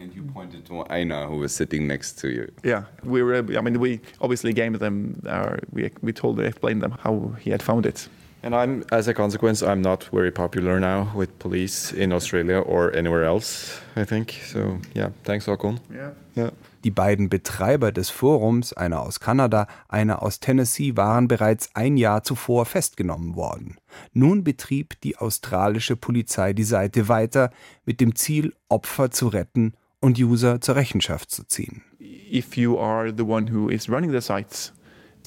and 0.00 0.14
you 0.14 0.22
pointed 0.22 0.64
to 0.66 0.84
Aina, 0.90 1.26
who 1.26 1.36
was 1.38 1.52
sitting 1.54 1.86
next 1.86 2.18
to 2.20 2.28
you. 2.28 2.52
Yeah, 2.62 2.84
we 3.02 3.22
were. 3.22 3.36
I 3.36 3.60
mean, 3.60 3.80
we 3.80 4.00
obviously 4.20 4.52
gave 4.52 4.78
them. 4.78 5.20
Our, 5.26 5.58
we 5.72 5.90
we 6.02 6.12
told, 6.12 6.36
them, 6.36 6.46
explained 6.46 6.82
them 6.82 6.92
how 6.92 7.34
he 7.40 7.50
had 7.50 7.62
found 7.62 7.86
it. 7.86 8.08
And 8.42 8.54
I'm, 8.54 8.84
as 8.92 9.08
a 9.08 9.14
consequence, 9.14 9.62
I'm 9.62 9.82
not 9.82 10.04
very 10.12 10.30
popular 10.30 10.78
now 10.78 11.10
with 11.14 11.36
police 11.40 11.92
in 11.92 12.12
Australia 12.12 12.60
or 12.60 12.94
anywhere 12.94 13.24
else. 13.24 13.80
I 13.96 14.04
think 14.04 14.40
so. 14.46 14.78
Yeah, 14.94 15.10
thanks, 15.24 15.46
Håkon. 15.46 15.80
Yeah. 15.92 16.10
yeah. 16.36 16.50
Die 16.84 16.90
beiden 16.90 17.28
Betreiber 17.28 17.92
des 17.92 18.10
Forums, 18.10 18.72
einer 18.72 19.02
aus 19.02 19.20
Kanada, 19.20 19.66
einer 19.88 20.22
aus 20.22 20.40
Tennessee, 20.40 20.96
waren 20.96 21.28
bereits 21.28 21.70
ein 21.74 21.96
Jahr 21.96 22.22
zuvor 22.22 22.66
festgenommen 22.66 23.36
worden. 23.36 23.76
Nun 24.12 24.44
betrieb 24.44 25.00
die 25.02 25.16
australische 25.16 25.96
Polizei 25.96 26.52
die 26.52 26.64
Seite 26.64 27.08
weiter 27.08 27.50
mit 27.84 28.00
dem 28.00 28.14
Ziel, 28.14 28.54
Opfer 28.68 29.10
zu 29.10 29.28
retten 29.28 29.74
und 30.00 30.18
User 30.18 30.60
zur 30.60 30.76
Rechenschaft 30.76 31.30
zu 31.30 31.44
ziehen. 31.44 31.82
if 32.30 32.56
you 32.56 32.78
are 32.78 33.10
the 33.10 33.24
one 33.24 33.46
who 33.46 33.68
is 33.68 33.88
running 33.88 34.12
the 34.12 34.20
sites, 34.20 34.72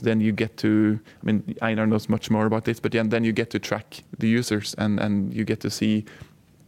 then 0.02 0.20
you 0.20 0.32
get 0.32 0.58
to, 0.58 0.99
I 1.22 1.26
mean, 1.26 1.56
Einar 1.62 1.86
knows 1.86 2.10
much 2.10 2.30
more 2.30 2.45
about 2.45 2.66
this, 2.66 2.80
but 2.80 2.91
then 2.91 3.24
you 3.24 3.34
get 3.34 3.49
to 3.52 3.60
track 3.60 4.04
the 4.18 4.28
users 4.28 4.74
and, 4.76 4.99
and 4.99 5.34
you 5.34 5.43
get 5.43 5.60
to 5.62 5.70
see 5.70 6.06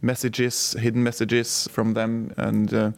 messages, 0.04 0.76
hidden 0.78 1.02
messages 1.02 1.68
from 1.72 1.94
them. 1.94 2.32
And 2.36 2.72
uh, 2.72 2.92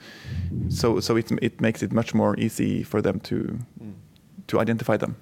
so, 0.69 1.01
so 1.01 1.17
it, 1.17 1.31
it 1.41 1.61
makes 1.61 1.83
it 1.83 1.93
much 1.93 2.15
more 2.15 2.39
easy 2.39 2.83
for 2.83 3.01
them 3.01 3.21
to, 3.21 3.59
to 4.49 4.61
identify 4.61 4.97
them. 4.97 5.17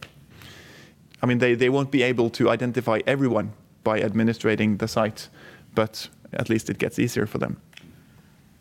I 1.23 1.27
mean, 1.27 1.39
they, 1.39 1.55
they 1.55 1.69
won't 1.69 1.91
be 1.91 2.03
able 2.03 2.31
to 2.31 2.51
identify 2.51 3.01
everyone 3.07 3.53
by 3.83 3.99
administrating 3.99 4.79
the 4.79 4.89
site, 4.89 5.29
but 5.75 6.09
at 6.33 6.49
least 6.49 6.71
it 6.71 6.79
gets 6.79 6.99
easier 6.99 7.27
for 7.27 7.39
them. 7.39 7.61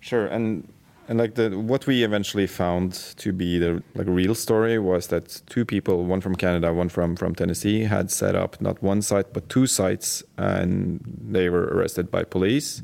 Sure, 0.01 0.27
and 0.27 0.67
and 1.07 1.19
like 1.19 1.35
the 1.35 1.49
what 1.57 1.85
we 1.85 2.03
eventually 2.03 2.47
found 2.47 2.93
to 3.17 3.33
be 3.33 3.59
the 3.59 3.83
like 3.95 4.07
real 4.07 4.35
story 4.35 4.79
was 4.79 5.07
that 5.07 5.41
two 5.47 5.65
people, 5.65 6.05
one 6.05 6.21
from 6.21 6.35
Canada, 6.35 6.73
one 6.73 6.89
from 6.89 7.15
from 7.15 7.35
Tennessee, 7.35 7.83
had 7.83 8.09
set 8.09 8.35
up 8.35 8.59
not 8.61 8.81
one 8.81 9.01
site 9.01 9.33
but 9.33 9.49
two 9.49 9.67
sites, 9.67 10.23
and 10.37 11.01
they 11.29 11.49
were 11.49 11.65
arrested 11.65 12.09
by 12.09 12.23
police, 12.23 12.81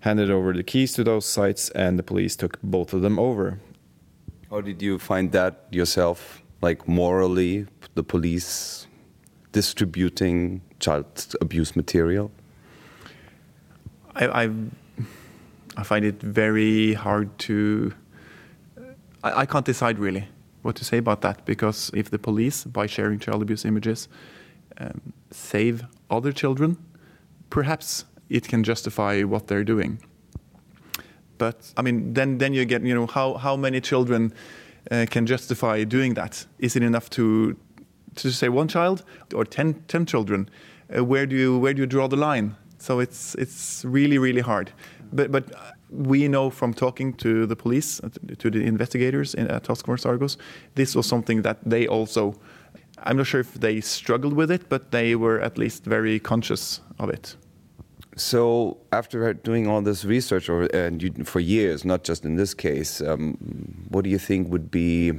handed 0.00 0.30
over 0.30 0.52
the 0.52 0.62
keys 0.62 0.92
to 0.94 1.04
those 1.04 1.26
sites, 1.26 1.70
and 1.70 1.98
the 1.98 2.02
police 2.02 2.36
took 2.36 2.60
both 2.62 2.92
of 2.92 3.02
them 3.02 3.18
over. 3.18 3.58
How 4.50 4.60
did 4.60 4.80
you 4.82 4.98
find 4.98 5.32
that 5.32 5.66
yourself? 5.70 6.42
Like 6.62 6.86
morally, 6.86 7.66
the 7.94 8.02
police 8.02 8.86
distributing 9.52 10.60
child 10.78 11.34
abuse 11.40 11.74
material? 11.74 12.30
I, 14.14 14.44
I, 14.44 14.50
I 15.76 15.82
find 15.82 16.04
it 16.04 16.20
very 16.22 16.94
hard 16.94 17.38
to. 17.40 17.92
I, 19.22 19.40
I 19.42 19.46
can't 19.46 19.66
decide 19.66 19.98
really 19.98 20.28
what 20.62 20.76
to 20.76 20.84
say 20.84 20.98
about 20.98 21.22
that 21.22 21.44
because 21.44 21.90
if 21.94 22.10
the 22.10 22.18
police, 22.18 22.64
by 22.64 22.86
sharing 22.86 23.18
child 23.18 23.42
abuse 23.42 23.64
images, 23.64 24.08
um, 24.78 25.12
save 25.30 25.84
other 26.10 26.32
children, 26.32 26.76
perhaps 27.48 28.04
it 28.28 28.48
can 28.48 28.62
justify 28.64 29.22
what 29.22 29.46
they're 29.46 29.64
doing. 29.64 29.98
But 31.38 31.72
I 31.76 31.82
mean, 31.82 32.12
then 32.14 32.38
then 32.38 32.52
you 32.52 32.64
get 32.64 32.82
you 32.82 32.94
know 32.94 33.06
how 33.06 33.34
how 33.34 33.56
many 33.56 33.80
children 33.80 34.32
uh, 34.90 35.06
can 35.10 35.26
justify 35.26 35.84
doing 35.84 36.14
that? 36.14 36.46
Is 36.58 36.76
it 36.76 36.82
enough 36.82 37.08
to 37.10 37.56
to 38.16 38.30
say 38.30 38.48
one 38.48 38.68
child 38.68 39.04
or 39.34 39.44
10, 39.44 39.84
10 39.86 40.06
children? 40.06 40.48
Uh, 40.94 41.04
where 41.04 41.26
do 41.26 41.36
you 41.36 41.58
where 41.58 41.72
do 41.72 41.80
you 41.80 41.86
draw 41.86 42.08
the 42.08 42.16
line? 42.16 42.56
So 42.78 43.00
it's 43.00 43.34
it's 43.36 43.84
really 43.84 44.18
really 44.18 44.40
hard. 44.42 44.72
But 45.12 45.32
but 45.32 45.44
we 45.90 46.28
know 46.28 46.50
from 46.50 46.72
talking 46.74 47.12
to 47.14 47.46
the 47.46 47.56
police, 47.56 48.00
uh, 48.00 48.08
to 48.38 48.50
the 48.50 48.62
investigators 48.64 49.34
in 49.34 49.48
at 49.48 49.64
Task 49.64 49.86
Force 49.86 50.06
Argos, 50.06 50.36
this 50.74 50.94
was 50.94 51.06
something 51.06 51.42
that 51.42 51.58
they 51.64 51.86
also. 51.86 52.34
I'm 53.02 53.16
not 53.16 53.26
sure 53.26 53.40
if 53.40 53.54
they 53.54 53.80
struggled 53.80 54.34
with 54.34 54.50
it, 54.50 54.68
but 54.68 54.90
they 54.90 55.16
were 55.16 55.40
at 55.40 55.56
least 55.56 55.84
very 55.84 56.18
conscious 56.20 56.80
of 56.98 57.08
it. 57.08 57.34
So, 58.16 58.76
after 58.92 59.32
doing 59.32 59.66
all 59.66 59.80
this 59.80 60.04
research, 60.04 60.48
or 60.50 60.64
and 60.74 61.02
you, 61.02 61.12
for 61.24 61.40
years, 61.40 61.84
not 61.84 62.04
just 62.04 62.24
in 62.24 62.36
this 62.36 62.52
case, 62.52 63.00
um, 63.00 63.36
what 63.88 64.04
do 64.04 64.10
you 64.10 64.18
think 64.18 64.48
would 64.48 64.70
be? 64.70 65.12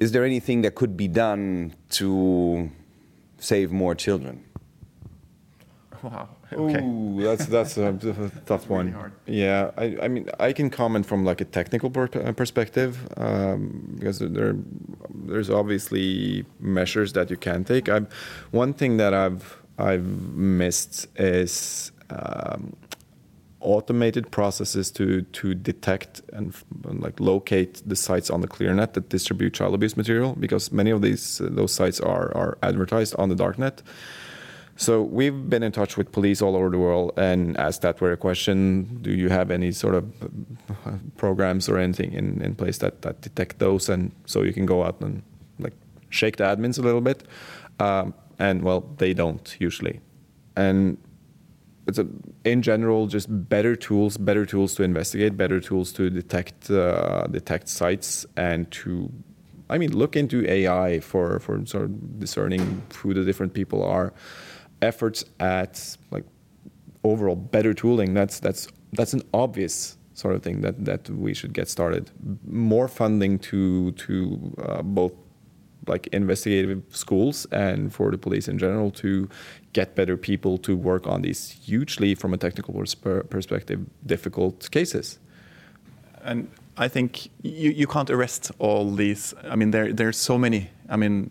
Is 0.00 0.12
there 0.12 0.24
anything 0.24 0.62
that 0.62 0.74
could 0.74 0.96
be 0.96 1.08
done 1.08 1.74
to 1.90 2.70
save 3.38 3.70
more 3.70 3.94
children? 3.94 4.44
Wow. 6.02 6.28
Okay. 6.54 6.80
Ooh, 6.82 7.22
that's 7.22 7.46
that's 7.46 7.76
a, 7.76 7.88
a 7.88 8.30
tough 8.46 8.68
one. 8.68 9.12
Yeah, 9.26 9.70
I, 9.76 9.96
I 10.02 10.08
mean, 10.08 10.28
I 10.38 10.52
can 10.52 10.70
comment 10.70 11.06
from 11.06 11.24
like 11.24 11.40
a 11.40 11.44
technical 11.44 11.90
per 11.90 12.08
perspective 12.32 13.08
um, 13.16 13.94
because 13.94 14.18
there 14.18 14.56
there's 15.14 15.50
obviously 15.50 16.44
measures 16.60 17.12
that 17.14 17.30
you 17.30 17.36
can 17.36 17.64
take. 17.64 17.88
i 17.88 18.00
one 18.50 18.72
thing 18.72 18.96
that 18.98 19.14
I've 19.14 19.62
I've 19.78 20.06
missed 20.06 21.08
is 21.16 21.92
um, 22.10 22.76
automated 23.64 24.30
processes 24.30 24.90
to 24.90 25.22
to 25.22 25.54
detect 25.54 26.20
and, 26.32 26.54
and, 26.84 27.02
like 27.02 27.18
locate 27.18 27.82
the 27.86 27.96
sites 27.96 28.30
on 28.30 28.42
the 28.42 28.48
ClearNet 28.48 28.92
that 28.92 29.08
distribute 29.08 29.54
child 29.54 29.74
abuse 29.74 29.96
material 29.96 30.36
because 30.38 30.70
many 30.70 30.90
of 30.90 31.00
these 31.02 31.40
uh, 31.40 31.48
those 31.50 31.72
sites 31.72 31.98
are 32.00 32.30
are 32.36 32.58
advertised 32.62 33.14
on 33.18 33.28
the 33.30 33.34
darknet. 33.34 33.78
So 34.76 35.02
we've 35.02 35.48
been 35.48 35.62
in 35.62 35.70
touch 35.70 35.96
with 35.96 36.10
police 36.10 36.42
all 36.42 36.56
over 36.56 36.68
the 36.68 36.78
world 36.78 37.12
and 37.16 37.56
asked 37.56 37.82
that 37.82 37.98
very 37.98 38.16
question: 38.16 38.98
Do 39.02 39.12
you 39.12 39.28
have 39.28 39.50
any 39.50 39.70
sort 39.70 39.94
of 39.94 40.12
programs 41.16 41.68
or 41.68 41.78
anything 41.78 42.12
in, 42.12 42.42
in 42.42 42.54
place 42.54 42.78
that, 42.78 43.02
that 43.02 43.20
detect 43.20 43.60
those, 43.60 43.88
and 43.88 44.10
so 44.26 44.42
you 44.42 44.52
can 44.52 44.66
go 44.66 44.82
out 44.82 45.00
and 45.00 45.22
like 45.60 45.74
shake 46.10 46.36
the 46.36 46.44
admins 46.44 46.78
a 46.78 46.82
little 46.82 47.00
bit? 47.00 47.22
Um, 47.78 48.14
and 48.38 48.62
well, 48.62 48.80
they 48.98 49.14
don't 49.14 49.56
usually. 49.60 50.00
And 50.56 50.98
it's 51.86 51.98
a, 51.98 52.06
in 52.44 52.62
general 52.62 53.06
just 53.06 53.28
better 53.48 53.76
tools, 53.76 54.16
better 54.16 54.46
tools 54.46 54.74
to 54.76 54.82
investigate, 54.82 55.36
better 55.36 55.60
tools 55.60 55.92
to 55.92 56.10
detect 56.10 56.70
uh, 56.70 57.26
detect 57.28 57.68
sites, 57.68 58.26
and 58.36 58.70
to, 58.72 59.12
I 59.70 59.78
mean, 59.78 59.96
look 59.96 60.16
into 60.16 60.48
AI 60.50 61.00
for 61.00 61.38
for 61.40 61.64
sort 61.66 61.84
of 61.84 62.18
discerning 62.18 62.82
who 62.96 63.14
the 63.14 63.24
different 63.24 63.54
people 63.54 63.84
are. 63.84 64.12
Efforts 64.84 65.24
at 65.40 65.96
like 66.10 66.24
overall 67.02 67.36
better 67.36 67.72
tooling. 67.74 68.14
That's 68.14 68.38
that's 68.40 68.68
that's 68.92 69.12
an 69.14 69.22
obvious 69.32 69.96
sort 70.14 70.34
of 70.36 70.42
thing 70.42 70.60
that 70.60 70.84
that 70.84 71.08
we 71.10 71.34
should 71.34 71.52
get 71.52 71.68
started. 71.68 72.10
More 72.46 72.88
funding 72.88 73.38
to 73.50 73.92
to 73.92 74.54
uh, 74.62 74.82
both 74.82 75.12
like 75.86 76.06
investigative 76.08 76.82
schools 76.90 77.46
and 77.52 77.92
for 77.92 78.10
the 78.10 78.18
police 78.18 78.48
in 78.48 78.58
general 78.58 78.90
to 78.90 79.28
get 79.72 79.94
better 79.94 80.16
people 80.16 80.58
to 80.58 80.76
work 80.76 81.06
on 81.06 81.22
these 81.22 81.50
hugely 81.50 82.14
from 82.14 82.32
a 82.32 82.38
technical 82.38 82.74
perspective 83.28 83.80
difficult 84.06 84.70
cases 84.70 85.18
and 86.22 86.48
i 86.76 86.88
think 86.88 87.28
you, 87.42 87.70
you 87.70 87.86
can't 87.86 88.10
arrest 88.10 88.50
all 88.58 88.90
these 88.90 89.34
i 89.44 89.56
mean 89.56 89.70
there 89.70 89.92
there's 89.92 90.16
so 90.16 90.38
many 90.38 90.70
i 90.88 90.96
mean 90.96 91.30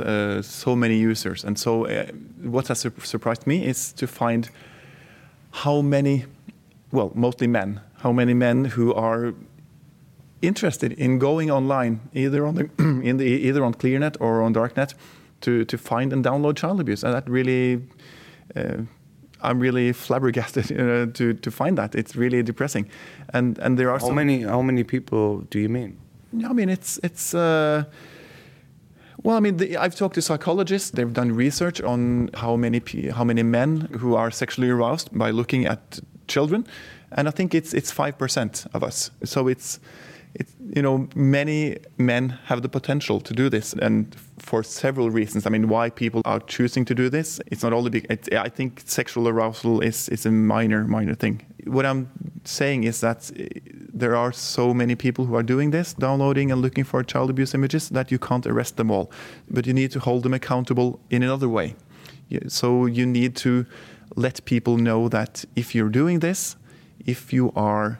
uh, 0.00 0.42
so 0.42 0.76
many 0.76 0.96
users 0.96 1.44
and 1.44 1.58
so 1.58 1.86
uh, 1.86 2.06
what 2.42 2.68
has 2.68 2.86
surprised 3.02 3.46
me 3.46 3.64
is 3.64 3.92
to 3.92 4.06
find 4.06 4.50
how 5.50 5.80
many 5.82 6.24
well 6.90 7.12
mostly 7.14 7.46
men 7.46 7.80
how 7.98 8.12
many 8.12 8.34
men 8.34 8.64
who 8.64 8.92
are 8.94 9.34
interested 10.42 10.92
in 10.92 11.18
going 11.18 11.50
online, 11.50 12.00
either 12.12 12.44
on 12.44 12.56
the, 12.56 12.68
in 12.78 13.16
the 13.16 13.24
either 13.24 13.64
on 13.64 13.72
ClearNet 13.72 14.16
or 14.20 14.42
on 14.42 14.52
DarkNet, 14.52 14.94
to 15.40 15.64
to 15.64 15.78
find 15.78 16.12
and 16.12 16.24
download 16.24 16.56
child 16.56 16.80
abuse, 16.80 17.02
and 17.04 17.14
that 17.14 17.28
really. 17.28 17.82
Uh, 18.54 18.82
I'm 19.42 19.60
really 19.60 19.92
flabbergasted 19.92 20.72
uh, 20.80 21.06
to 21.12 21.34
to 21.34 21.50
find 21.50 21.76
that. 21.78 21.94
It's 21.94 22.16
really 22.16 22.42
depressing, 22.42 22.88
and 23.32 23.58
and 23.58 23.78
there 23.78 23.90
are 23.90 23.98
how 23.98 24.10
many 24.10 24.42
how 24.42 24.62
many 24.62 24.84
people 24.84 25.40
do 25.50 25.58
you 25.58 25.68
mean? 25.68 25.96
I 26.48 26.52
mean 26.52 26.68
it's 26.68 26.98
it's. 27.02 27.34
Uh, 27.34 27.84
well, 29.24 29.36
I 29.36 29.40
mean, 29.40 29.58
the, 29.58 29.76
I've 29.76 29.94
talked 29.94 30.16
to 30.16 30.22
psychologists. 30.22 30.90
They've 30.90 31.12
done 31.12 31.30
research 31.30 31.80
on 31.80 32.30
how 32.34 32.56
many 32.56 32.80
how 33.14 33.24
many 33.24 33.42
men 33.42 33.88
who 34.00 34.16
are 34.16 34.30
sexually 34.30 34.70
aroused 34.70 35.16
by 35.16 35.30
looking 35.30 35.66
at 35.66 36.00
children, 36.26 36.66
and 37.12 37.28
I 37.28 37.30
think 37.30 37.54
it's 37.54 37.72
it's 37.74 37.92
five 37.92 38.18
percent 38.18 38.66
of 38.74 38.82
us. 38.82 39.10
So 39.24 39.48
it's 39.48 39.78
it's 40.34 40.54
you 40.74 40.82
know 40.82 41.08
many 41.14 41.76
men 41.98 42.38
have 42.44 42.62
the 42.62 42.68
potential 42.68 43.20
to 43.20 43.34
do 43.34 43.48
this 43.48 43.72
and 43.74 44.14
for 44.38 44.62
several 44.62 45.10
reasons. 45.10 45.46
I 45.46 45.50
mean 45.50 45.68
why 45.68 45.90
people 45.90 46.22
are 46.24 46.40
choosing 46.40 46.84
to 46.86 46.94
do 46.94 47.08
this 47.08 47.40
it's 47.46 47.62
not 47.62 47.72
only 47.72 47.90
big 47.90 48.06
i 48.32 48.48
think 48.48 48.82
sexual 48.84 49.28
arousal 49.28 49.80
is 49.80 50.08
is 50.08 50.26
a 50.26 50.30
minor 50.30 50.84
minor 50.84 51.14
thing. 51.14 51.42
What 51.64 51.86
i'm 51.86 52.08
saying 52.44 52.84
is 52.84 53.00
that 53.00 53.30
eh, 53.36 53.46
there 53.94 54.16
are 54.16 54.32
so 54.32 54.74
many 54.74 54.94
people 54.94 55.26
who 55.26 55.34
are 55.36 55.44
doing 55.44 55.70
this 55.70 55.94
downloading 55.94 56.50
and 56.50 56.60
looking 56.60 56.84
for 56.84 57.04
child 57.04 57.30
abuse 57.30 57.54
images 57.54 57.88
that 57.90 58.10
you 58.10 58.18
can't 58.18 58.46
arrest 58.46 58.76
them 58.76 58.90
all. 58.90 59.10
But 59.50 59.66
you 59.66 59.74
need 59.74 59.90
to 59.92 60.00
hold 60.00 60.22
them 60.22 60.34
accountable 60.34 60.98
in 61.10 61.22
another 61.22 61.48
way. 61.48 61.74
So 62.48 62.86
you 62.86 63.06
need 63.06 63.36
to 63.36 63.66
let 64.16 64.44
people 64.44 64.76
know 64.78 65.08
that 65.08 65.44
if 65.54 65.74
you're 65.74 65.90
doing 65.90 66.20
this 66.20 66.56
if 67.06 67.32
you 67.32 67.52
are 67.56 67.98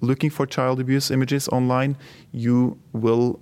looking 0.00 0.30
for 0.30 0.46
child 0.46 0.80
abuse 0.80 1.10
images 1.10 1.48
online, 1.48 1.96
you 2.32 2.78
will 2.92 3.40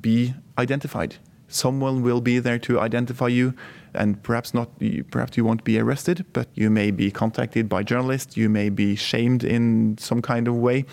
be 0.00 0.34
identified. 0.58 1.16
Someone 1.48 2.02
will 2.02 2.20
be 2.20 2.38
there 2.38 2.58
to 2.60 2.78
identify 2.78 3.26
you, 3.26 3.54
and 3.92 4.22
perhaps 4.22 4.54
not. 4.54 4.70
Perhaps 5.10 5.36
you 5.36 5.44
won't 5.44 5.64
be 5.64 5.78
arrested, 5.80 6.24
but 6.32 6.48
you 6.54 6.70
may 6.70 6.92
be 6.92 7.10
contacted 7.10 7.68
by 7.68 7.82
journalists. 7.82 8.36
You 8.36 8.48
may 8.48 8.68
be 8.68 8.94
shamed 8.94 9.42
in 9.42 9.96
some 9.98 10.22
kind 10.22 10.46
of 10.46 10.56
way. 10.56 10.84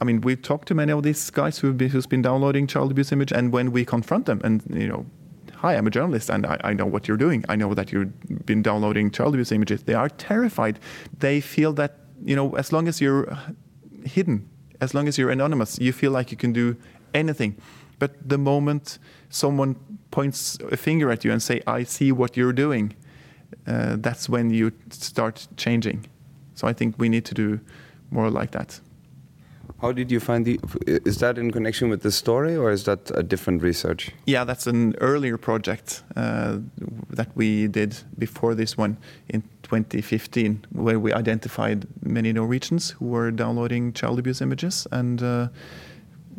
I 0.00 0.04
mean, 0.04 0.20
we've 0.20 0.42
talked 0.42 0.68
to 0.68 0.74
many 0.74 0.92
of 0.92 1.04
these 1.04 1.30
guys 1.30 1.58
who've 1.58 1.76
been, 1.76 1.90
who's 1.90 2.06
been 2.06 2.22
downloading 2.22 2.66
child 2.66 2.90
abuse 2.90 3.12
image, 3.12 3.32
and 3.32 3.52
when 3.52 3.70
we 3.70 3.84
confront 3.84 4.26
them, 4.26 4.40
and 4.42 4.62
you 4.70 4.88
know, 4.88 5.06
hi, 5.54 5.76
I'm 5.76 5.86
a 5.86 5.90
journalist, 5.90 6.30
and 6.30 6.44
I, 6.46 6.58
I 6.64 6.72
know 6.72 6.86
what 6.86 7.06
you're 7.06 7.16
doing. 7.16 7.44
I 7.48 7.54
know 7.54 7.72
that 7.74 7.92
you've 7.92 8.12
been 8.44 8.62
downloading 8.62 9.12
child 9.12 9.34
abuse 9.34 9.52
images. 9.52 9.84
They 9.84 9.94
are 9.94 10.08
terrified. 10.08 10.80
They 11.20 11.40
feel 11.40 11.72
that 11.74 12.05
you 12.24 12.34
know, 12.36 12.56
as 12.56 12.72
long 12.72 12.88
as 12.88 13.00
you're 13.00 13.36
hidden 14.04 14.48
As 14.80 14.92
long 14.92 15.08
as 15.08 15.16
you're 15.18 15.32
anonymous, 15.32 15.78
you 15.78 15.92
feel 15.92 16.12
like 16.12 16.30
you 16.30 16.36
can 16.36 16.52
do 16.52 16.76
anything. 17.12 17.54
But 17.98 18.10
the 18.28 18.36
moment 18.36 18.98
someone 19.28 19.76
points 20.10 20.58
a 20.70 20.76
finger 20.76 21.10
at 21.10 21.24
you 21.24 21.32
and 21.32 21.40
say, 21.42 21.60
"I 21.66 21.84
see 21.84 22.12
what 22.12 22.36
you're 22.36 22.52
doing," 22.52 22.94
uh, 23.66 23.96
that's 24.02 24.28
when 24.28 24.50
you 24.50 24.70
start 24.90 25.48
changing. 25.56 26.06
So 26.54 26.68
I 26.68 26.74
think 26.74 26.94
we 26.98 27.08
need 27.08 27.24
to 27.24 27.34
do 27.34 27.60
more 28.10 28.30
like 28.30 28.50
that. 28.50 28.80
How 29.80 29.92
did 29.92 30.10
you 30.10 30.20
find 30.20 30.44
the? 30.44 30.58
Is 31.04 31.18
that 31.18 31.38
in 31.38 31.50
connection 31.50 31.90
with 31.90 32.00
the 32.00 32.10
story, 32.10 32.56
or 32.56 32.70
is 32.70 32.84
that 32.84 33.10
a 33.14 33.22
different 33.22 33.62
research? 33.62 34.10
Yeah, 34.26 34.44
that's 34.46 34.66
an 34.66 34.94
earlier 35.00 35.38
project 35.38 36.02
uh, 36.16 36.58
that 37.16 37.28
we 37.34 37.68
did 37.68 37.96
before 38.18 38.54
this 38.54 38.78
one 38.78 38.96
in 39.28 39.42
2015, 39.66 40.64
where 40.72 40.98
we 40.98 41.12
identified 41.12 41.86
many 42.02 42.32
Norwegians 42.32 42.90
who 42.90 43.06
were 43.06 43.30
downloading 43.30 43.92
child 43.92 44.18
abuse 44.18 44.40
images 44.40 44.86
and 44.92 45.22
uh, 45.22 45.48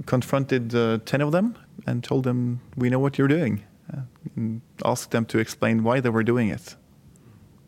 confronted 0.05 0.73
uh, 0.73 0.99
10 1.05 1.21
of 1.21 1.32
them 1.32 1.57
and 1.86 2.03
told 2.03 2.23
them, 2.23 2.61
We 2.78 2.89
know 2.89 2.99
what 2.99 3.17
you're 3.17 3.28
doing. 3.28 3.63
Uh, 3.93 4.01
and 4.36 4.61
asked 4.84 5.11
them 5.11 5.25
to 5.25 5.39
explain 5.39 5.84
why 5.84 5.99
they 5.99 6.09
were 6.09 6.23
doing 6.23 6.49
it. 6.49 6.75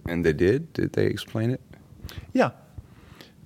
And 0.07 0.26
they 0.26 0.34
did? 0.34 0.74
Did 0.74 0.93
they 0.93 1.05
explain 1.05 1.51
it? 1.51 1.62
Yeah, 2.34 2.51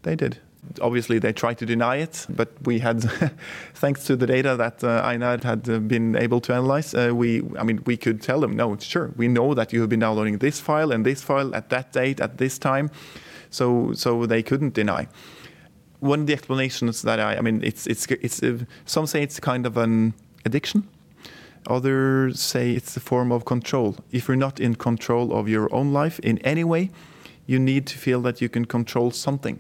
they 0.04 0.16
did 0.16 0.40
obviously 0.82 1.20
they 1.20 1.34
tried 1.34 1.58
to 1.60 1.66
deny 1.66 1.98
it, 1.98 2.26
but 2.30 2.50
we 2.66 2.80
had, 2.80 3.04
thanks 3.74 4.06
to 4.06 4.16
the 4.16 4.28
data 4.28 4.56
that 4.56 4.84
uh, 4.84 5.04
INAD 5.04 5.44
had 5.44 5.70
uh, 5.70 5.80
been 5.80 6.16
able 6.16 6.40
to 6.42 6.54
analyze, 6.54 6.94
uh, 6.94 7.12
we, 7.14 7.44
I 7.58 7.64
mean, 7.64 7.82
we 7.86 7.98
could 7.98 8.22
tell 8.22 8.40
them, 8.40 8.56
no, 8.56 8.78
sure, 8.78 9.12
we 9.16 9.28
know 9.28 9.54
that 9.54 9.74
you 9.74 9.82
have 9.82 9.90
been 9.90 10.00
downloading 10.00 10.38
this 10.40 10.60
file 10.60 10.92
and 10.92 11.06
this 11.06 11.22
file 11.22 11.54
at 11.56 11.70
that 11.70 11.94
date, 11.94 12.20
at 12.20 12.38
this 12.38 12.58
time, 12.58 12.90
so 13.50 13.94
so 13.94 14.26
they 14.26 14.42
couldn't 14.42 14.74
deny. 14.74 15.08
One 16.00 16.22
of 16.22 16.28
the 16.28 16.34
explanations 16.34 17.04
that 17.04 17.20
I, 17.20 17.38
I 17.38 17.42
mean, 17.42 17.64
it's 17.64 17.88
it's 17.88 18.06
it's 18.08 18.42
uh, 18.44 18.66
some 18.86 19.06
say 19.06 19.22
it's 19.22 19.40
kind 19.40 19.66
of 19.66 19.78
an 19.78 20.14
addiction. 20.44 20.88
Others 21.68 22.42
say 22.42 22.72
it's 22.72 22.98
a 22.98 23.00
form 23.00 23.32
of 23.32 23.46
control. 23.46 23.96
If 24.12 24.28
you're 24.28 24.36
not 24.36 24.60
in 24.60 24.76
control 24.76 25.32
of 25.32 25.48
your 25.48 25.74
own 25.74 25.94
life 25.94 26.20
in 26.20 26.40
any 26.40 26.64
way, 26.64 26.90
you 27.46 27.58
need 27.58 27.88
to 27.88 27.98
feel 27.98 28.22
that 28.22 28.42
you 28.42 28.50
can 28.50 28.66
control 28.66 29.12
something. 29.12 29.60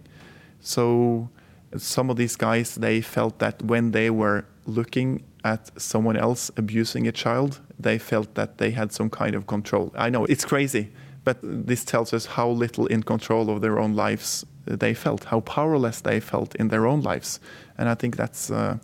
So 0.64 1.30
some 1.78 2.10
of 2.10 2.16
these 2.16 2.36
guys 2.36 2.76
they 2.76 3.02
felt 3.02 3.40
that 3.40 3.62
when 3.62 3.92
they 3.92 4.10
were 4.10 4.46
looking 4.66 5.24
at 5.44 5.70
someone 5.80 6.16
else 6.16 6.50
abusing 6.56 7.06
a 7.08 7.12
child, 7.12 7.60
they 7.78 7.98
felt 8.00 8.34
that 8.36 8.58
they 8.58 8.72
had 8.72 8.92
some 8.92 9.10
kind 9.10 9.36
of 9.36 9.46
control. 9.46 9.92
I 9.96 10.10
know 10.10 10.26
it's 10.26 10.46
crazy, 10.46 10.90
but 11.26 11.38
this 11.42 11.84
tells 11.84 12.14
us 12.14 12.26
how 12.26 12.50
little 12.50 12.88
in 12.88 13.04
control 13.04 13.50
of 13.50 13.62
their 13.62 13.78
own 13.78 13.94
lives 13.94 14.46
they 14.66 14.94
felt, 14.94 15.26
how 15.26 15.42
powerless 15.42 16.00
they 16.00 16.22
felt 16.22 16.56
in 16.56 16.70
their 16.70 16.88
own 16.88 17.02
lives, 17.02 17.40
and 17.78 17.90
I 17.90 17.96
think 17.96 18.16
that's. 18.16 18.50
Uh, 18.50 18.78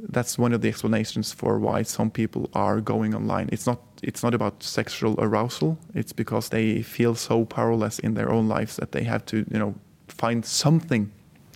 that's 0.00 0.38
one 0.38 0.52
of 0.52 0.60
the 0.60 0.68
explanations 0.68 1.32
for 1.32 1.58
why 1.58 1.82
some 1.82 2.08
people 2.08 2.48
are 2.54 2.80
going 2.80 3.16
online. 3.16 3.48
It's 3.50 3.66
not 3.66 3.80
it's 4.00 4.22
not 4.22 4.32
about 4.32 4.62
sexual 4.62 5.16
arousal. 5.18 5.76
It's 5.92 6.12
because 6.12 6.50
they 6.50 6.82
feel 6.82 7.16
so 7.16 7.44
powerless 7.44 7.98
in 7.98 8.14
their 8.14 8.30
own 8.30 8.46
lives 8.46 8.76
that 8.76 8.92
they 8.92 9.02
have 9.02 9.26
to 9.26 9.38
you 9.38 9.58
know 9.58 9.74
find 10.12 10.44
something 10.44 11.10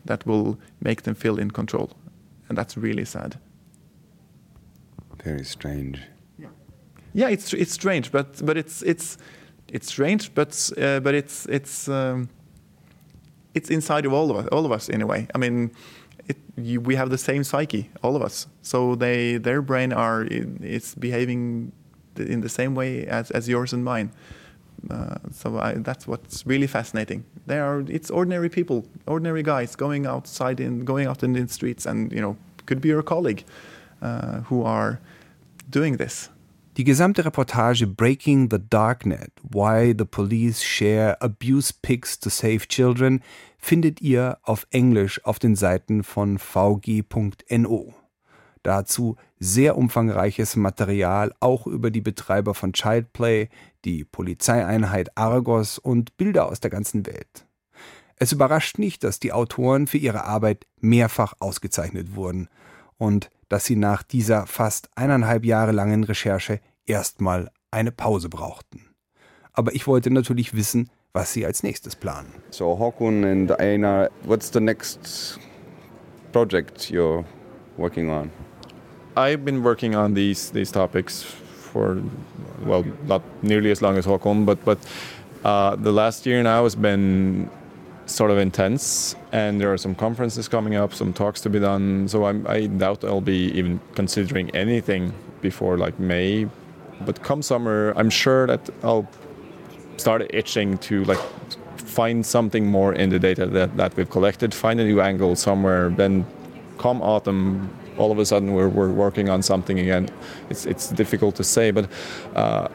that 0.04 0.26
will 0.26 0.58
make 0.80 1.02
them 1.02 1.14
feel 1.14 1.38
in 1.38 1.50
control. 1.50 1.90
And 2.48 2.58
that's 2.58 2.76
really 2.76 3.04
sad. 3.04 3.38
Very 5.22 5.44
strange. 5.44 6.00
Yeah, 6.38 6.48
yeah 7.12 7.28
it's, 7.28 7.52
it's 7.52 7.72
strange, 7.72 8.10
but, 8.10 8.44
but 8.44 8.56
it's, 8.56 8.82
it's, 8.82 9.18
it's 9.68 9.86
strange, 9.86 10.34
but, 10.34 10.70
uh, 10.76 11.00
but 11.00 11.14
it's, 11.14 11.46
it's, 11.46 11.88
um, 11.88 12.28
it's 13.54 13.70
inside 13.70 14.06
of 14.06 14.12
all 14.12 14.30
of 14.30 14.36
us, 14.36 14.46
all 14.48 14.66
of 14.66 14.72
us 14.72 14.88
in 14.88 15.02
a 15.02 15.06
way. 15.06 15.28
I 15.34 15.38
mean, 15.38 15.70
it, 16.26 16.36
you, 16.56 16.80
we 16.80 16.96
have 16.96 17.10
the 17.10 17.18
same 17.18 17.44
psyche, 17.44 17.90
all 18.02 18.16
of 18.16 18.22
us. 18.22 18.46
So 18.62 18.94
they, 18.94 19.36
their 19.36 19.62
brain 19.62 19.92
are, 19.92 20.26
it's 20.30 20.94
behaving 20.94 21.72
in 22.16 22.40
the 22.40 22.48
same 22.48 22.74
way 22.74 23.06
as, 23.06 23.30
as 23.30 23.48
yours 23.48 23.72
and 23.72 23.84
mine. 23.84 24.12
Uh, 24.92 25.14
so 25.30 25.58
I, 25.58 25.74
that's 25.74 26.06
what's 26.06 26.46
really 26.46 26.66
fascinating. 26.66 27.24
They 27.46 27.58
are 27.58 27.82
it's 27.88 28.10
ordinary 28.10 28.48
people, 28.48 28.84
ordinary 29.06 29.42
guys 29.42 29.74
going 29.76 30.06
outside 30.06 30.60
in 30.60 30.84
going 30.84 31.06
out 31.06 31.22
in 31.22 31.32
the 31.32 31.48
streets, 31.48 31.86
and 31.86 32.12
you 32.12 32.20
know 32.20 32.36
could 32.66 32.80
be 32.80 32.88
your 32.88 33.02
colleague 33.02 33.44
uh, 34.02 34.40
who 34.48 34.62
are 34.64 35.00
doing 35.70 35.96
this. 35.96 36.28
Die 36.76 36.84
gesamte 36.84 37.24
Reportage 37.24 37.86
Breaking 37.86 38.50
the 38.50 38.58
Darknet: 38.58 39.30
Why 39.42 39.94
the 39.96 40.04
Police 40.04 40.62
Share 40.62 41.16
Abuse 41.20 41.72
Pics 41.72 42.18
to 42.20 42.28
Save 42.28 42.68
Children 42.68 43.20
findet 43.58 44.02
ihr 44.02 44.38
auf 44.42 44.66
Englisch 44.70 45.24
auf 45.24 45.38
den 45.38 45.56
Seiten 45.56 46.02
von 46.02 46.38
vg.no. 46.38 47.94
Dazu 48.62 49.16
sehr 49.40 49.76
umfangreiches 49.76 50.54
Material 50.54 51.32
auch 51.40 51.66
über 51.66 51.90
die 51.90 52.00
Betreiber 52.00 52.54
von 52.54 52.72
Childplay, 52.72 53.48
die 53.84 54.04
Polizeieinheit 54.04 55.16
Argos 55.16 55.78
und 55.78 56.16
Bilder 56.16 56.46
aus 56.46 56.60
der 56.60 56.70
ganzen 56.70 57.06
Welt. 57.06 57.46
Es 58.16 58.32
überrascht 58.32 58.78
nicht, 58.78 59.02
dass 59.04 59.18
die 59.18 59.32
Autoren 59.32 59.86
für 59.86 59.98
ihre 59.98 60.24
Arbeit 60.24 60.66
mehrfach 60.80 61.34
ausgezeichnet 61.40 62.14
wurden 62.14 62.48
und 62.96 63.30
dass 63.48 63.64
sie 63.64 63.76
nach 63.76 64.02
dieser 64.02 64.46
fast 64.46 64.88
eineinhalb 64.94 65.44
Jahre 65.44 65.72
langen 65.72 66.04
Recherche 66.04 66.60
erstmal 66.86 67.50
eine 67.70 67.92
Pause 67.92 68.28
brauchten. 68.28 68.86
Aber 69.52 69.74
ich 69.74 69.86
wollte 69.86 70.10
natürlich 70.10 70.54
wissen, 70.54 70.90
was 71.12 71.32
sie 71.32 71.44
als 71.44 71.62
nächstes 71.62 71.96
planen. 71.96 72.32
So 72.50 72.78
Håkon 72.78 73.24
and 73.24 73.58
Einar, 73.60 74.08
what's 74.24 74.50
the 74.52 74.60
next 74.60 75.38
project 76.32 76.90
you're 76.90 77.24
working 77.76 78.08
on? 78.08 78.30
I've 79.14 79.44
been 79.44 79.62
working 79.62 79.94
on 79.94 80.14
these 80.14 80.50
these 80.52 80.72
topics 80.72 81.26
for 81.72 82.02
well, 82.64 82.84
not 83.06 83.22
nearly 83.42 83.70
as 83.70 83.82
long 83.82 83.96
as 83.98 84.06
Håkon, 84.06 84.46
but 84.46 84.64
but 84.64 84.78
uh, 85.44 85.76
the 85.76 85.92
last 85.92 86.26
year 86.26 86.42
now 86.42 86.64
has 86.64 86.76
been 86.76 87.50
sort 88.06 88.30
of 88.30 88.38
intense, 88.38 89.16
and 89.32 89.60
there 89.60 89.72
are 89.72 89.78
some 89.78 89.94
conferences 89.94 90.48
coming 90.48 90.74
up, 90.74 90.92
some 90.92 91.12
talks 91.12 91.40
to 91.40 91.50
be 91.50 91.58
done. 91.58 92.08
So 92.08 92.26
I'm, 92.26 92.46
I 92.46 92.66
doubt 92.66 93.04
I'll 93.04 93.20
be 93.20 93.50
even 93.58 93.80
considering 93.94 94.50
anything 94.50 95.12
before 95.40 95.78
like 95.78 95.98
May. 95.98 96.48
But 97.04 97.22
come 97.22 97.42
summer, 97.42 97.92
I'm 97.96 98.10
sure 98.10 98.46
that 98.46 98.70
I'll 98.82 99.08
start 99.96 100.30
itching 100.34 100.78
to 100.78 101.04
like 101.04 101.20
find 101.76 102.24
something 102.24 102.66
more 102.66 102.92
in 102.94 103.10
the 103.10 103.18
data 103.18 103.46
that, 103.46 103.76
that 103.76 103.96
we've 103.96 104.10
collected, 104.10 104.54
find 104.54 104.80
a 104.80 104.84
new 104.84 105.00
angle 105.00 105.36
somewhere. 105.36 105.90
Then 105.90 106.26
come 106.78 107.02
autumn, 107.02 107.70
all 107.98 108.10
of 108.10 108.18
a 108.18 108.26
sudden 108.26 108.52
we're, 108.52 108.68
we're 108.68 108.90
working 108.90 109.28
on 109.28 109.42
something 109.42 109.78
again. 109.78 110.08
It's, 110.50 110.66
it's 110.66 110.90
difficult 110.90 111.36
to 111.36 111.44
say, 111.44 111.70
but 111.70 111.88
uh, 112.34 112.68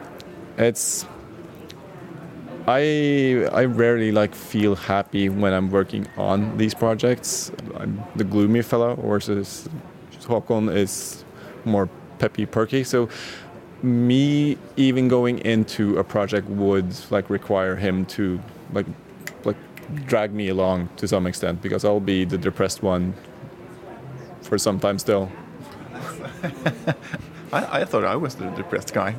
it's 0.58 1.06
I 2.68 3.48
I 3.54 3.64
rarely 3.64 4.12
like 4.12 4.36
feel 4.36 4.76
happy 4.76 5.30
when 5.30 5.54
I'm 5.54 5.72
working 5.72 6.06
on 6.18 6.58
these 6.58 6.74
projects. 6.74 7.52
I'm 7.76 8.04
the 8.18 8.26
gloomy 8.26 8.62
fellow, 8.62 8.96
versus 8.96 9.70
Håkon 10.24 10.76
is 10.76 11.24
more 11.64 11.88
peppy, 12.20 12.46
perky. 12.46 12.84
So 12.84 13.08
me 13.82 14.58
even 14.76 15.08
going 15.08 15.40
into 15.40 15.98
a 15.98 16.04
project 16.04 16.50
would 16.50 16.94
like 17.10 17.30
require 17.30 17.78
him 17.78 18.06
to 18.08 18.42
like 18.74 18.88
like 19.46 19.58
drag 20.06 20.34
me 20.34 20.50
along 20.50 20.90
to 20.98 21.08
some 21.08 21.26
extent 21.26 21.62
because 21.62 21.86
I'll 21.86 22.02
be 22.02 22.26
the 22.26 22.38
depressed 22.38 22.84
one 22.84 23.14
for 24.48 24.58
some 24.58 24.80
time 24.80 24.98
still. 25.00 25.30
I, 27.54 27.82
I 27.82 27.86
thought 27.86 28.04
I 28.04 28.16
was 28.16 28.36
the 28.36 28.50
depressed 28.52 28.94
guy. 28.94 29.16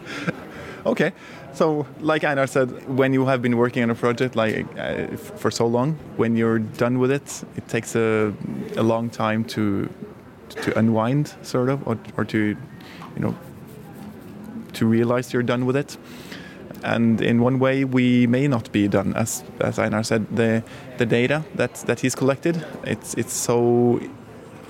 okay, 0.86 1.12
so 1.54 1.86
like 2.00 2.24
Einar 2.24 2.46
said, 2.46 2.88
when 2.88 3.12
you 3.12 3.26
have 3.26 3.42
been 3.42 3.56
working 3.56 3.82
on 3.82 3.90
a 3.90 3.94
project 3.94 4.36
like 4.36 4.66
uh, 4.78 5.16
for 5.16 5.50
so 5.50 5.66
long, 5.66 5.98
when 6.16 6.36
you're 6.36 6.58
done 6.58 6.98
with 6.98 7.10
it, 7.10 7.44
it 7.56 7.68
takes 7.68 7.94
a, 7.94 8.32
a 8.76 8.82
long 8.82 9.10
time 9.10 9.44
to 9.44 9.88
to 10.48 10.78
unwind, 10.78 11.34
sort 11.42 11.70
of, 11.70 11.86
or, 11.88 11.98
or 12.16 12.24
to 12.26 12.38
you 12.38 13.20
know 13.20 13.34
to 14.74 14.86
realize 14.86 15.32
you're 15.32 15.42
done 15.42 15.66
with 15.66 15.76
it. 15.76 15.96
And 16.84 17.20
in 17.20 17.40
one 17.40 17.58
way, 17.58 17.84
we 17.84 18.26
may 18.26 18.48
not 18.48 18.72
be 18.72 18.88
done, 18.88 19.14
as 19.14 19.44
as 19.60 19.78
Einar 19.78 20.02
said. 20.02 20.26
The 20.36 20.62
the 20.98 21.06
data 21.06 21.44
that 21.54 21.74
that 21.86 22.00
he's 22.00 22.14
collected, 22.14 22.64
it's 22.84 23.14
it's 23.14 23.32
so 23.32 24.00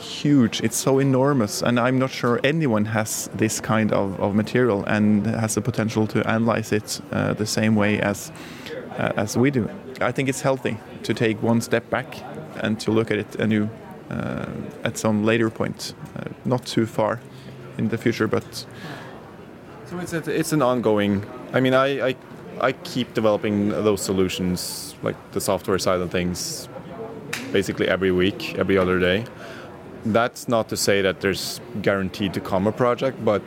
huge, 0.03 0.61
it's 0.61 0.77
so 0.77 0.99
enormous, 0.99 1.63
and 1.63 1.79
I'm 1.79 1.99
not 1.99 2.11
sure 2.11 2.41
anyone 2.45 2.85
has 2.87 3.31
this 3.35 3.61
kind 3.61 3.93
of, 3.93 4.21
of 4.21 4.35
material 4.35 4.85
and 4.85 5.27
has 5.27 5.55
the 5.55 5.61
potential 5.61 6.07
to 6.09 6.29
analyze 6.29 6.73
it 6.73 7.01
uh, 7.13 7.33
the 7.35 7.47
same 7.47 7.75
way 7.75 8.01
as 8.01 8.33
uh, 8.99 9.13
as 9.17 9.37
we 9.37 9.51
do. 9.51 9.71
I 10.01 10.13
think 10.13 10.29
it's 10.29 10.43
healthy 10.43 10.77
to 11.05 11.15
take 11.15 11.43
one 11.43 11.61
step 11.61 11.89
back 11.91 12.19
and 12.57 12.79
to 12.81 12.91
look 12.91 13.11
at 13.11 13.19
it 13.19 13.37
anew 13.37 13.69
uh, 14.11 14.47
at 14.85 14.99
some 14.99 15.25
later 15.25 15.51
point, 15.51 15.95
uh, 16.17 16.25
not 16.45 16.67
too 16.67 16.87
far 16.87 17.21
in 17.79 17.89
the 17.89 17.99
future, 17.99 18.29
but. 18.29 18.67
So 19.87 19.99
it's 19.99 20.13
a, 20.13 20.39
it's 20.39 20.53
an 20.53 20.63
ongoing. 20.63 21.25
I 21.53 21.61
mean, 21.61 21.75
I, 21.75 22.09
I 22.09 22.17
I 22.61 22.73
keep 22.73 23.15
developing 23.15 23.71
those 23.71 24.03
solutions, 24.03 24.95
like 25.03 25.17
the 25.33 25.41
software 25.41 25.79
side 25.79 26.01
of 26.01 26.11
things, 26.11 26.69
basically 27.53 27.89
every 27.89 28.13
week, 28.13 28.55
every 28.59 28.79
other 28.79 28.99
day. 28.99 29.25
That's 30.05 30.49
not 30.49 30.69
to 30.69 30.77
say 30.77 31.03
that 31.03 31.21
there's 31.21 31.61
guaranteed 31.81 32.33
to 32.35 32.41
come 32.41 32.67
a 32.67 32.73
project, 32.73 33.25
but 33.25 33.43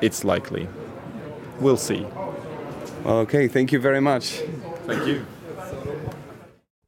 it's 0.00 0.24
likely. 0.24 0.68
We'll 1.60 1.76
see. 1.76 2.06
Okay, 3.04 3.48
thank 3.48 3.72
you 3.72 3.80
very 3.80 4.00
much. 4.00 4.42
Thank 4.86 5.06
you. 5.06 5.20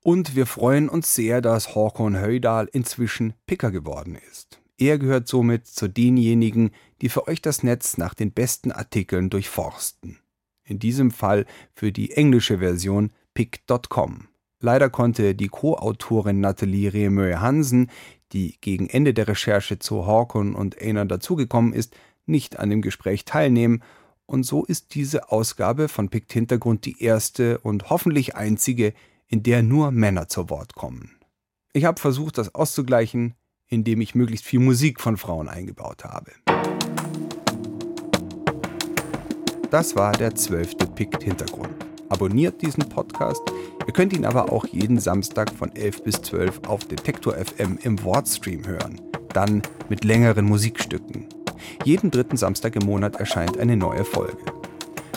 Und 0.03 0.37
wir 0.37 0.47
freuen 0.47 0.89
uns 0.89 1.15
sehr, 1.17 1.41
dass 1.41 1.75
Håkon 1.75 2.21
Höjdal 2.21 2.69
inzwischen 2.71 3.35
Picker 3.47 3.73
geworden 3.73 4.17
ist. 4.31 4.61
Er 4.79 4.99
gehört 4.99 5.27
somit 5.27 5.67
zu 5.67 5.89
denjenigen, 5.89 6.71
die 7.01 7.09
für 7.09 7.27
euch 7.27 7.43
das 7.43 7.63
Netz 7.63 7.99
nach 7.99 8.15
den 8.15 8.31
besten 8.31 8.71
Artikeln 8.71 9.31
durchforsten. 9.31 10.19
In 10.65 10.79
diesem 10.79 11.11
Fall 11.11 11.45
für 11.73 11.91
die 11.91 12.13
englische 12.13 12.59
Version 12.59 13.11
pick.com. 13.35 14.29
Leider 14.61 14.91
konnte 14.91 15.35
die 15.35 15.49
Co-Autorin 15.49 16.41
Nathalie 16.41 16.93
Remö 16.93 17.37
Hansen, 17.37 17.91
die 18.33 18.59
gegen 18.61 18.89
Ende 18.89 19.15
der 19.15 19.29
Recherche 19.29 19.79
zu 19.79 20.07
Håkon 20.07 20.55
und 20.55 20.81
Einar 20.81 21.05
dazugekommen 21.05 21.73
ist, 21.73 21.97
nicht 22.27 22.59
an 22.59 22.71
dem 22.71 22.83
Gespräch 22.83 23.25
teilnehmen 23.25 23.83
und 24.27 24.45
so 24.45 24.65
ist 24.65 24.95
diese 24.95 25.31
Ausgabe 25.31 25.89
von 25.89 26.09
Pict 26.09 26.33
Hintergrund 26.33 26.85
die 26.85 27.01
erste 27.03 27.59
und 27.59 27.91
hoffentlich 27.91 28.35
einzige, 28.35 28.93
in 29.29 29.45
der 29.45 29.63
nur 29.63 29.93
Männer 29.93 30.29
zu 30.29 30.51
Wort 30.51 30.75
kommen. 30.75 31.13
Ich 31.73 31.85
habe 31.85 32.01
versucht, 32.01 32.39
das 32.39 32.55
auszugleichen, 32.55 33.35
indem 33.69 34.01
ich 34.01 34.15
möglichst 34.15 34.45
viel 34.45 34.61
Musik 34.61 35.01
von 35.01 35.17
Frauen 35.17 35.49
eingebaut 35.49 36.05
habe. 36.05 36.33
Das 39.71 39.95
war 39.95 40.13
der 40.13 40.35
zwölfte 40.35 40.87
Pict 40.87 41.23
Hintergrund. 41.23 41.86
Abonniert 42.09 42.63
diesen 42.63 42.89
Podcast. 42.89 43.43
Ihr 43.87 43.93
könnt 43.93 44.13
ihn 44.13 44.25
aber 44.25 44.53
auch 44.53 44.67
jeden 44.67 44.99
Samstag 44.99 45.53
von 45.53 45.75
11 45.75 46.03
bis 46.05 46.23
12 46.23 46.61
auf 46.67 46.85
Detektor 46.85 47.35
FM 47.35 47.79
im 47.83 48.03
Wortstream 48.05 48.67
hören. 48.67 49.01
Dann 49.33 49.63
mit 49.89 50.05
längeren 50.05 50.45
Musikstücken. 50.45 51.27
Jeden 51.85 52.11
dritten 52.11 52.37
Samstag 52.37 52.77
im 52.77 52.87
Monat 52.87 53.17
erscheint 53.17 53.59
eine 53.59 53.77
neue 53.77 54.05
Folge. 54.05 54.39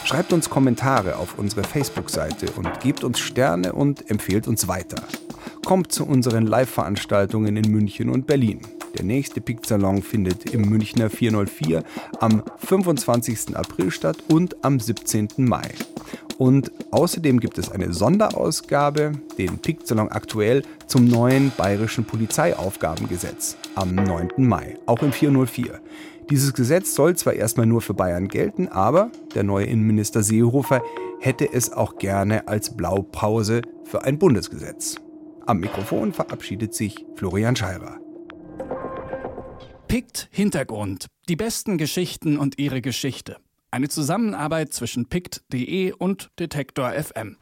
Schreibt 0.04 0.34
uns 0.34 0.50
Kommentare 0.50 1.18
auf 1.18 1.38
unsere 1.38 1.64
Facebook-Seite 1.64 2.48
und 2.56 2.80
gebt 2.80 3.04
uns 3.04 3.20
Sterne 3.20 3.74
und 3.74 4.10
empfehlt 4.10 4.48
uns 4.48 4.68
weiter. 4.68 5.04
Kommt 5.64 5.92
zu 5.92 6.06
unseren 6.06 6.48
Live-Veranstaltungen 6.48 7.56
in 7.58 7.72
München 7.72 8.10
und 8.10 8.26
Berlin. 8.26 8.62
Der 9.00 9.06
nächste 9.06 9.40
Pick-Salon 9.40 10.02
findet 10.02 10.54
im 10.54 10.70
Münchner 10.70 11.10
404 11.10 11.86
am 12.20 12.44
25. 12.58 13.56
April 13.56 13.92
statt 13.92 14.18
und 14.30 14.58
am 14.66 14.78
17. 14.78 15.30
Mai. 15.38 15.70
Und 16.38 16.74
außerdem 16.92 17.40
gibt 17.40 17.58
es 17.58 17.72
eine 17.72 17.94
Sonderausgabe, 17.94 19.14
den 19.38 19.58
Pick-Salon 19.60 20.10
aktuell 20.10 20.64
zum 20.88 21.06
neuen 21.06 21.54
bayerischen 21.56 22.04
Polizeiaufgabengesetz 22.04 23.56
am 23.76 23.96
9. 23.96 24.32
Mai, 24.36 24.78
auch 24.86 25.02
im 25.02 25.14
404. 25.14 25.80
Dieses 26.30 26.54
Gesetz 26.54 26.94
soll 26.94 27.16
zwar 27.16 27.36
erstmal 27.36 27.68
nur 27.68 27.80
für 27.80 27.94
Bayern 27.94 28.28
gelten, 28.28 28.68
aber 28.68 29.12
der 29.34 29.44
neue 29.44 29.68
Innenminister 29.68 30.24
Seehofer 30.24 30.84
hätte 31.22 31.50
es 31.54 31.72
auch 31.72 31.98
gerne 32.00 32.50
als 32.50 32.76
Blaupause 32.76 33.62
für 33.86 34.04
ein 34.04 34.20
Bundesgesetz. 34.20 34.98
Am 35.46 35.62
Mikrofon 35.62 36.12
verabschiedet 36.12 36.74
sich 36.74 37.06
Florian 37.16 37.56
Scheirer. 37.56 38.02
Pict 39.90 40.28
Hintergrund. 40.30 41.08
Die 41.30 41.36
besten 41.36 41.80
Geschichten 41.80 42.38
und 42.38 42.60
ihre 42.60 42.80
Geschichte. 42.80 43.38
Eine 43.72 43.90
Zusammenarbeit 43.90 44.72
zwischen 44.72 45.10
pict.de 45.10 45.94
und 45.94 46.30
Detektor 46.38 46.92
FM. 46.92 47.38